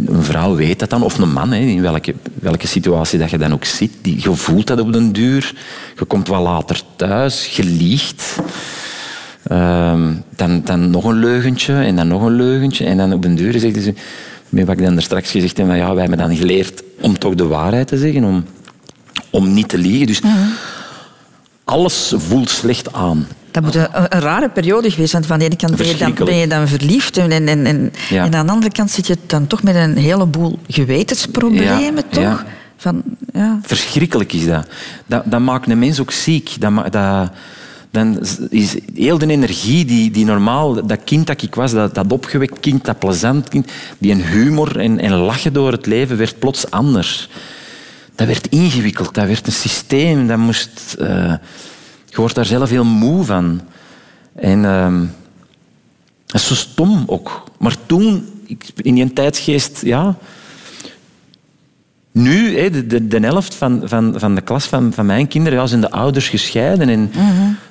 Een 0.06 0.22
vrouw 0.22 0.54
weet 0.54 0.78
dat 0.78 0.90
dan, 0.90 1.02
of 1.02 1.18
een 1.18 1.32
man, 1.32 1.52
hè, 1.52 1.58
in 1.58 1.82
welke, 1.82 2.14
welke 2.34 2.66
situatie 2.66 3.18
dat 3.18 3.30
je 3.30 3.38
dan 3.38 3.52
ook 3.52 3.64
zit. 3.64 3.90
Die, 4.02 4.20
je 4.22 4.34
voelt 4.34 4.66
dat 4.66 4.80
op 4.80 4.92
den 4.92 5.12
duur. 5.12 5.54
Je 5.98 6.04
komt 6.04 6.28
wel 6.28 6.42
later 6.42 6.82
thuis, 6.96 7.56
je 7.56 7.64
liegt. 7.64 8.38
Ehm, 9.42 10.14
dan, 10.36 10.62
dan 10.64 10.90
nog 10.90 11.04
een 11.04 11.18
leugentje 11.18 11.74
en 11.74 11.96
dan 11.96 12.08
nog 12.08 12.22
een 12.22 12.36
leugentje. 12.36 12.84
En 12.84 12.96
dan 12.96 13.12
op 13.12 13.22
den 13.22 13.34
duur 13.34 13.58
zegt 13.58 13.82
ze, 13.82 13.94
met 14.48 14.66
wat 14.66 14.78
ik 14.78 14.84
dan 14.84 14.96
er 14.96 15.02
straks 15.02 15.30
gezegd 15.30 15.56
heb, 15.56 15.66
van, 15.66 15.76
ja, 15.76 15.92
wij 15.92 16.00
hebben 16.00 16.28
dan 16.28 16.36
geleerd 16.36 16.82
om 17.00 17.18
toch 17.18 17.34
de 17.34 17.46
waarheid 17.46 17.88
te 17.88 17.98
zeggen, 17.98 18.24
om, 18.24 18.44
om 19.30 19.54
niet 19.54 19.68
te 19.68 19.78
liegen. 19.78 20.06
Dus 20.06 20.20
alles 21.68 22.12
voelt 22.16 22.50
slecht 22.50 22.92
aan. 22.92 23.26
Dat 23.50 23.62
moet 23.62 23.74
een, 23.74 23.88
een 23.92 24.20
rare 24.20 24.48
periode 24.48 24.90
geweest 24.90 25.10
zijn. 25.10 25.24
Van 25.24 25.38
de 25.38 25.44
ene 25.44 25.56
kant 25.56 25.76
ben 25.76 25.86
je 25.86 25.96
dan, 25.96 25.98
Verschrikkelijk. 25.98 26.30
ben 26.30 26.40
je 26.40 26.46
dan 26.46 26.68
verliefd 26.68 27.16
en, 27.16 27.30
en, 27.30 27.48
en, 27.48 27.66
en, 27.66 27.92
Ja. 28.08 28.24
en 28.24 28.34
aan 28.34 28.46
de 28.46 28.52
andere 28.52 28.72
kant 28.72 28.90
zit 28.90 29.06
je 29.06 29.16
dan 29.26 29.46
toch 29.46 29.62
met 29.62 29.74
een 29.74 29.96
heleboel 29.96 30.58
gewetensproblemen, 30.68 32.04
Ja, 32.10 32.10
toch? 32.10 32.22
ja. 32.22 32.44
Van, 32.76 33.02
ja. 33.32 33.58
Verschrikkelijk 33.62 34.32
is 34.32 34.46
dat. 34.46 34.66
Dat, 35.06 35.22
dat 35.26 35.40
maakt 35.40 35.68
een 35.70 35.78
mens 35.78 36.00
ook 36.00 36.10
ziek. 36.10 36.56
Dat, 36.60 36.92
dat, 36.92 37.30
dan 37.90 38.18
is 38.50 38.76
heel 38.94 39.18
de 39.18 39.26
energie 39.26 39.84
die, 39.84 40.10
die 40.10 40.24
normaal, 40.24 40.86
dat 40.86 40.98
kind 41.04 41.26
dat 41.26 41.42
ik 41.42 41.54
was, 41.54 41.72
dat, 41.72 41.94
dat 41.94 42.12
opgewekt 42.12 42.60
kind, 42.60 42.84
dat 42.84 42.98
plezant 42.98 43.48
kind, 43.48 43.70
die 43.98 44.12
een 44.12 44.24
humor 44.24 44.78
en, 44.78 44.98
en 44.98 45.12
lachen 45.12 45.52
door 45.52 45.72
het 45.72 45.86
leven, 45.86 46.16
werd 46.16 46.38
plots 46.38 46.70
anders. 46.70 47.28
Dat 48.18 48.26
werd 48.26 48.48
ingewikkeld, 48.48 49.14
dat 49.14 49.26
werd 49.26 49.46
een 49.46 49.52
systeem, 49.52 50.26
dat 50.26 50.38
moest... 50.38 50.94
eh, 50.98 51.34
je 52.04 52.16
wordt 52.16 52.34
daar 52.34 52.44
zelf 52.44 52.70
heel 52.70 52.84
moe 52.84 53.24
van. 53.24 53.60
En 54.34 54.64
ehm, 54.64 55.04
dat 56.26 56.40
is 56.40 56.46
zo 56.46 56.54
stom 56.54 57.02
ook. 57.06 57.44
Maar 57.58 57.76
toen, 57.86 58.28
in 58.76 58.94
die 58.94 59.12
tijdsgeest, 59.12 59.80
ja... 59.84 60.16
Nu, 62.12 62.58
hè, 62.58 62.70
de, 62.70 62.86
de, 62.86 63.06
de 63.08 63.18
helft 63.18 63.54
van, 63.54 63.82
van, 63.84 64.14
van 64.16 64.34
de 64.34 64.40
klas 64.40 64.66
van, 64.66 64.92
van 64.92 65.06
mijn 65.06 65.28
kinderen 65.28 65.58
ja, 65.58 65.66
zijn 65.66 65.80
de 65.80 65.90
ouders 65.90 66.28
gescheiden. 66.28 66.88
En 66.88 67.10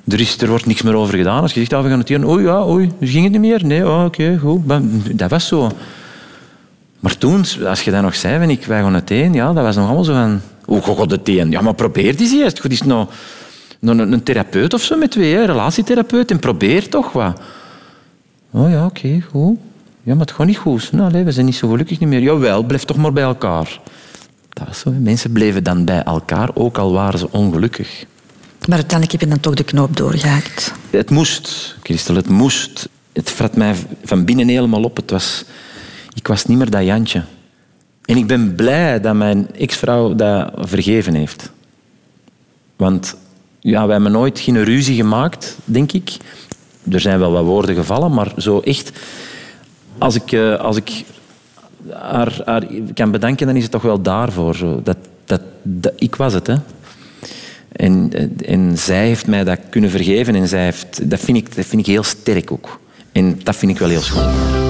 er, 0.08 0.20
is, 0.20 0.42
er 0.42 0.50
wordt 0.50 0.66
niks 0.66 0.82
meer 0.82 0.96
over 0.96 1.18
gedaan. 1.18 1.42
Als 1.42 1.54
je 1.54 1.60
zegt, 1.60 1.74
ah, 1.74 1.84
we 1.84 1.90
gaan 1.90 2.00
het 2.00 2.08
hier... 2.08 2.28
Oei, 2.28 2.44
ja, 2.44 2.66
oei, 2.66 2.92
dus 3.00 3.10
ging 3.10 3.24
het 3.24 3.32
niet 3.32 3.42
meer? 3.42 3.66
Nee, 3.66 3.88
oh, 3.88 4.04
oké, 4.06 4.38
goed. 4.38 4.66
Maar 4.66 4.82
Dat 5.14 5.30
was 5.30 5.48
zo. 5.48 5.72
Maar 7.00 7.18
toen, 7.18 7.46
als 7.66 7.82
je 7.82 7.92
dat 7.92 8.02
nog 8.02 8.16
zei, 8.16 8.40
van 8.40 8.50
ik, 8.50 8.66
wij 8.66 8.82
gaan 8.82 8.94
het 8.94 9.10
heen, 9.10 9.34
ja, 9.34 9.54
dat 9.54 9.64
was 9.64 9.76
nog 9.76 9.86
allemaal 9.86 10.04
zo 10.04 10.14
van... 10.14 10.42
Hoe 10.66 10.82
gaat 10.82 11.12
het 11.12 11.28
heen? 11.28 11.52
Ja, 11.52 11.62
maar 11.62 11.74
probeer 11.74 12.18
die 12.18 12.32
eens 12.32 12.44
eerst. 12.44 12.60
Goed, 12.60 12.72
is 12.72 12.82
nou, 12.82 13.08
nou 13.80 14.00
een, 14.00 14.12
een 14.12 14.24
therapeut 14.24 14.74
of 14.74 14.82
zo 14.82 14.98
met 14.98 15.12
twee, 15.12 15.34
hè, 15.34 15.40
een 15.40 15.46
relatietherapeut. 15.46 16.32
En 16.32 16.40
probeer 16.40 16.90
toch 16.90 17.12
wat. 17.12 17.40
Oh 18.52 18.70
ja, 18.70 18.86
oké, 18.86 19.22
goed. 19.32 19.58
Ja, 20.04 20.14
maar 20.16 20.26
het 20.26 20.36
gaat 20.36 20.46
niet 20.46 20.58
goed. 20.58 20.92
Nou, 20.92 21.12
nee, 21.12 21.24
we 21.24 21.32
zijn 21.32 21.46
niet 21.46 21.56
zo 21.56 21.70
gelukkig 21.70 22.00
niet 22.00 22.10
meer. 22.10 22.22
Jawel, 22.22 22.64
blijf 22.64 22.84
toch 22.84 22.98
maar 22.98 23.14
bij 23.14 23.24
elkaar. 23.24 23.80
Dat 24.50 24.68
was 24.68 24.80
zo. 24.80 24.92
hè. 24.92 25.00
Mensen 25.00 25.32
bleven 25.32 25.64
dan 25.64 25.86
bij 25.86 26.04
elkaar, 26.04 26.50
ook 26.54 26.78
al 26.78 26.92
waren 26.94 27.20
ze 27.20 27.32
ongelukkig. 27.32 28.06
Maar 28.68 28.78
uiteindelijk 28.78 29.12
heb 29.12 29.22
je 29.22 29.28
dan 29.28 29.40
toch 29.40 29.54
de 29.54 29.64
knoop 29.64 29.98
doorgehaakt. 29.98 30.74
Het 30.90 31.10
moest, 31.10 31.76
Christel, 31.84 32.16
het 32.16 32.30
moest. 32.30 32.90
Het 33.14 33.30
vrat 33.32 33.56
mij 33.56 33.76
van 34.04 34.26
binnen 34.26 34.48
helemaal 34.48 34.84
op. 34.84 34.96
Het 34.96 35.12
was, 35.12 35.44
ik 36.18 36.28
was 36.28 36.46
niet 36.46 36.58
meer 36.58 36.70
dat 36.70 36.84
Jantje. 36.84 37.24
En 38.06 38.18
ik 38.18 38.28
ben 38.28 38.56
blij 38.56 39.02
dat 39.02 39.16
mijn 39.16 39.48
ex-vrouw 39.56 40.16
dat 40.16 40.52
vergeven 40.56 41.14
heeft. 41.14 41.52
Want 42.76 43.16
ja, 43.60 43.84
wij 43.84 43.94
hebben 43.94 44.12
nooit 44.12 44.40
geen 44.40 44.64
ruzie 44.64 44.96
gemaakt, 44.96 45.58
denk 45.66 45.92
ik. 45.92 46.18
Er 46.92 47.00
zijn 47.00 47.20
wel 47.20 47.32
wat 47.32 47.44
woorden 47.44 47.76
gevallen, 47.76 48.14
maar 48.14 48.34
zo 48.38 48.60
echt... 48.60 48.92
Als 49.98 50.16
ik, 50.16 50.32
eh, 50.32 50.56
als 50.56 50.78
ik 50.78 51.04
haar, 51.90 52.42
haar 52.46 52.66
kan 52.94 53.12
bedanken, 53.12 53.48
dan 53.48 53.56
is 53.56 53.64
het 53.64 53.72
toch 53.72 53.82
wel 53.82 54.02
daarvoor. 54.02 54.56
Zo. 54.56 54.82
Dat, 54.84 54.98
dat, 55.26 55.42
dat, 55.64 55.94
ik 55.96 56.16
was 56.16 56.34
het, 56.34 56.48
hè. 56.48 56.56
En, 57.72 58.12
en 58.46 58.78
zij 58.78 59.08
heeft 59.08 59.28
mij 59.28 59.44
dat 59.44 59.60
kunnen 59.70 59.90
vergeven 59.90 60.36
en 60.36 60.48
zij 60.48 60.64
heeft, 60.64 61.10
dat, 61.10 61.20
vind 61.20 61.38
ik, 61.38 61.56
dat 61.56 61.66
vind 61.66 61.82
ik 61.82 61.88
heel 61.88 62.04
sterk 62.04 62.52
ook. 62.52 62.80
En 63.12 63.40
dat 63.44 63.56
vind 63.56 63.72
ik 63.72 63.78
wel 63.78 63.90
heel 63.90 64.02
schoon. 64.02 64.67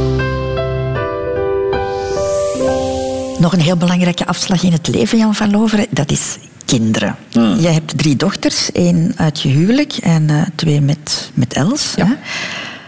Nog 3.39 3.53
een 3.53 3.59
heel 3.61 3.77
belangrijke 3.77 4.25
afslag 4.25 4.63
in 4.63 4.71
het 4.71 4.87
leven, 4.87 5.17
Jan 5.17 5.35
van 5.35 5.51
Loveren, 5.51 5.85
dat 5.89 6.11
is 6.11 6.37
kinderen. 6.65 7.15
Hmm. 7.31 7.55
Jij 7.59 7.73
hebt 7.73 7.97
drie 7.97 8.15
dochters, 8.15 8.71
één 8.71 9.13
uit 9.15 9.41
je 9.41 9.49
huwelijk 9.49 9.93
en 9.93 10.29
eh, 10.29 10.41
twee 10.55 10.81
met, 10.81 11.31
met 11.33 11.53
Els. 11.53 11.95
Hè? 11.95 12.03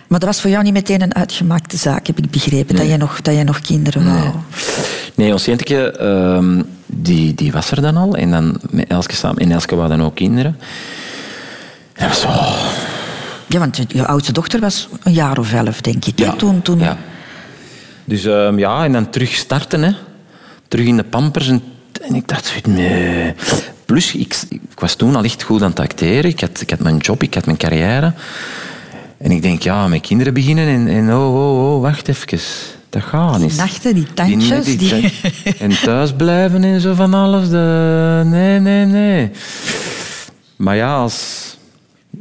Maar 0.07 0.19
dat 0.19 0.23
was 0.23 0.41
voor 0.41 0.49
jou 0.49 0.63
niet 0.63 0.73
meteen 0.73 1.01
een 1.01 1.15
uitgemaakte 1.15 1.77
zaak, 1.77 2.07
heb 2.07 2.17
ik 2.17 2.29
begrepen, 2.31 2.75
dat, 2.75 2.87
jij 2.87 2.97
nog, 2.97 3.21
dat 3.21 3.33
jij 3.33 3.43
nog 3.43 3.59
kinderen 3.61 4.05
wou. 4.05 4.29
Nee, 5.15 5.31
ons 5.31 5.45
Jenteke, 5.45 5.91
ehm, 5.91 6.61
die, 6.85 7.33
die 7.33 7.51
was 7.51 7.71
er 7.71 7.81
dan 7.81 7.97
al. 7.97 8.15
En 8.15 8.31
dan 8.31 8.59
met 8.69 8.87
Elske 8.87 9.15
samen. 9.15 9.37
En 9.37 9.51
Elske 9.51 9.75
wou 9.75 9.89
dan 9.89 10.03
ook 10.03 10.15
kinderen. 10.15 10.57
En 11.93 12.07
dat 12.07 12.21
was 12.21 12.21
zo... 12.21 12.27
Ja, 13.47 13.59
want 13.59 13.79
je, 13.87 14.05
oudste 14.05 14.31
dochter 14.31 14.59
was 14.59 14.87
een 15.03 15.13
jaar 15.13 15.37
of 15.37 15.53
elf, 15.53 15.81
denk 15.81 16.05
ik. 16.05 16.19
hè, 16.19 16.25
Ja, 16.25 16.31
Toen, 16.31 16.61
toen... 16.61 16.79
ja. 16.79 16.97
Dus 18.05 18.25
ehm, 18.25 18.59
ja, 18.59 18.83
en 18.83 18.91
dan 18.91 19.09
terug 19.09 19.33
starten. 19.35 19.83
Hè. 19.83 19.91
Terug 20.69 20.85
in 20.85 20.97
de 20.97 21.03
pampers. 21.03 21.47
En, 21.47 21.61
en 22.01 22.15
ik 22.15 22.27
dacht, 22.27 22.67
nee. 22.67 23.33
Plus, 23.85 24.15
ik, 24.15 24.39
ik 24.49 24.79
was 24.79 24.95
toen 24.95 25.15
al 25.15 25.23
echt 25.23 25.43
goed 25.43 25.61
aan 25.61 25.69
het 25.69 25.79
acteren. 25.79 26.29
Ik 26.31 26.39
had, 26.39 26.61
ik 26.61 26.69
had 26.69 26.79
mijn 26.79 26.97
job, 26.97 27.23
ik 27.23 27.33
had 27.33 27.45
mijn 27.45 27.57
carrière. 27.57 28.13
En 29.17 29.31
ik 29.31 29.41
denk, 29.41 29.61
ja, 29.61 29.87
met 29.87 30.01
kinderen 30.01 30.33
beginnen 30.33 30.67
en, 30.67 30.87
en 30.87 31.13
oh, 31.15 31.35
oh, 31.35 31.73
oh, 31.75 31.81
wacht 31.81 32.07
even. 32.07 32.39
Dat 32.89 33.03
gaat 33.03 33.39
niet. 33.39 33.55
nachten, 33.57 33.95
die 33.95 34.07
tandjes, 34.13 34.65
Die- 34.65 34.77
die- 34.77 35.01
die- 35.43 35.55
En 35.59 35.81
thuis 35.81 36.13
blijven 36.13 36.63
en 36.63 36.81
zo 36.81 36.93
van 36.93 37.13
alles. 37.13 37.49
De... 37.49 38.21
Nee, 38.25 38.59
nee, 38.59 38.85
nee. 38.85 39.31
Maar 40.55 40.75
ja, 40.75 40.95
als 40.95 41.57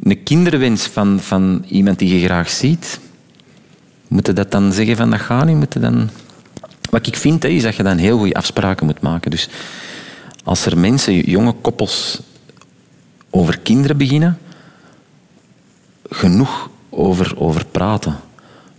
een 0.03 0.23
kinderwens 0.23 0.87
van, 0.87 1.19
van 1.21 1.65
iemand 1.69 1.99
die 1.99 2.19
je 2.21 2.25
graag 2.27 2.51
ziet, 2.51 2.99
moet 4.09 4.27
je 4.27 4.33
dat 4.33 4.51
dan 4.51 4.73
zeggen 4.73 4.97
van 4.97 5.11
dat 5.11 5.21
gaat 5.21 5.45
niet? 5.47 5.57
Moet 5.57 5.73
je 5.75 5.81
dan... 5.81 6.11
wat 6.91 7.07
ik 7.07 7.17
vind, 7.17 7.45
is 7.45 7.63
dat 7.63 7.77
je 7.77 7.83
dan 7.83 7.97
heel 7.97 8.19
goede 8.19 8.35
afspraken 8.35 8.87
moet 8.87 9.01
maken. 9.01 9.31
Dus 9.31 9.49
als 10.45 10.67
er 10.67 10.79
mensen, 10.79 11.15
jonge 11.21 11.53
koppels, 11.53 12.21
over 13.31 13.59
kinderen 13.59 13.97
beginnen, 13.97 14.39
genoeg 16.11 16.71
over, 16.91 17.33
over 17.37 17.67
praten. 17.67 18.17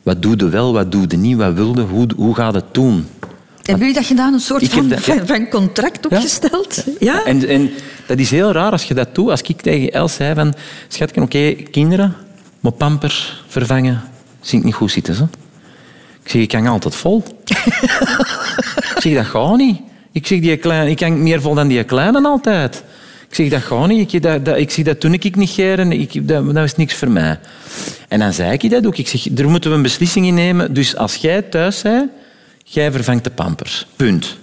Wat 0.04 0.22
doe 0.22 0.34
je 0.38 0.50
wel, 0.50 0.74
wat 0.74 0.92
doe 0.92 1.06
je 1.08 1.18
niet, 1.18 1.38
wat 1.38 1.54
wilde, 1.54 1.82
hoe, 1.82 2.08
hoe 2.16 2.36
gaat 2.36 2.54
het 2.54 2.66
doen? 2.72 3.08
Hebben 3.62 3.88
jullie 3.88 3.94
dat 3.94 4.06
gedaan, 4.06 4.34
een 4.34 4.40
soort 4.40 4.68
van, 4.70 4.90
dat- 4.90 5.06
ja. 5.06 5.16
van, 5.18 5.28
van 5.28 5.48
contract 5.50 6.06
opgesteld? 6.06 6.84
Ja? 7.00 7.26
En, 7.26 7.48
en 7.48 7.70
dat 8.08 8.20
is 8.20 8.32
heel 8.32 8.52
raar 8.52 8.72
als 8.72 8.84
je 8.84 8.94
dat 8.94 9.16
doet. 9.16 9.30
Als 9.30 9.42
ik 9.42 9.62
tegen 9.62 9.92
Els 9.92 10.14
zei 10.14 10.36
van... 10.36 10.54
Schatje, 10.88 11.22
oké, 11.22 11.52
kinderen, 11.54 12.16
maar 12.60 12.72
pamper 12.72 13.44
vervangen, 13.48 14.02
zie 14.42 14.58
ik 14.60 14.66
niet 14.66 14.74
goed 14.74 14.92
zitten. 14.92 15.16
Ze. 15.16 15.26
Ik 16.30 16.36
zeg, 16.36 16.44
ik 16.44 16.52
hang 16.52 16.70
altijd 16.70 16.96
vol. 16.96 17.24
ik 17.46 18.96
zeg, 18.98 19.14
dat 19.14 19.26
gaat 19.26 19.58
niet. 19.58 19.80
Ik 20.12 20.28
zeg, 20.28 20.40
die 20.40 20.58
klein, 20.58 20.88
ik 20.88 21.00
hang 21.00 21.18
meer 21.18 21.42
vol 21.42 21.54
dan 21.54 21.68
die 21.68 21.84
kleine 21.84 22.28
altijd. 22.28 22.84
Ik 23.30 23.36
zeg, 23.36 23.50
dat 23.50 23.62
gaat 23.62 23.88
niet. 23.88 24.14
Ik, 24.14 24.22
dat, 24.22 24.46
dat, 24.46 24.58
ik 24.58 24.72
zeg, 24.72 24.86
dat 24.86 25.00
toen 25.00 25.14
ik 25.14 25.36
niet 25.36 25.50
geer 25.50 25.80
en 25.80 25.92
ik, 25.92 26.28
dat, 26.28 26.54
dat 26.54 26.64
is 26.64 26.76
niks 26.76 26.94
voor 26.94 27.10
mij. 27.12 27.40
En 28.08 28.20
dan 28.20 28.34
zei 28.34 28.52
ik 28.52 28.70
dat 28.70 28.86
ook. 28.86 28.98
Ik 28.98 29.08
zeg, 29.08 29.26
er 29.38 29.50
moeten 29.50 29.70
we 29.70 29.76
een 29.76 29.82
beslissing 29.82 30.26
in 30.26 30.34
nemen. 30.34 30.74
Dus 30.74 30.96
als 30.96 31.16
jij 31.16 31.42
thuis 31.42 31.82
bent, 31.82 32.12
jij 32.64 32.92
vervangt 32.92 33.24
de 33.24 33.30
pampers. 33.30 33.88
Punt. 33.96 34.38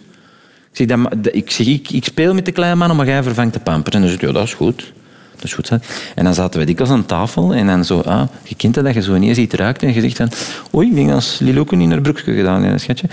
Ik 0.73 0.77
zeg, 0.77 0.87
dat, 0.87 1.35
ik, 1.35 1.51
zeg 1.51 1.67
ik, 1.67 1.91
ik 1.91 2.05
speel 2.05 2.35
met 2.35 2.45
de 2.45 2.53
kleine 2.53 2.77
mannen, 2.77 2.97
maar 2.97 3.07
jij 3.07 3.23
vervangt 3.23 3.53
de 3.53 3.61
pampers. 3.61 3.95
En 3.95 4.01
dan 4.01 4.11
zeg 4.11 4.33
dat 4.33 4.45
is 4.45 4.55
goed. 4.55 4.93
Dat 5.37 5.45
is 5.45 5.55
goed. 5.55 5.71
En 6.15 6.25
dan 6.25 6.35
zaten 6.35 6.61
we 6.61 6.67
dikwijls 6.67 6.93
aan 6.93 7.07
tafel 7.07 7.55
en 7.55 7.67
dan 7.67 7.85
zo, 7.85 8.01
ah, 8.01 8.29
je 8.43 8.55
kent 8.55 8.75
dat, 8.75 8.95
je 8.95 9.03
zo 9.03 9.15
ineens 9.15 9.39
iets 9.39 9.55
ruikt 9.55 9.83
en 9.83 9.95
je 9.95 10.01
zegt 10.01 10.17
van, 10.17 10.31
oei, 10.75 10.89
ik 10.89 10.95
denk 10.95 11.09
dat 11.09 11.39
Liloke 11.41 11.77
in 11.77 11.91
haar 11.91 12.01
broekje 12.01 12.35
gedaan 12.35 12.63
heeft, 12.63 12.83
schatje. 12.83 13.09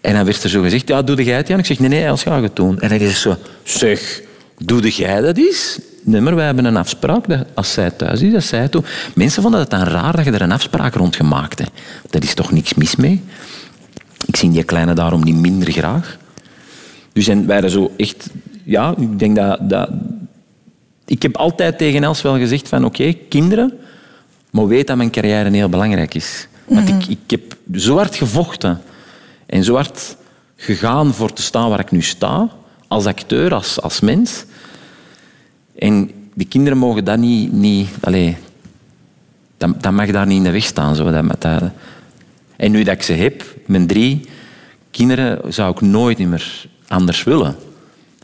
En 0.00 0.14
dan 0.14 0.24
werd 0.24 0.42
er 0.42 0.50
zo 0.50 0.62
gezegd, 0.62 0.88
ja, 0.88 1.02
doe 1.02 1.24
jij 1.24 1.36
het, 1.36 1.48
Jan? 1.48 1.58
Ik 1.58 1.66
zeg, 1.66 1.78
nee, 1.78 1.88
nee, 1.88 2.04
Els 2.04 2.22
gaat 2.22 2.42
het 2.42 2.56
doen. 2.56 2.80
En 2.80 2.88
dan 2.88 2.98
is 2.98 3.20
zo, 3.20 3.36
zeg, 3.62 4.22
doe 4.58 4.88
jij 4.88 5.20
dat 5.20 5.36
eens? 5.36 5.78
Nee, 6.02 6.20
maar 6.20 6.34
wij 6.34 6.44
hebben 6.44 6.64
een 6.64 6.76
afspraak 6.76 7.28
dat 7.28 7.44
als 7.54 7.72
zij 7.72 7.90
thuis 7.90 8.20
is, 8.20 8.32
dat 8.32 8.42
zij 8.42 8.60
het. 8.60 8.76
Mensen 9.14 9.42
vonden 9.42 9.60
het 9.60 9.70
dan 9.70 9.82
raar 9.82 10.16
dat 10.16 10.24
je 10.24 10.30
er 10.30 10.42
een 10.42 10.52
afspraak 10.52 10.94
rond 10.94 11.16
gemaakt 11.16 11.58
hebt. 11.58 11.70
Daar 12.10 12.22
is 12.22 12.34
toch 12.34 12.52
niks 12.52 12.74
mis 12.74 12.96
mee? 12.96 13.22
Ik 14.26 14.36
zie 14.36 14.50
die 14.50 14.62
kleine 14.62 14.94
daarom 14.94 15.24
niet 15.24 15.36
minder 15.36 15.72
graag. 15.72 16.16
Dus 17.12 17.28
en 17.28 17.36
wij 17.36 17.46
waren 17.46 17.70
zo 17.70 17.92
echt... 17.96 18.30
Ja, 18.64 18.94
ik 18.98 19.18
denk 19.18 19.36
dat 19.36 19.88
ik 21.08 21.22
heb 21.22 21.36
altijd 21.36 21.78
tegen 21.78 22.04
Els 22.04 22.22
wel 22.22 22.38
gezegd 22.38 22.68
van... 22.68 22.84
Oké, 22.84 23.12
kinderen, 23.12 23.78
maar 24.50 24.66
weet 24.66 24.86
dat 24.86 24.96
mijn 24.96 25.10
carrière 25.10 25.50
heel 25.50 25.68
belangrijk 25.68 26.14
is. 26.14 26.48
Want 26.64 26.88
ik, 26.88 27.06
ik 27.06 27.30
heb 27.30 27.56
zo 27.74 27.96
hard 27.96 28.16
gevochten 28.16 28.80
en 29.46 29.64
zo 29.64 29.74
hard 29.74 30.16
gegaan 30.56 31.14
voor 31.14 31.32
te 31.32 31.42
staan 31.42 31.68
waar 31.68 31.80
ik 31.80 31.90
nu 31.90 32.02
sta. 32.02 32.48
Als 32.88 33.06
acteur, 33.06 33.54
als, 33.54 33.80
als 33.80 34.00
mens. 34.00 34.44
En 35.78 36.10
de 36.34 36.44
kinderen 36.44 36.78
mogen 36.78 37.04
dat 37.04 37.18
niet... 37.18 37.52
niet 37.52 37.88
allez, 38.00 38.34
dat, 39.56 39.82
dat 39.82 39.92
mag 39.92 40.10
daar 40.10 40.26
niet 40.26 40.36
in 40.36 40.44
de 40.44 40.50
weg 40.50 40.64
staan. 40.64 40.94
Zo. 40.94 41.10
Dat, 41.10 41.40
dat, 41.40 41.62
en 42.56 42.70
nu 42.70 42.82
dat 42.82 42.94
ik 42.94 43.02
ze 43.02 43.12
heb, 43.12 43.44
mijn 43.66 43.86
drie 43.86 44.28
kinderen, 44.90 45.52
zou 45.52 45.70
ik 45.70 45.80
nooit 45.80 46.18
meer 46.18 46.66
anders 46.88 47.24
willen. 47.24 47.56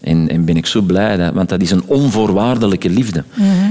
En, 0.04 0.28
en 0.28 0.44
ben 0.44 0.56
ik 0.56 0.66
zo 0.66 0.80
blij, 0.80 1.16
dat, 1.16 1.34
want 1.34 1.48
dat 1.48 1.62
is 1.62 1.70
een 1.70 1.82
onvoorwaardelijke 1.86 2.90
liefde. 2.90 3.24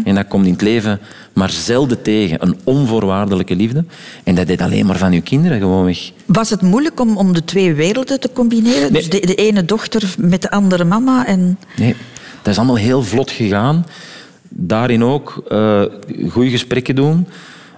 En 0.03 0.15
dat 0.15 0.27
komt 0.27 0.45
in 0.45 0.51
het 0.51 0.61
leven 0.61 0.99
maar 1.33 1.49
zelden 1.49 2.01
tegen, 2.01 2.37
een 2.41 2.57
onvoorwaardelijke 2.63 3.55
liefde. 3.55 3.85
En 4.23 4.35
dat 4.35 4.49
is 4.49 4.57
alleen 4.57 4.85
maar 4.85 4.97
van 4.97 5.11
je 5.11 5.21
kinderen 5.21 5.59
gewoon 5.59 5.85
weg. 5.85 6.11
Was 6.25 6.49
het 6.49 6.61
moeilijk 6.61 6.99
om, 6.99 7.17
om 7.17 7.33
de 7.33 7.43
twee 7.43 7.73
werelden 7.73 8.19
te 8.19 8.29
combineren? 8.33 8.91
Nee. 8.91 8.91
Dus 8.91 9.09
de, 9.09 9.19
de 9.19 9.35
ene 9.35 9.65
dochter 9.65 10.13
met 10.17 10.41
de 10.41 10.51
andere 10.51 10.83
mama? 10.83 11.25
En... 11.25 11.57
Nee, 11.75 11.95
dat 12.41 12.51
is 12.51 12.57
allemaal 12.57 12.75
heel 12.75 13.03
vlot 13.03 13.31
gegaan. 13.31 13.85
Daarin 14.49 15.03
ook 15.03 15.43
eh 15.49 15.83
goede 16.29 16.49
gesprekken 16.49 16.95
doen. 16.95 17.27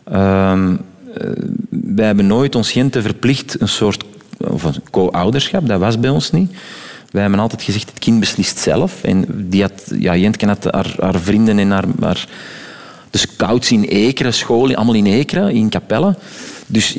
Ehm, 0.03 0.75
eh, 1.13 1.29
wij 1.69 2.05
hebben 2.05 2.27
nooit 2.27 2.55
ons 2.55 2.71
Jente 2.71 3.01
verplicht 3.01 3.61
een 3.61 3.67
soort 3.67 4.03
een 4.37 4.59
co-ouderschap. 4.91 5.67
Dat 5.67 5.79
was 5.79 5.99
bij 5.99 6.09
ons 6.09 6.31
niet. 6.31 6.51
Wij 7.15 7.23
hebben 7.23 7.41
altijd 7.41 7.61
gezegd, 7.61 7.89
het 7.89 7.99
kind 7.99 8.19
beslist 8.19 8.57
zelf. 8.57 9.03
En 9.03 9.25
die 9.49 9.61
had, 9.61 9.91
ja, 9.99 10.15
Jentke 10.15 10.47
had 10.47 10.63
haar, 10.99 11.15
vrienden 11.21 11.59
en 11.59 11.71
haar, 11.71 11.85
haar, 11.99 12.27
de 13.09 13.17
scouts 13.17 13.71
in 13.71 13.83
Ekeren, 13.83 14.33
school, 14.33 14.75
allemaal 14.75 14.93
in 14.93 15.05
Ekeren, 15.05 15.51
in 15.51 15.69
Capelle. 15.69 16.15
Dus 16.67 16.97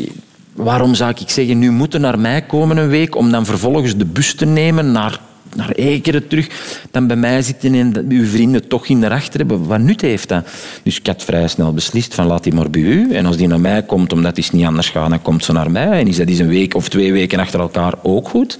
waarom 0.53 0.95
zou 0.95 1.11
ik 1.11 1.31
zeggen, 1.31 1.59
nu 1.59 1.71
moeten 1.71 2.01
naar 2.01 2.19
mij 2.19 2.43
komen 2.43 2.77
een 2.77 2.89
week 2.89 3.17
om 3.17 3.31
dan 3.31 3.47
vervolgens 3.47 3.97
de 3.97 4.05
bus 4.05 4.35
te 4.35 4.47
nemen 4.47 4.93
naar, 4.93 5.21
naar 5.55 5.70
Ekeren 5.70 6.28
terug, 6.28 6.49
dan 6.90 7.07
bij 7.07 7.16
mij 7.16 7.42
zitten 7.42 7.74
en 7.74 8.07
uw 8.09 8.26
vrienden 8.26 8.68
toch 8.68 8.86
in 8.86 9.01
de 9.01 9.11
achter 9.11 9.38
hebben. 9.38 9.66
Wat 9.66 9.80
nut 9.80 10.01
heeft 10.01 10.28
dat? 10.28 10.49
Dus 10.82 10.99
ik 10.99 11.07
had 11.07 11.24
vrij 11.24 11.49
snel 11.49 11.72
beslist 11.72 12.14
van 12.14 12.26
laat 12.26 12.42
die 12.42 12.55
maar 12.55 12.70
bij 12.70 12.80
u. 12.80 13.12
En 13.12 13.26
als 13.26 13.36
die 13.36 13.49
naar 13.49 13.61
mij 13.61 13.82
komt, 13.82 14.12
omdat 14.12 14.36
het 14.36 14.53
niet 14.53 14.66
anders 14.66 14.88
gaat, 14.88 15.11
dan 15.11 15.22
komt 15.22 15.44
ze 15.44 15.53
naar 15.53 15.70
mij. 15.70 16.01
En 16.01 16.07
is 16.07 16.16
dat 16.16 16.28
eens 16.28 16.38
een 16.38 16.49
week 16.49 16.74
of 16.74 16.88
twee 16.88 17.12
weken 17.12 17.38
achter 17.38 17.61
elkaar 17.61 17.94
ook 18.03 18.28
goed. 18.28 18.59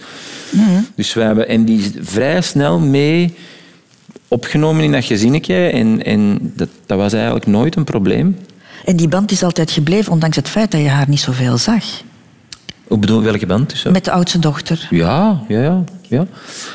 Dus 0.95 1.15
wij 1.15 1.27
hebben, 1.27 1.49
en 1.49 1.65
die 1.65 1.79
is 1.79 1.91
vrij 2.01 2.41
snel 2.41 2.79
mee 2.79 3.35
opgenomen 4.29 4.85
in 4.85 4.93
dat 4.93 5.05
gezinnetje. 5.05 5.55
En, 5.55 6.05
en 6.05 6.53
dat, 6.57 6.69
dat 6.87 6.99
was 6.99 7.13
eigenlijk 7.13 7.47
nooit 7.47 7.77
een 7.77 7.85
probleem. 7.85 8.37
en 8.85 8.97
die 8.97 9.09
band 9.09 9.31
is 9.31 9.43
altijd 9.43 9.71
gebleven, 9.71 10.13
ondanks 10.13 10.37
het 10.37 10.49
feit 10.49 10.71
dat 10.71 10.81
je 10.81 10.89
haar 10.89 11.09
niet 11.09 11.21
zoveel 11.21 11.59
zag. 11.59 11.85
Hoe 12.89 12.99
bedoel 12.99 13.23
welke 13.23 13.47
band? 13.47 13.71
Dus, 13.71 13.83
Met 13.83 14.05
de 14.05 14.11
oudste 14.11 14.39
dochter. 14.39 14.87
Ja, 14.91 15.41
ja, 15.49 15.61
ja, 15.61 15.85
ja. 16.03 16.27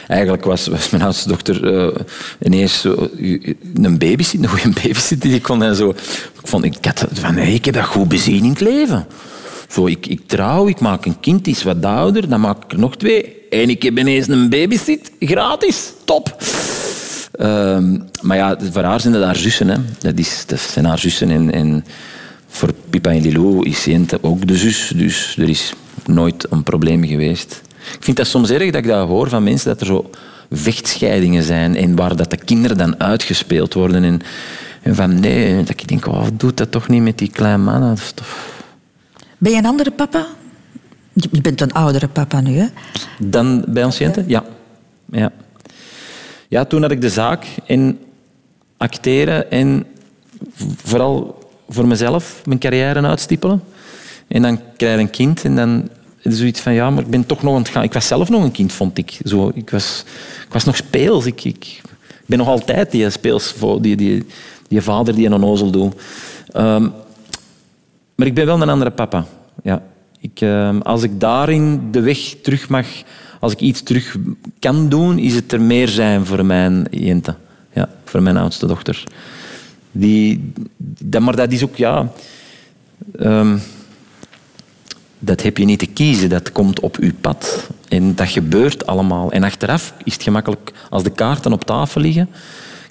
Eigenlijk 0.07 0.43
was, 0.43 0.67
was 0.67 0.89
mijn 0.89 1.03
oudste 1.03 1.27
dochter 1.27 1.75
eh, 1.75 1.99
ineens 2.41 2.81
zo, 2.81 3.09
eh, 3.19 3.53
een 3.73 3.97
babysit, 3.97 4.43
een 4.43 4.49
goede 4.49 4.81
babysit. 4.81 5.21
Die 5.21 5.41
kon 5.41 5.63
en 5.63 5.75
zo. 5.75 5.89
Ik, 5.89 5.97
vond, 6.43 6.63
ik, 6.63 6.85
had 6.85 7.05
van, 7.13 7.35
hey, 7.35 7.53
ik 7.53 7.65
heb 7.65 7.73
dat 7.73 7.85
goed 7.85 8.07
bezien 8.07 8.43
in 8.43 8.49
het 8.49 8.59
leven. 8.59 9.05
Zo, 9.67 9.87
ik, 9.87 10.07
ik 10.07 10.21
trouw, 10.25 10.67
ik 10.67 10.79
maak 10.79 11.05
een 11.05 11.19
kind, 11.19 11.45
die 11.45 11.55
is 11.55 11.63
wat 11.63 11.85
ouder, 11.85 12.29
dan 12.29 12.41
maak 12.41 12.63
ik 12.63 12.71
er 12.71 12.79
nog 12.79 12.97
twee. 12.97 13.35
En 13.49 13.69
ik 13.69 13.83
heb 13.83 13.97
ineens 13.97 14.27
een 14.27 14.49
babysit, 14.49 15.11
gratis, 15.19 15.91
top. 16.05 16.37
Ehm, 17.31 17.97
maar 18.21 18.37
ja, 18.37 18.57
voor 18.71 18.83
haar 18.83 18.99
zijn 18.99 19.13
dat 19.13 19.23
haar 19.23 19.35
zussen. 19.35 19.67
Hè. 19.67 19.77
Dat, 19.99 20.19
is, 20.19 20.43
dat 20.47 20.59
zijn 20.59 20.85
haar 20.85 20.99
zussen. 20.99 21.29
En, 21.29 21.51
en 21.51 21.85
voor 22.51 22.73
Pippa 22.89 23.11
en 23.11 23.21
Lilo 23.21 23.61
is 23.61 23.85
Jente 23.85 24.17
ook 24.21 24.47
de 24.47 24.57
zus. 24.57 24.91
Dus 24.95 25.35
er 25.37 25.49
is 25.49 25.73
nooit 26.05 26.51
een 26.51 26.63
probleem 26.63 27.05
geweest. 27.05 27.61
Ik 27.93 28.03
vind 28.03 28.17
dat 28.17 28.27
soms 28.27 28.49
erg 28.49 28.71
dat 28.71 28.83
ik 28.83 28.87
dat 28.87 29.07
hoor 29.07 29.29
van 29.29 29.43
mensen, 29.43 29.67
dat 29.69 29.79
er 29.79 29.85
zo 29.85 30.09
vechtscheidingen 30.51 31.43
zijn 31.43 31.75
en 31.75 31.95
waar 31.95 32.15
dat 32.15 32.29
de 32.29 32.37
kinderen 32.37 32.77
dan 32.77 32.99
uitgespeeld 32.99 33.73
worden. 33.73 34.03
En, 34.03 34.21
en 34.81 34.95
van 34.95 35.19
nee, 35.19 35.57
dat 35.57 35.69
ik 35.69 35.87
denk, 35.87 36.05
oh, 36.05 36.25
doe 36.33 36.53
dat 36.53 36.71
toch 36.71 36.87
niet 36.87 37.01
met 37.01 37.17
die 37.17 37.31
kleine 37.31 37.63
mannen. 37.63 37.97
Ben 39.37 39.51
je 39.51 39.57
een 39.57 39.65
andere 39.65 39.91
papa? 39.91 40.27
Je 41.13 41.41
bent 41.41 41.61
een 41.61 41.71
oudere 41.71 42.07
papa 42.07 42.41
nu, 42.41 42.57
hè? 42.57 42.65
Dan 43.19 43.65
bij 43.67 43.83
ons 43.83 43.97
Jente? 43.97 44.23
Ja. 44.27 44.43
ja. 45.11 45.31
Ja, 46.47 46.65
toen 46.65 46.81
had 46.81 46.91
ik 46.91 47.01
de 47.01 47.09
zaak 47.09 47.45
in 47.65 47.99
acteren 48.77 49.51
en 49.51 49.85
vooral 50.83 51.40
voor 51.73 51.87
mezelf 51.87 52.41
mijn 52.45 52.59
carrière 52.59 53.01
uitstippelen. 53.01 53.63
En 54.27 54.41
dan 54.41 54.59
krijg 54.77 54.95
je 54.95 54.99
een 54.99 55.09
kind 55.09 55.43
en 55.43 55.55
dan 55.55 55.89
is 56.21 56.37
zoiets 56.37 56.61
van, 56.61 56.73
ja, 56.73 56.89
maar 56.89 57.03
ik 57.03 57.09
ben 57.09 57.25
toch 57.25 57.43
nog 57.43 57.53
aan 57.53 57.61
het 57.61 57.69
gaan. 57.69 57.83
Ik 57.83 57.93
was 57.93 58.07
zelf 58.07 58.29
nog 58.29 58.43
een 58.43 58.51
kind, 58.51 58.73
vond 58.73 58.97
ik. 58.97 59.19
Zo, 59.23 59.51
ik, 59.53 59.69
was, 59.69 60.03
ik 60.45 60.53
was 60.53 60.63
nog 60.63 60.75
speels. 60.75 61.25
Ik, 61.25 61.43
ik, 61.43 61.81
ben 62.25 62.37
nog 62.37 62.47
altijd 62.47 62.91
die 62.91 63.09
speels, 63.09 63.53
die, 63.81 63.95
die, 63.95 64.25
die 64.67 64.81
vader 64.81 65.15
die 65.15 65.25
een 65.25 65.33
onnozel 65.33 65.71
doet. 65.71 65.93
Ehm, 66.51 66.87
maar 68.15 68.27
ik 68.27 68.33
ben 68.33 68.45
wel 68.45 68.61
een 68.61 68.69
andere 68.69 68.91
papa. 68.91 69.25
Ja. 69.63 69.81
Ik, 70.19 70.41
ehm, 70.41 70.79
als 70.79 71.03
ik 71.03 71.19
daarin 71.19 71.91
de 71.91 72.01
weg 72.01 72.35
terug 72.43 72.69
mag, 72.69 72.87
als 73.39 73.51
ik 73.51 73.59
iets 73.59 73.83
terug 73.83 74.15
kan 74.59 74.89
doen, 74.89 75.17
is 75.17 75.35
het 75.35 75.51
er 75.51 75.61
meer 75.61 75.87
zijn 75.87 76.25
voor 76.25 76.45
mijn 76.45 76.87
Jente. 76.91 77.35
Ja, 77.73 77.89
voor 78.05 78.21
mijn 78.21 78.37
oudste 78.37 78.67
dochter. 78.67 79.03
Die, 79.91 80.53
dat, 80.77 81.21
maar 81.21 81.35
dat 81.35 81.51
is 81.51 81.63
ook, 81.63 81.75
ja... 81.75 82.11
ehm, 83.19 83.57
dat 85.19 85.41
heb 85.41 85.57
je 85.57 85.65
niet 85.65 85.79
te 85.79 85.85
kiezen, 85.85 86.29
dat 86.29 86.51
komt 86.51 86.79
op 86.79 86.97
je 87.01 87.13
pad. 87.13 87.69
En 87.87 88.15
dat 88.15 88.29
gebeurt 88.29 88.85
allemaal. 88.85 89.31
En 89.31 89.43
achteraf 89.43 89.93
is 90.03 90.13
het 90.13 90.23
gemakkelijk, 90.23 90.71
als 90.89 91.03
de 91.03 91.11
kaarten 91.11 91.53
op 91.53 91.63
tafel 91.63 92.01
liggen, 92.01 92.29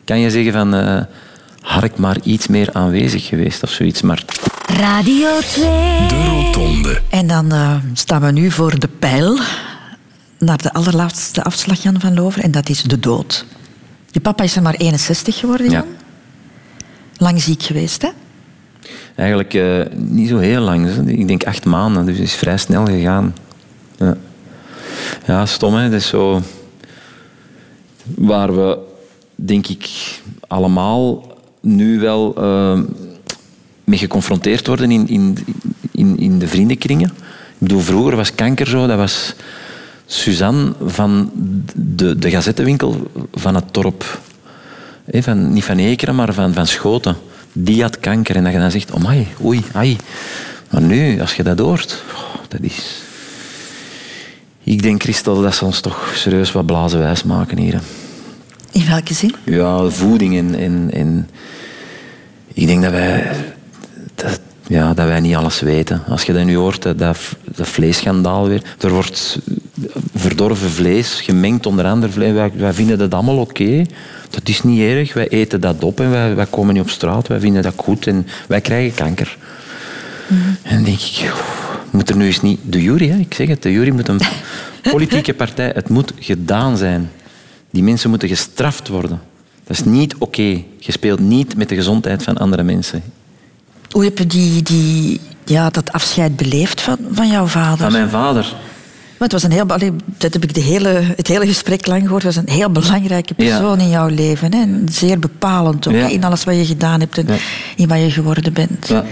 kan 0.04 0.20
je 0.20 0.30
zeggen 0.30 0.52
van... 0.52 0.74
eh 0.74 1.02
had 1.60 1.84
ik 1.84 1.96
maar 1.96 2.16
iets 2.22 2.46
meer 2.46 2.68
aanwezig 2.72 3.26
geweest 3.26 3.62
of 3.62 3.70
zoiets. 3.70 4.02
Maar 4.02 4.24
Radio 4.66 5.38
2. 5.40 5.64
De 6.08 6.24
Rotonde. 6.28 7.00
En 7.10 7.26
dan 7.26 7.52
eh, 7.52 7.76
staan 7.92 8.20
we 8.20 8.30
nu 8.30 8.50
voor 8.50 8.78
de 8.78 8.88
pijl 8.88 9.38
naar 10.38 10.62
de 10.62 10.72
allerlaatste 10.72 11.42
afslag, 11.42 11.82
Jan 11.82 12.00
van 12.00 12.14
Lover, 12.14 12.42
en 12.42 12.50
dat 12.50 12.68
is 12.68 12.82
de 12.82 12.98
dood. 12.98 13.44
Je 14.10 14.20
papa 14.20 14.42
is 14.42 14.56
er 14.56 14.62
maar 14.62 14.74
61 14.74 15.38
geworden, 15.38 15.70
Jan. 15.70 15.86
Ja. 15.86 15.98
Lang 17.20 17.42
ziek 17.42 17.62
geweest, 17.62 18.02
hè? 18.02 18.08
Eigenlijk 19.14 19.54
eh, 19.54 19.80
niet 19.96 20.28
zo 20.28 20.38
heel 20.38 20.60
lang. 20.60 21.08
Ik 21.08 21.28
denk 21.28 21.44
acht 21.44 21.64
maanden, 21.64 22.06
dus 22.06 22.16
het 22.16 22.26
is 22.26 22.34
vrij 22.34 22.56
snel 22.56 22.84
gegaan. 22.84 23.34
Ja. 23.96 24.16
Ja, 25.26 25.46
stom 25.46 25.74
hè. 25.74 25.90
Dat 25.90 26.00
is 26.00 26.08
zo... 26.08 26.42
Waar 28.14 28.54
we, 28.54 28.78
denk 29.34 29.66
ik, 29.66 29.88
allemaal 30.46 31.24
nu 31.60 32.00
wel 32.00 32.34
uh, 32.38 32.80
mee 33.84 33.98
geconfronteerd 33.98 34.66
worden 34.66 34.90
in, 34.90 35.08
in, 35.08 35.38
in, 35.92 36.18
in 36.18 36.38
de 36.38 36.48
vriendenkringen. 36.48 37.08
Ik 37.08 37.58
bedoel, 37.58 37.80
vroeger 37.80 38.16
was 38.16 38.34
kanker 38.34 38.66
zo, 38.66 38.86
dat 38.86 38.96
was 38.96 39.34
Suzanne 40.06 40.72
van 40.84 41.30
de, 41.74 42.18
de 42.18 42.30
gazettenwinkel 42.30 43.10
van 43.32 43.54
het 43.54 43.74
dorp. 43.74 44.20
Van, 45.10 45.52
niet 45.52 45.64
van 45.64 45.78
Ekeren, 45.78 46.14
maar 46.14 46.34
van, 46.34 46.54
van 46.54 46.66
Schoten. 46.66 47.16
Die 47.52 47.82
had 47.82 48.00
kanker. 48.00 48.36
En 48.36 48.44
dat 48.44 48.52
je 48.52 48.58
dan 48.58 48.70
zegt, 48.70 48.90
oh 48.90 49.04
my, 49.04 49.26
oei, 49.44 49.62
ai. 49.72 49.96
Maar 50.70 50.82
nu, 50.82 51.20
als 51.20 51.34
je 51.34 51.42
dat 51.42 51.58
hoort, 51.58 52.02
oh, 52.14 52.34
dat 52.48 52.60
is... 52.60 53.02
Ik 54.64 54.82
denk, 54.82 55.02
Christel, 55.02 55.42
dat 55.42 55.54
ze 55.54 55.64
ons 55.64 55.80
toch 55.80 56.12
serieus 56.14 56.52
wat 56.52 56.66
blazen 56.66 56.98
wijs 56.98 57.22
maken 57.22 57.58
hier. 57.58 57.80
In 58.72 58.86
welke 58.86 59.14
zin? 59.14 59.34
Ja, 59.44 59.88
voeding 59.88 60.36
en... 60.36 60.54
en, 60.54 60.90
en 60.92 61.28
ik 62.54 62.66
denk 62.66 62.82
dat 62.82 62.92
wij... 62.92 63.30
Dat, 64.14 64.40
ja, 64.66 64.94
dat 64.94 65.06
wij 65.06 65.20
niet 65.20 65.34
alles 65.34 65.60
weten. 65.60 66.02
Als 66.08 66.22
je 66.22 66.32
dat 66.32 66.44
nu 66.44 66.56
hoort, 66.56 66.82
dat, 66.82 66.98
dat 66.98 67.68
vleesschandaal 67.68 68.48
weer. 68.48 68.62
Er 68.80 68.90
wordt 68.90 69.38
verdorven 70.14 70.70
vlees 70.70 71.20
gemengd 71.20 71.66
onder 71.66 71.84
andere 71.84 72.12
vlees. 72.12 72.32
Wij, 72.32 72.52
wij 72.56 72.72
vinden 72.72 72.98
dat 72.98 73.14
allemaal 73.14 73.38
oké. 73.38 73.84
Dat 74.30 74.48
is 74.48 74.62
niet 74.62 74.80
erg. 74.80 75.12
Wij 75.12 75.28
eten 75.28 75.60
dat 75.60 75.84
op 75.84 76.00
en 76.00 76.10
wij, 76.10 76.34
wij 76.34 76.46
komen 76.46 76.74
niet 76.74 76.82
op 76.82 76.90
straat. 76.90 77.26
Wij 77.26 77.40
vinden 77.40 77.62
dat 77.62 77.74
goed 77.76 78.06
en 78.06 78.26
wij 78.48 78.60
krijgen 78.60 78.94
kanker. 78.94 79.36
Mm. 80.26 80.56
En 80.62 80.74
dan 80.74 80.84
denk 80.84 81.00
ik, 81.00 81.32
moet 81.90 82.08
er 82.08 82.16
nu 82.16 82.26
eens 82.26 82.40
niet... 82.40 82.60
De 82.62 82.82
jury, 82.82 83.08
hè? 83.08 83.18
ik 83.18 83.34
zeg 83.34 83.48
het, 83.48 83.62
de 83.62 83.72
jury 83.72 83.90
moet 83.90 84.08
een 84.08 84.20
politieke 84.92 85.34
partij... 85.34 85.70
Het 85.74 85.88
moet 85.88 86.12
gedaan 86.18 86.76
zijn. 86.76 87.10
Die 87.70 87.82
mensen 87.82 88.10
moeten 88.10 88.28
gestraft 88.28 88.88
worden. 88.88 89.20
Dat 89.64 89.76
is 89.76 89.84
niet 89.84 90.14
oké. 90.18 90.62
Je 90.78 90.92
speelt 90.92 91.20
niet 91.20 91.56
met 91.56 91.68
de 91.68 91.74
gezondheid 91.74 92.22
van 92.22 92.38
andere 92.38 92.62
mensen. 92.62 93.02
Hoe 93.90 94.04
heb 94.04 94.18
je 94.18 94.26
die, 94.26 94.62
die, 94.62 95.20
ja, 95.44 95.70
dat 95.70 95.92
afscheid 95.92 96.36
beleefd 96.36 96.80
van, 96.80 96.98
van 97.12 97.28
jouw 97.28 97.46
vader? 97.46 97.78
Van 97.78 97.92
mijn 97.92 98.10
vader? 98.10 98.54
Maar 99.20 99.28
het 99.28 99.32
was 99.32 99.42
een 99.42 99.52
heel, 99.52 99.66
dat 100.18 100.32
heb 100.32 100.44
ik 100.44 100.54
de 100.54 100.60
hele, 100.60 100.88
het 101.16 101.26
hele 101.26 101.46
gesprek 101.46 101.86
lang 101.86 102.02
gehoord. 102.02 102.22
Het 102.22 102.34
was 102.34 102.44
een 102.44 102.52
heel 102.52 102.70
belangrijke 102.70 103.34
persoon 103.34 103.80
in 103.80 103.88
jouw 103.88 104.08
leven. 104.08 104.54
Hè? 104.54 104.66
zeer 104.90 105.18
bepalend 105.18 105.88
ook, 105.88 105.94
in 105.94 106.24
alles 106.24 106.44
wat 106.44 106.56
je 106.56 106.64
gedaan 106.64 107.00
hebt 107.00 107.18
en 107.18 107.26
in 107.76 107.88
wat 107.88 108.00
je 108.00 108.10
geworden 108.10 108.52
bent. 108.52 108.88
Ja. 108.88 109.04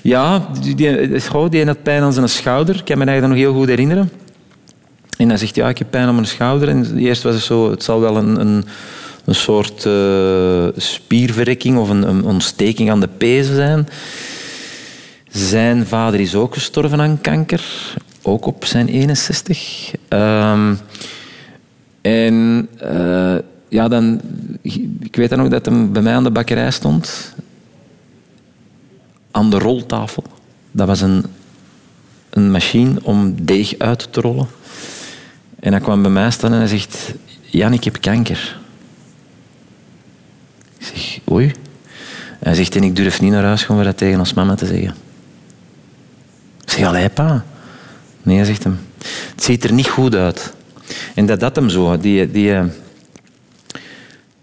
Ja, 0.00 0.48
die, 0.60 0.74
die, 0.74 1.20
die 1.50 1.64
had 1.64 1.82
pijn 1.82 2.02
aan 2.02 2.12
zijn 2.12 2.28
schouder. 2.28 2.74
Ik 2.74 2.84
kan 2.84 2.98
me 2.98 3.04
dat 3.04 3.28
nog 3.28 3.36
heel 3.36 3.54
goed 3.54 3.68
herinneren. 3.68 4.10
En 5.16 5.28
hij 5.28 5.38
zegt, 5.38 5.54
ja, 5.54 5.68
ik 5.68 5.78
heb 5.78 5.90
pijn 5.90 6.06
aan 6.06 6.14
mijn 6.14 6.26
schouder. 6.26 6.68
En 6.68 6.96
eerst 6.96 7.22
was 7.22 7.34
het 7.34 7.44
zo, 7.44 7.70
het 7.70 7.82
zal 7.82 8.00
wel 8.00 8.16
een, 8.16 8.40
een, 8.40 8.64
een 9.24 9.34
soort 9.34 9.84
uh, 9.84 10.66
spierverrekking 10.76 11.78
of 11.78 11.88
een, 11.88 12.08
een, 12.08 12.24
ontsteking 12.24 12.90
aan 12.90 13.00
de 13.00 13.08
pezen 13.08 13.54
zijn. 13.54 13.88
Zijn 15.28 15.86
vader 15.86 16.20
is 16.20 16.34
ook 16.34 16.54
gestorven 16.54 17.00
aan 17.00 17.20
kanker. 17.20 17.62
Ook 18.22 18.46
op 18.46 18.64
zijn 18.64 18.88
61. 18.88 19.94
Um, 20.08 20.18
ehm, 20.18 20.74
en 22.00 22.68
uh, 22.84 23.36
ja, 23.68 23.88
dan, 23.88 24.20
ik 25.00 25.16
weet 25.16 25.30
dan 25.30 25.42
ook 25.42 25.50
dat 25.50 25.66
hij 25.66 25.90
bij 25.90 26.02
mij 26.02 26.14
aan 26.14 26.24
de 26.24 26.30
bakkerij 26.30 26.70
stond 26.70 27.34
aan 29.30 29.50
de 29.50 29.58
roltafel. 29.58 30.24
Dat 30.70 30.86
was 30.86 31.00
een, 31.00 31.24
een 32.30 32.50
machine 32.50 32.98
om 33.02 33.44
deeg 33.44 33.78
uit 33.78 34.12
te 34.12 34.20
rollen. 34.20 34.46
En 35.60 35.72
hij 35.72 35.80
kwam 35.80 36.02
bij 36.02 36.10
mij 36.10 36.30
staan 36.30 36.52
en 36.52 36.58
hij 36.58 36.66
zegt... 36.66 37.14
Jan, 37.40 37.72
ik 37.72 37.84
heb 37.84 38.00
kanker. 38.00 38.58
Ik 40.78 40.86
zeg, 40.86 41.18
oei. 41.30 41.52
Hij 42.38 42.54
zegt, 42.54 42.76
en 42.76 42.82
ik 42.82 42.96
durf 42.96 43.20
niet 43.20 43.32
naar 43.32 43.44
huis 43.44 43.62
gaan 43.62 43.84
dat 43.84 43.96
tegen 43.96 44.18
ons 44.18 44.34
mama 44.34 44.54
te 44.54 44.66
zeggen. 44.66 44.94
Ik 46.64 46.70
zeg, 46.70 46.86
allee 46.86 47.08
pa. 47.08 47.44
Nee, 48.22 48.44
zegt 48.44 48.64
hem. 48.64 48.78
Het 49.34 49.44
ziet 49.44 49.64
er 49.64 49.72
niet 49.72 49.88
goed 49.88 50.14
uit. 50.14 50.52
En 51.14 51.26
dat 51.26 51.40
dat 51.40 51.56
hem 51.56 51.68
zo. 51.68 51.96
Die, 51.96 52.30
die, 52.30 52.54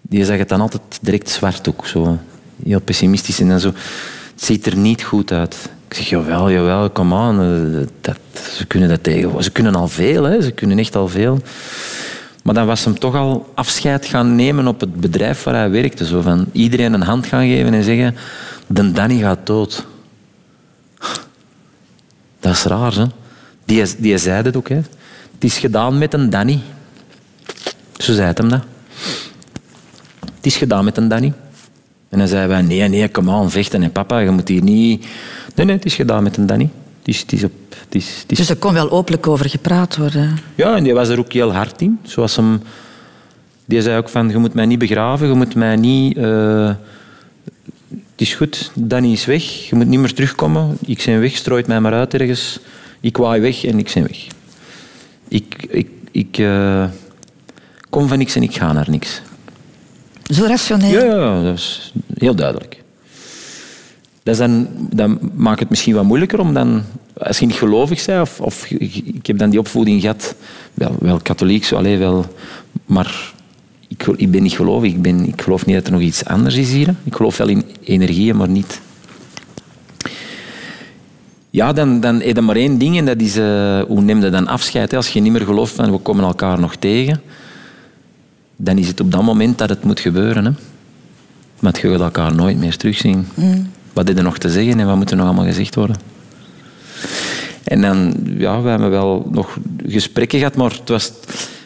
die 0.01 0.25
zag 0.25 0.37
het 0.37 0.49
dan 0.49 0.61
altijd 0.61 0.81
direct 1.01 1.29
zwart 1.29 1.69
ook. 1.69 1.85
Zo. 1.85 2.17
Heel 2.63 2.81
pessimistisch 2.81 3.39
en 3.39 3.59
zo 3.59 3.73
het 4.39 4.47
ziet 4.47 4.65
er 4.65 4.77
niet 4.77 5.03
goed 5.03 5.31
uit. 5.31 5.69
Ik 5.87 5.93
zeg, 5.93 6.09
jawel, 6.09 6.51
jawel, 6.51 6.89
kom 6.89 7.13
aan. 7.13 7.39
Eh, 8.03 8.13
ze 8.55 8.65
kunnen 8.67 8.89
dat 8.89 9.03
tegen. 9.03 9.43
Ze 9.43 9.51
kunnen 9.51 9.75
al 9.75 9.87
veel, 9.87 10.23
hè. 10.23 10.41
ze 10.41 10.51
kunnen 10.51 10.79
echt 10.79 10.95
al 10.95 11.07
veel. 11.07 11.41
Maar 12.43 12.53
dan 12.53 12.65
was 12.65 12.85
hem 12.85 12.99
toch 12.99 13.15
al 13.15 13.51
afscheid 13.55 14.05
gaan 14.05 14.35
nemen 14.35 14.67
op 14.67 14.79
het 14.79 14.95
bedrijf 14.95 15.43
waar 15.43 15.53
hij 15.53 15.69
werkte. 15.69 16.05
Zo 16.05 16.21
van 16.21 16.45
iedereen 16.51 16.93
een 16.93 17.01
hand 17.01 17.25
gaan 17.25 17.47
geven 17.47 17.73
en 17.73 17.83
zeggen, 17.83 18.15
de 18.67 18.91
Danny 18.91 19.19
gaat 19.19 19.45
dood. 19.45 19.85
Dat 22.39 22.53
is 22.53 22.63
raar, 22.63 22.93
hè. 22.93 23.05
Die, 23.69 23.85
die 23.97 24.17
zei 24.17 24.43
het 24.43 24.57
ook, 24.57 24.69
hè. 24.69 24.75
Het 24.75 25.43
is 25.43 25.57
gedaan 25.57 25.97
met 25.97 26.13
een 26.13 26.29
Danny. 26.29 26.59
Zo 27.97 28.13
zei 28.13 28.27
het 28.27 28.37
hem 28.37 28.49
dat. 28.49 28.63
Het 30.35 30.45
is 30.45 30.57
gedaan 30.57 30.83
met 30.83 30.97
een 30.97 31.07
Danny. 31.07 31.33
En 32.09 32.19
dan 32.19 32.27
zeiden 32.27 32.49
wij, 32.49 32.61
nee, 32.61 32.87
nee, 32.87 33.09
kom 33.09 33.29
aan, 33.29 33.51
vechten. 33.51 33.83
En 33.83 33.91
papa, 33.91 34.19
je 34.19 34.29
moet 34.29 34.47
hier 34.47 34.61
niet... 34.61 35.07
Nee, 35.55 35.65
nee, 35.65 35.75
het 35.75 35.85
is 35.85 35.95
gedaan 35.95 36.23
met 36.23 36.37
een 36.37 36.45
Danny. 36.45 36.69
Het 36.99 37.07
is, 37.07 37.19
het 37.19 37.31
is 37.31 37.43
op, 37.43 37.51
het 37.69 37.95
is, 37.95 38.19
het 38.21 38.31
is... 38.31 38.37
Dus 38.37 38.49
er 38.49 38.55
kon 38.55 38.73
wel 38.73 38.91
openlijk 38.91 39.27
over 39.27 39.49
gepraat 39.49 39.97
worden? 39.97 40.37
Ja, 40.55 40.75
en 40.75 40.83
die 40.83 40.93
was 40.93 41.09
er 41.09 41.19
ook 41.19 41.33
heel 41.33 41.53
hard 41.53 41.81
in. 41.81 41.99
Zoals 42.03 42.35
hem... 42.35 42.61
Die 43.65 43.81
zei 43.81 43.97
ook 43.97 44.09
van, 44.09 44.29
je 44.29 44.37
moet 44.37 44.53
mij 44.53 44.65
niet 44.65 44.79
begraven, 44.79 45.27
je 45.27 45.33
moet 45.33 45.55
mij 45.55 45.75
niet... 45.75 46.17
Uh... 46.17 46.71
Het 47.89 48.27
is 48.27 48.33
goed, 48.35 48.71
Danny 48.75 49.11
is 49.11 49.25
weg, 49.25 49.43
je 49.43 49.75
moet 49.75 49.87
niet 49.87 49.99
meer 49.99 50.13
terugkomen. 50.13 50.77
Ik 50.85 51.03
ben 51.05 51.19
weg, 51.19 51.35
strooit 51.35 51.67
mij 51.67 51.79
maar 51.79 51.93
uit 51.93 52.13
ergens. 52.13 52.59
Ik 52.99 53.17
waai 53.17 53.41
weg 53.41 53.63
en 53.65 53.79
ik 53.79 53.91
ben 53.93 54.03
weg. 54.03 54.27
Ik, 55.27 55.65
ik, 55.69 55.89
ik 56.11 56.37
uh... 56.37 56.85
kom 57.89 58.07
van 58.07 58.17
niks 58.17 58.35
en 58.35 58.43
ik 58.43 58.55
ga 58.55 58.73
naar 58.73 58.89
niks. 58.89 59.21
Zo 60.23 60.45
rationeel? 60.45 61.05
Ja, 61.05 61.43
dat 61.43 61.57
is 61.57 61.93
heel 62.17 62.35
duidelijk. 62.35 62.83
Dat, 64.23 64.39
is 64.39 64.47
dan, 64.91 65.19
maakt 65.33 65.59
het 65.59 65.69
misschien 65.69 65.93
wat 65.93 66.03
moeilijker 66.03 66.39
om 66.39 66.53
dan, 66.53 66.83
als 67.17 67.39
je 67.39 67.45
niet 67.45 67.55
gelovig 67.55 68.05
bent, 68.05 68.21
of, 68.21 68.41
of 68.41 68.69
ik 68.69 69.25
heb 69.25 69.37
dan 69.37 69.49
die 69.49 69.59
opvoeding 69.59 70.01
gehad, 70.01 70.35
wel, 70.73 70.95
wel 70.99 71.19
katholiek, 71.19 71.65
zo, 71.65 71.75
alleen 71.75 71.99
wel, 71.99 72.25
maar 72.85 73.33
ik, 73.87 74.07
ik, 74.07 74.31
ben 74.31 74.43
niet 74.43 74.53
gelovig. 74.53 74.91
Ik, 74.91 75.01
ben, 75.01 75.27
ik 75.27 75.41
geloof 75.41 75.65
niet 75.65 75.75
dat 75.75 75.85
er 75.85 75.91
nog 75.91 76.01
iets 76.01 76.25
anders 76.25 76.55
is 76.55 76.71
hier. 76.71 76.95
Ik 77.03 77.15
geloof 77.15 77.37
wel 77.37 77.47
in 77.47 77.63
energieën, 77.83 78.37
maar 78.37 78.49
niet. 78.49 78.81
Ja, 81.49 81.73
dan, 81.73 81.99
dan 81.99 82.21
heb 82.21 82.35
je 82.35 82.41
maar 82.41 82.55
één 82.55 82.77
ding 82.77 82.97
en 82.97 83.05
dat 83.05 83.21
is, 83.21 83.37
uh, 83.37 83.81
hoe 83.81 84.01
neem 84.01 84.23
je 84.23 84.29
dan 84.29 84.47
afscheid? 84.47 84.91
Hè? 84.91 84.97
Als 84.97 85.09
je 85.09 85.19
niet 85.19 85.31
meer 85.31 85.45
gelooft 85.45 85.75
van 85.75 85.91
we 85.91 85.97
komen 85.97 86.23
elkaar 86.23 86.59
nog 86.59 86.75
tegen 86.75 87.21
dan 88.61 88.77
is 88.77 88.87
het 88.87 88.99
op 88.99 89.11
dat 89.11 89.23
moment 89.23 89.57
dat 89.57 89.69
het 89.69 89.83
moet 89.83 89.99
gebeuren. 89.99 90.45
Hè. 90.45 90.51
Maar 91.59 91.79
je 91.81 91.89
gaat 91.89 91.99
elkaar 91.99 92.35
nooit 92.35 92.57
meer 92.57 92.77
terugzien. 92.77 93.27
Mm. 93.33 93.71
Wat 93.93 94.09
is 94.09 94.15
er 94.15 94.23
nog 94.23 94.37
te 94.37 94.49
zeggen 94.49 94.79
en 94.79 94.85
wat 94.85 94.95
moet 94.95 95.11
er 95.11 95.17
nog 95.17 95.25
allemaal 95.25 95.45
gezegd 95.45 95.75
worden? 95.75 95.95
En 97.63 97.81
dan, 97.81 98.13
ja, 98.37 98.61
we 98.61 98.69
hebben 98.69 98.89
wel 98.89 99.27
nog 99.31 99.57
gesprekken 99.85 100.39
gehad, 100.39 100.55
maar 100.55 100.71
het 100.71 100.89
was 100.89 101.11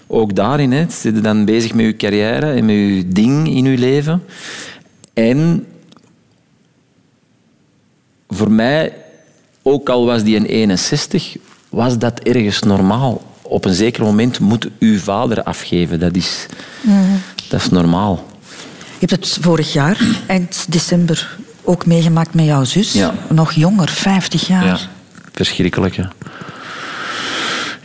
ook 0.07 0.35
daarin. 0.35 0.71
Hè. 0.71 0.85
Zit 0.89 1.15
je 1.15 1.21
dan 1.21 1.45
bezig 1.45 1.73
met 1.73 1.85
je 1.85 1.95
carrière 1.95 2.51
en 2.51 2.65
met 2.65 2.75
je 2.75 3.07
ding 3.07 3.47
in 3.47 3.63
je 3.63 3.77
leven. 3.77 4.23
En 5.13 5.65
voor 8.29 8.51
mij, 8.51 8.93
ook 9.63 9.89
al 9.89 10.05
was 10.05 10.23
die 10.23 10.35
een 10.35 10.45
61, 10.45 11.35
was 11.69 11.97
dat 11.97 12.19
ergens 12.19 12.59
normaal 12.59 13.21
op 13.41 13.65
een 13.65 13.73
zeker 13.73 14.03
moment 14.03 14.39
moet 14.39 14.67
uw 14.79 14.99
vader 14.99 15.43
afgeven. 15.43 15.99
Dat 15.99 16.15
is, 16.15 16.45
mm. 16.81 17.21
dat 17.49 17.61
is 17.61 17.69
normaal. 17.69 18.27
Je 18.99 19.07
hebt 19.07 19.11
het 19.11 19.37
vorig 19.41 19.73
jaar, 19.73 19.97
eind 20.27 20.65
december, 20.69 21.37
ook 21.63 21.85
meegemaakt 21.85 22.33
met 22.33 22.45
jouw 22.45 22.63
zus. 22.63 22.93
Ja. 22.93 23.13
Nog 23.29 23.51
jonger, 23.51 23.89
50 23.89 24.47
jaar. 24.47 24.65
Ja, 24.65 24.79
verschrikkelijk. 25.33 25.95
Ja. 25.95 26.11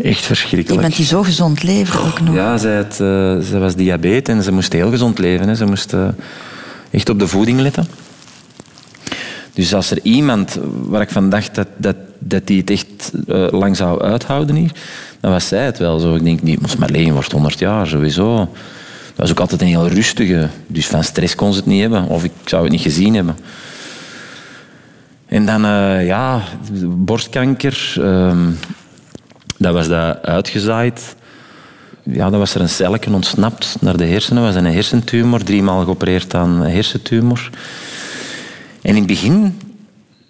Echt 0.02 0.26
verschrikkelijk. 0.26 0.74
Je 0.74 0.80
bent 0.80 0.96
die 0.96 1.06
zo 1.06 1.22
gezond 1.22 1.62
leven 1.62 2.00
ook 2.00 2.20
nog. 2.20 2.34
Ja, 2.34 2.58
zij, 2.58 2.76
had, 2.76 2.98
uh, 3.00 3.36
zij 3.40 3.58
was 3.58 3.74
diabetes 3.74 4.34
en 4.34 4.42
ze 4.42 4.52
moest 4.52 4.72
heel 4.72 4.90
gezond 4.90 5.18
leven. 5.18 5.48
Hè. 5.48 5.54
Ze 5.54 5.64
moest 5.64 5.92
uh, 5.92 6.08
echt 6.90 7.08
op 7.08 7.18
de 7.18 7.28
voeding 7.28 7.60
letten. 7.60 7.86
Dus 9.58 9.74
als 9.74 9.90
er 9.90 9.98
iemand 10.02 10.58
waar 10.62 11.00
ik 11.00 11.10
van 11.10 11.30
dacht 11.30 11.54
dat, 11.54 11.66
dat, 11.76 11.96
dat 12.18 12.46
die 12.46 12.60
het 12.60 12.70
echt 12.70 13.12
uh, 13.26 13.46
lang 13.50 13.76
zou 13.76 14.02
uithouden 14.02 14.56
hier, 14.56 14.72
dan 15.20 15.30
was 15.30 15.48
zij 15.48 15.64
het 15.64 15.78
wel 15.78 15.98
zo. 15.98 16.14
Ik 16.14 16.24
denk 16.24 16.42
niet, 16.42 16.78
Marleen 16.78 17.12
wordt 17.12 17.32
100 17.32 17.58
jaar 17.58 17.86
sowieso. 17.86 18.36
Dat 18.36 19.16
was 19.16 19.30
ook 19.30 19.40
altijd 19.40 19.60
een 19.60 19.66
heel 19.66 19.88
rustige. 19.88 20.48
Dus 20.66 20.86
van 20.86 21.04
stress 21.04 21.34
kon 21.34 21.52
ze 21.52 21.58
het 21.58 21.68
niet 21.68 21.80
hebben. 21.80 22.04
Of 22.04 22.24
ik 22.24 22.32
zou 22.44 22.62
het 22.62 22.72
niet 22.72 22.80
gezien 22.80 23.14
hebben. 23.14 23.36
En 25.26 25.46
dan, 25.46 25.64
uh, 25.64 26.06
ja, 26.06 26.42
borstkanker. 26.84 27.94
Uh, 27.98 28.36
Dat 29.56 29.72
was 29.72 29.88
dat 29.88 30.22
uitgezaaid. 30.22 31.16
Ja, 32.02 32.30
dan 32.30 32.38
was 32.38 32.54
er 32.54 32.60
een 32.60 32.68
celletje 32.68 33.12
ontsnapt 33.12 33.76
naar 33.80 33.96
de 33.96 34.06
hersenen. 34.06 34.42
Dat 34.42 34.54
was 34.54 34.62
een 34.62 34.72
hersentumor, 34.72 35.44
driemaal 35.44 35.84
geopereerd 35.84 36.34
aan 36.34 36.60
hersentumor. 36.60 37.50
En 38.82 38.90
in 38.90 38.96
het 38.96 39.06
begin, 39.06 39.58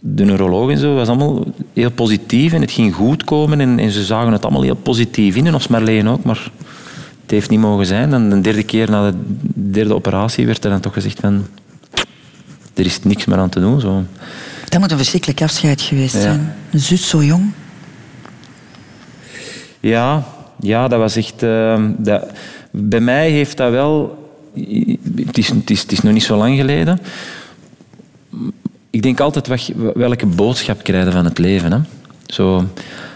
de 0.00 0.24
neuroloog 0.24 0.70
en 0.70 0.78
zo, 0.78 0.94
was 0.94 1.08
allemaal 1.08 1.44
heel 1.72 1.90
positief 1.90 2.52
en 2.52 2.60
het 2.60 2.70
ging 2.70 2.94
goed 2.94 3.24
komen 3.24 3.60
en, 3.60 3.78
en 3.78 3.90
ze 3.90 4.04
zagen 4.04 4.32
het 4.32 4.42
allemaal 4.42 4.62
heel 4.62 4.74
positief 4.74 5.36
in. 5.36 5.46
En 5.46 5.54
ons 5.54 5.68
Marleen 5.68 6.08
ook, 6.08 6.24
maar 6.24 6.50
het 7.22 7.30
heeft 7.30 7.50
niet 7.50 7.60
mogen 7.60 7.86
zijn. 7.86 8.12
En 8.12 8.30
de 8.30 8.40
derde 8.40 8.62
keer 8.62 8.90
na 8.90 9.10
de 9.10 9.16
derde 9.54 9.94
operatie 9.94 10.46
werd 10.46 10.64
er 10.64 10.70
dan 10.70 10.80
toch 10.80 10.92
gezegd 10.92 11.20
van... 11.20 11.46
Er 12.74 12.84
is 12.86 13.02
niks 13.02 13.24
meer 13.24 13.38
aan 13.38 13.48
te 13.48 13.60
doen. 13.60 13.80
Zo. 13.80 14.04
Dat 14.68 14.80
moet 14.80 14.90
een 14.90 14.96
verschrikkelijk 14.96 15.42
afscheid 15.42 15.80
geweest 15.80 16.14
Ja. 16.14 16.20
zijn. 16.20 16.54
Een 16.70 16.80
zus 16.80 17.08
zo 17.08 17.24
jong. 17.24 17.50
Ja, 19.80 20.24
ja 20.60 20.88
dat 20.88 20.98
was 20.98 21.16
echt... 21.16 21.42
eh, 21.42 21.84
dat, 21.96 22.30
bij 22.70 23.00
mij 23.00 23.30
heeft 23.30 23.56
dat 23.56 23.70
wel... 23.70 24.16
Het 25.26 25.38
is, 25.38 25.48
het, 25.48 25.70
is, 25.70 25.80
het 25.82 25.92
is 25.92 26.00
nog 26.00 26.12
niet 26.12 26.22
zo 26.22 26.36
lang 26.36 26.56
geleden. 26.56 27.00
Ik 28.90 29.02
denk 29.02 29.20
altijd, 29.20 29.72
welke 29.94 30.26
boodschap 30.26 30.82
krijg 30.82 31.04
je 31.04 31.10
van 31.10 31.24
het 31.24 31.38
leven? 31.38 31.72
Hè? 31.72 31.78
Zo, 32.26 32.64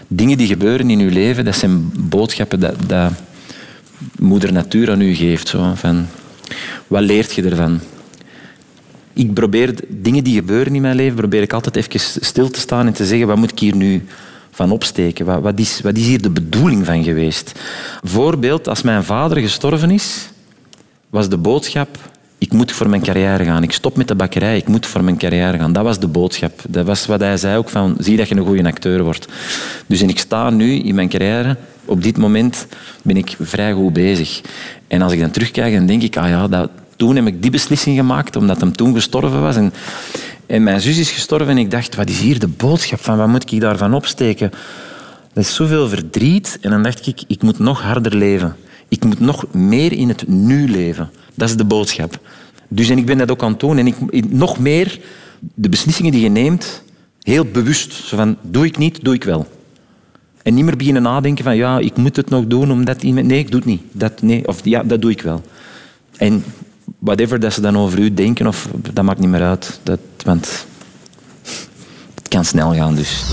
dingen 0.07 0.37
die 0.37 0.47
gebeuren 0.47 0.89
in 0.89 0.99
je 0.99 1.11
leven, 1.11 1.45
dat 1.45 1.55
zijn 1.55 1.91
boodschappen 2.09 2.59
dat, 2.59 2.75
dat 2.87 3.11
moeder 4.19 4.53
natuur 4.53 4.91
aan 4.91 5.01
u 5.01 5.13
geeft. 5.13 5.47
Zo, 5.47 5.71
van, 5.75 6.07
wat 6.87 7.01
leert 7.01 7.33
je 7.33 7.43
ervan? 7.43 7.79
Ik 9.13 9.33
probeer 9.33 9.75
dingen 9.87 10.23
die 10.23 10.35
gebeuren 10.35 10.75
in 10.75 10.81
mijn 10.81 10.95
leven, 10.95 11.15
probeer 11.15 11.41
ik 11.41 11.53
altijd 11.53 11.75
even 11.75 11.99
stil 11.99 12.49
te 12.49 12.59
staan 12.59 12.87
en 12.87 12.93
te 12.93 13.05
zeggen, 13.05 13.27
wat 13.27 13.37
moet 13.37 13.51
ik 13.51 13.59
hier 13.59 13.75
nu 13.75 14.05
van 14.51 14.71
opsteken? 14.71 15.25
Wat, 15.25 15.41
wat, 15.41 15.59
is, 15.59 15.81
wat 15.81 15.97
is 15.97 16.05
hier 16.05 16.21
de 16.21 16.29
bedoeling 16.29 16.85
van 16.85 17.03
geweest? 17.03 17.59
Voorbeeld, 18.03 18.67
als 18.67 18.81
mijn 18.81 19.03
vader 19.03 19.37
gestorven 19.37 19.91
is, 19.91 20.29
was 21.09 21.29
de 21.29 21.37
boodschap, 21.37 21.97
ik 22.43 22.53
moet 22.53 22.71
voor 22.71 22.89
mijn 22.89 23.01
carrière 23.01 23.43
gaan. 23.45 23.63
Ik 23.63 23.71
stop 23.71 23.97
met 23.97 24.07
de 24.07 24.15
bakkerij, 24.15 24.57
ik 24.57 24.67
moet 24.67 24.85
voor 24.85 25.03
mijn 25.03 25.17
carrière 25.17 25.57
gaan. 25.57 25.73
Dat 25.73 25.83
was 25.83 25.99
de 25.99 26.07
boodschap. 26.07 26.61
Dat 26.69 26.85
was 26.85 27.05
wat 27.05 27.19
hij 27.19 27.37
zei 27.37 27.57
ook 27.57 27.69
van, 27.69 27.95
zie 27.99 28.17
dat 28.17 28.27
je 28.27 28.35
een 28.35 28.45
goede 28.45 28.65
acteur 28.65 29.03
wordt. 29.03 29.27
Dus 29.85 30.01
en 30.01 30.09
ik 30.09 30.19
sta 30.19 30.49
nu 30.49 30.73
in 30.73 30.95
mijn 30.95 31.09
carrière, 31.09 31.57
op 31.85 32.03
dit 32.03 32.17
moment 32.17 32.67
ben 33.01 33.17
ik 33.17 33.35
vrij 33.39 33.73
goed 33.73 33.93
bezig. 33.93 34.41
En 34.87 35.01
als 35.01 35.13
ik 35.13 35.19
dan 35.19 35.31
terugkijk, 35.31 35.73
dan 35.73 35.85
denk 35.85 36.01
ik, 36.01 36.17
ah 36.17 36.29
ja, 36.29 36.47
dat, 36.47 36.69
toen 36.95 37.15
heb 37.15 37.27
ik 37.27 37.41
die 37.41 37.51
beslissing 37.51 37.97
gemaakt, 37.97 38.35
omdat 38.35 38.59
hem 38.59 38.75
toen 38.75 38.93
gestorven 38.93 39.41
was. 39.41 39.55
En, 39.55 39.73
en 40.45 40.63
mijn 40.63 40.81
zus 40.81 40.97
is 40.97 41.11
gestorven 41.11 41.49
en 41.49 41.57
ik 41.57 41.71
dacht, 41.71 41.95
wat 41.95 42.09
is 42.09 42.19
hier 42.19 42.39
de 42.39 42.47
boodschap 42.47 42.99
van? 42.99 43.17
Wat 43.17 43.27
moet 43.27 43.51
ik 43.51 43.61
daarvan 43.61 43.93
opsteken? 43.93 44.51
Dat 45.33 45.43
is 45.43 45.55
zoveel 45.55 45.89
verdriet. 45.89 46.57
En 46.61 46.69
dan 46.69 46.83
dacht 46.83 47.07
ik, 47.07 47.23
ik 47.27 47.41
moet 47.41 47.59
nog 47.59 47.81
harder 47.81 48.15
leven. 48.15 48.55
Ik 48.87 49.03
moet 49.03 49.19
nog 49.19 49.45
meer 49.53 49.91
in 49.91 50.07
het 50.07 50.27
nu 50.27 50.69
leven. 50.69 51.09
Dat 51.35 51.49
is 51.49 51.57
de 51.57 51.65
boodschap. 51.65 52.19
Dus 52.67 52.89
en 52.89 52.97
ik 52.97 53.05
ben 53.05 53.17
dat 53.17 53.31
ook 53.31 53.43
aan 53.43 53.51
het 53.51 53.59
doen. 53.59 53.77
En 53.77 53.87
ik, 53.87 54.31
nog 54.31 54.59
meer 54.59 54.99
de 55.53 55.69
beslissingen 55.69 56.11
die 56.11 56.21
je 56.21 56.29
neemt, 56.29 56.83
heel 57.21 57.45
bewust. 57.45 57.93
Zo 57.93 58.15
van, 58.17 58.37
doe 58.41 58.65
ik 58.65 58.77
niet, 58.77 59.03
doe 59.03 59.13
ik 59.13 59.23
wel. 59.23 59.47
En 60.43 60.53
niet 60.53 60.65
meer 60.65 60.77
beginnen 60.77 61.01
nadenken 61.01 61.43
van, 61.43 61.55
ja, 61.55 61.79
ik 61.79 61.97
moet 61.97 62.15
het 62.15 62.29
nog 62.29 62.45
doen 62.47 62.71
omdat 62.71 63.03
iemand... 63.03 63.27
Nee, 63.27 63.39
ik 63.39 63.51
doe 63.51 63.59
het 63.59 63.69
niet. 63.69 63.81
Dat, 63.91 64.21
nee, 64.21 64.47
of 64.47 64.59
ja, 64.63 64.83
dat 64.83 65.01
doe 65.01 65.11
ik 65.11 65.21
wel. 65.21 65.41
En 66.17 66.43
whatever 66.99 67.39
dat 67.39 67.53
ze 67.53 67.61
dan 67.61 67.77
over 67.77 67.99
u 67.99 68.13
denken, 68.13 68.47
of, 68.47 68.67
dat 68.93 69.03
maakt 69.03 69.19
niet 69.19 69.29
meer 69.29 69.43
uit. 69.43 69.79
Dat, 69.83 69.99
want 70.23 70.65
het 72.15 72.27
kan 72.27 72.45
snel 72.45 72.73
gaan, 72.73 72.95
dus... 72.95 73.23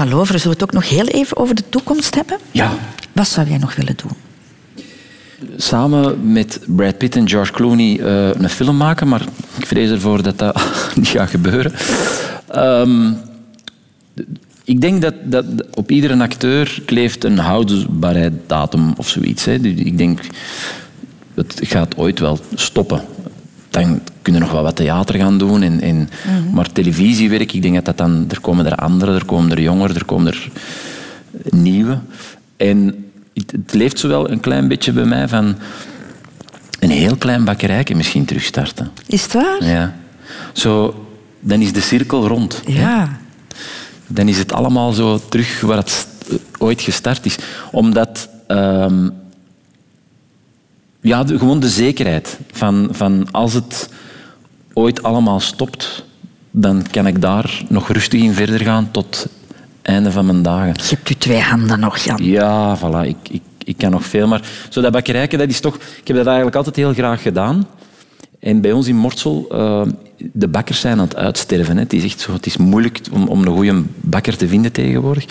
van 0.00 0.08
Loveren, 0.08 0.40
zullen 0.40 0.56
we 0.56 0.62
het 0.62 0.74
ook 0.74 0.82
nog 0.82 0.90
heel 0.90 1.06
even 1.06 1.36
over 1.36 1.54
de 1.54 1.68
toekomst 1.68 2.14
hebben? 2.14 2.38
Ja, 2.50 2.72
Wat 3.12 3.28
zou 3.28 3.48
jij 3.48 3.58
nog 3.58 3.74
willen 3.74 3.96
doen? 3.96 4.10
samen 5.56 6.32
met 6.32 6.60
Brad 6.66 6.98
Pitt 6.98 7.16
en 7.16 7.28
George 7.28 7.52
Clooney 7.52 8.00
eh, 8.00 8.30
een 8.42 8.48
film 8.48 8.76
maken, 8.76 9.08
maar 9.08 9.20
ik 9.58 9.66
vrees 9.66 9.90
ervoor 9.90 10.22
dat 10.22 10.38
dat 10.38 10.62
niet 10.96 11.08
gaat 11.08 11.30
gebeuren. 11.30 11.72
Ehm, 12.48 13.12
ik 14.64 14.80
denk 14.80 15.02
dat, 15.02 15.14
dat 15.24 15.44
op 15.74 15.90
iedere 15.90 16.22
acteur 16.22 16.82
kleeft 16.84 17.24
een 17.24 17.38
houdbaarheidsdatum 17.38 18.92
of 18.96 19.08
zoiets. 19.08 19.44
Hè. 19.44 19.60
Dus 19.60 19.72
Ik 19.72 19.98
denk, 19.98 20.20
het 21.34 21.60
gaat 21.62 21.96
ooit 21.96 22.18
wel 22.18 22.38
stoppen. 22.54 23.00
Dan 23.70 24.00
kunnen 24.22 24.40
we 24.40 24.46
nog 24.46 24.56
wel 24.56 24.62
wat 24.64 24.76
theater 24.76 25.14
gaan 25.14 25.38
doen. 25.38 25.62
En, 25.62 25.80
en, 25.80 26.08
Maar 26.52 26.72
televisiewerk, 26.72 27.52
ik 27.52 27.62
denk 27.62 27.74
dat 27.74 27.84
dat 27.84 27.98
dan... 27.98 28.24
Er 28.28 28.40
komen 28.40 28.66
er 28.66 28.74
anderen, 28.74 29.14
er 29.14 29.24
komen 29.24 29.50
er 29.50 29.60
jongeren, 29.60 29.96
er 29.96 30.04
komen 30.04 30.32
er 30.32 30.48
nieuwe. 31.50 31.98
En 32.56 33.04
het, 33.34 33.74
leeft 33.74 33.98
zo 33.98 34.08
wel 34.08 34.30
een 34.30 34.40
klein 34.40 34.68
beetje 34.68 34.92
bij 34.92 35.04
mij 35.04 35.28
van... 35.28 35.56
Een 36.80 36.90
heel 36.90 37.16
klein 37.16 37.44
bakkerijke 37.44 37.94
misschien 37.94 38.24
terugstarten. 38.24 38.90
Is 39.06 39.22
het 39.22 39.32
waar? 39.32 39.64
Ja. 39.64 39.94
Zo, 40.52 41.04
dan 41.40 41.60
is 41.60 41.72
de 41.72 41.80
cirkel 41.80 42.26
rond. 42.26 42.62
Ja. 42.66 43.18
Dan 44.06 44.28
is 44.28 44.38
het 44.38 44.52
allemaal 44.52 44.92
zo 44.92 45.20
terug 45.28 45.60
waar 45.60 45.76
het 45.76 46.08
ooit 46.58 46.80
gestart 46.80 47.26
is. 47.26 47.36
Omdat... 47.70 48.28
ehm, 48.46 49.08
ja, 51.00 51.24
de- 51.24 51.38
gewoon 51.38 51.60
de 51.60 51.68
zekerheid 51.68 52.38
van, 52.52 52.88
van 52.92 53.28
als 53.30 53.52
het 53.52 53.88
ooit 54.72 55.02
allemaal 55.02 55.40
stopt, 55.40 56.04
dan 56.50 56.84
kan 56.90 57.06
ik 57.06 57.20
daar 57.20 57.62
nog 57.68 57.88
rustig 57.88 58.20
in 58.20 58.32
verder 58.34 58.60
gaan 58.60 58.90
tot 58.90 59.26
einde 59.82 60.12
van 60.12 60.26
mijn 60.26 60.42
dagen. 60.42 60.74
Je 60.76 60.94
hebt 60.94 61.08
je 61.08 61.18
twee 61.18 61.40
handen 61.40 61.80
nog, 61.80 61.98
Jan. 61.98 62.18
Ja, 62.24 62.78
voilà. 62.78 63.06
Ik, 63.08 63.16
ik, 63.30 63.42
ik 63.64 63.76
kan 63.76 63.90
nog 63.90 64.04
veel. 64.04 64.26
Maar 64.28 64.42
zo 64.68 64.80
dat 64.80 64.92
bakkerijken, 64.92 65.38
dat 65.38 65.48
is 65.48 65.60
toch... 65.60 65.74
Ik 65.74 66.06
heb 66.06 66.16
dat 66.16 66.26
eigenlijk 66.26 66.56
altijd 66.56 66.76
heel 66.76 66.92
graag 66.92 67.22
gedaan. 67.22 67.66
En 68.40 68.60
bij 68.60 68.72
ons 68.72 68.86
in 68.86 68.96
Mortsel, 68.96 69.46
eh, 69.50 69.82
de 70.32 70.48
bakkers 70.48 70.80
zijn 70.80 70.98
aan 70.98 71.04
het 71.04 71.16
uitsterven. 71.16 71.76
Hè. 71.76 71.82
Het 71.82 71.92
is 71.92 72.04
echt 72.04 72.20
zo, 72.20 72.32
het 72.32 72.46
is 72.46 72.56
moeilijk 72.56 73.00
om, 73.12 73.28
om 73.28 73.42
een 73.42 73.54
goede 73.54 73.82
bakker 74.00 74.36
te 74.36 74.48
vinden 74.48 74.72
tegenwoordig. 74.72 75.24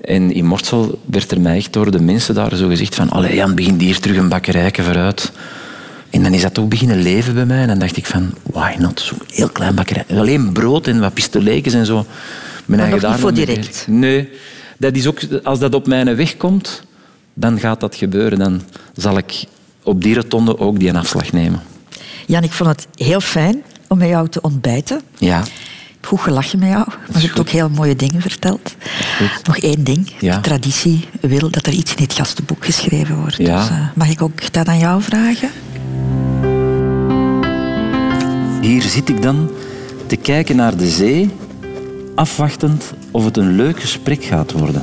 En 0.00 0.32
in 0.32 0.44
Mortsel 0.44 1.00
werd 1.04 1.30
er 1.30 1.40
mij 1.40 1.56
echt 1.56 1.72
door 1.72 1.90
de 1.90 2.00
mensen 2.00 2.34
daar 2.34 2.56
zo 2.56 2.68
gezegd 2.68 2.94
van 2.94 3.10
allee 3.10 3.34
Jan, 3.34 3.54
begin 3.54 3.78
hier 3.78 4.00
terug 4.00 4.16
een 4.16 4.28
bakkerijke 4.28 4.82
vooruit. 4.82 5.32
En 6.10 6.22
dan 6.22 6.34
is 6.34 6.42
dat 6.42 6.54
toch 6.54 6.68
beginnen 6.68 7.02
leven 7.02 7.34
bij 7.34 7.46
mij. 7.46 7.60
En 7.60 7.68
dan 7.68 7.78
dacht 7.78 7.96
ik 7.96 8.06
van, 8.06 8.34
why 8.42 8.74
not? 8.78 9.00
Zo'n 9.00 9.18
heel 9.30 9.48
klein 9.48 9.74
bakkerij. 9.74 10.04
Alleen 10.10 10.52
brood 10.52 10.86
en 10.86 11.00
wat 11.00 11.14
pistoletjes 11.14 11.74
en 11.74 11.86
zo. 11.86 12.06
Mijn 12.64 12.90
nog 12.90 13.02
niet 13.02 13.20
voor 13.20 13.34
direct. 13.34 13.84
Nee. 13.88 14.28
Dat 14.78 14.94
is 14.94 15.06
ook, 15.06 15.20
als 15.42 15.58
dat 15.58 15.74
op 15.74 15.86
mijn 15.86 16.16
weg 16.16 16.36
komt, 16.36 16.82
dan 17.34 17.58
gaat 17.58 17.80
dat 17.80 17.94
gebeuren. 17.94 18.38
Dan 18.38 18.62
zal 18.94 19.18
ik 19.18 19.44
op 19.82 20.02
die 20.02 20.14
rotonde 20.14 20.58
ook 20.58 20.78
die 20.78 20.92
afslag 20.92 21.32
nemen. 21.32 21.60
Jan, 22.26 22.42
ik 22.42 22.52
vond 22.52 22.70
het 22.70 22.86
heel 22.94 23.20
fijn 23.20 23.62
om 23.88 23.98
met 23.98 24.08
jou 24.08 24.28
te 24.28 24.40
ontbijten. 24.40 25.00
Ja. 25.18 25.40
Ik 25.40 25.52
heb 26.00 26.06
goed 26.06 26.20
gelachen 26.20 26.58
met 26.58 26.68
jou, 26.68 26.84
maar 26.88 27.20
je 27.20 27.26
hebt 27.26 27.40
ook 27.40 27.48
heel 27.48 27.68
mooie 27.68 27.96
dingen 27.96 28.20
verteld. 28.20 28.76
Goed. 29.16 29.46
Nog 29.46 29.58
één 29.58 29.84
ding. 29.84 30.12
Ja. 30.18 30.34
De 30.34 30.40
traditie 30.40 31.08
wil 31.20 31.50
dat 31.50 31.66
er 31.66 31.72
iets 31.72 31.94
in 31.94 32.02
het 32.02 32.12
gastenboek 32.12 32.64
geschreven 32.64 33.16
wordt. 33.16 33.36
Ja. 33.36 33.60
Dus, 33.60 33.68
eh, 33.68 33.88
mag 33.94 34.08
ik 34.08 34.22
ook 34.22 34.52
dat 34.52 34.66
aan 34.66 34.78
jou 34.78 35.02
vragen? 35.02 35.50
Hier 38.60 38.82
zit 38.82 39.08
ik 39.08 39.22
dan 39.22 39.50
te 40.06 40.16
kijken 40.16 40.56
naar 40.56 40.76
de 40.76 40.88
zee, 40.88 41.30
afwachtend 42.14 42.92
of 43.10 43.24
het 43.24 43.36
een 43.36 43.56
leuk 43.56 43.80
gesprek 43.80 44.24
gaat 44.24 44.52
worden. 44.52 44.82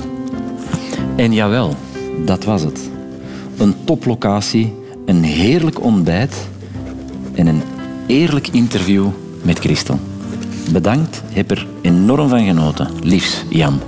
En 1.16 1.34
jawel, 1.34 1.76
dat 2.26 2.44
was 2.44 2.62
het. 2.62 2.80
Een 3.58 3.76
toplocatie, 3.84 4.74
een 5.06 5.24
heerlijk 5.24 5.82
ontbijt 5.82 6.36
en 7.36 7.48
een 7.48 7.62
eerlijk 8.08 8.48
interview 8.48 9.08
met 9.42 9.60
Christel. 9.60 10.00
Bedankt, 10.72 11.22
heb 11.30 11.52
er 11.52 11.68
enorm 11.82 12.30
van 12.30 12.46
genoten. 12.46 12.90
Liefs, 13.02 13.44
Jan. 13.50 13.80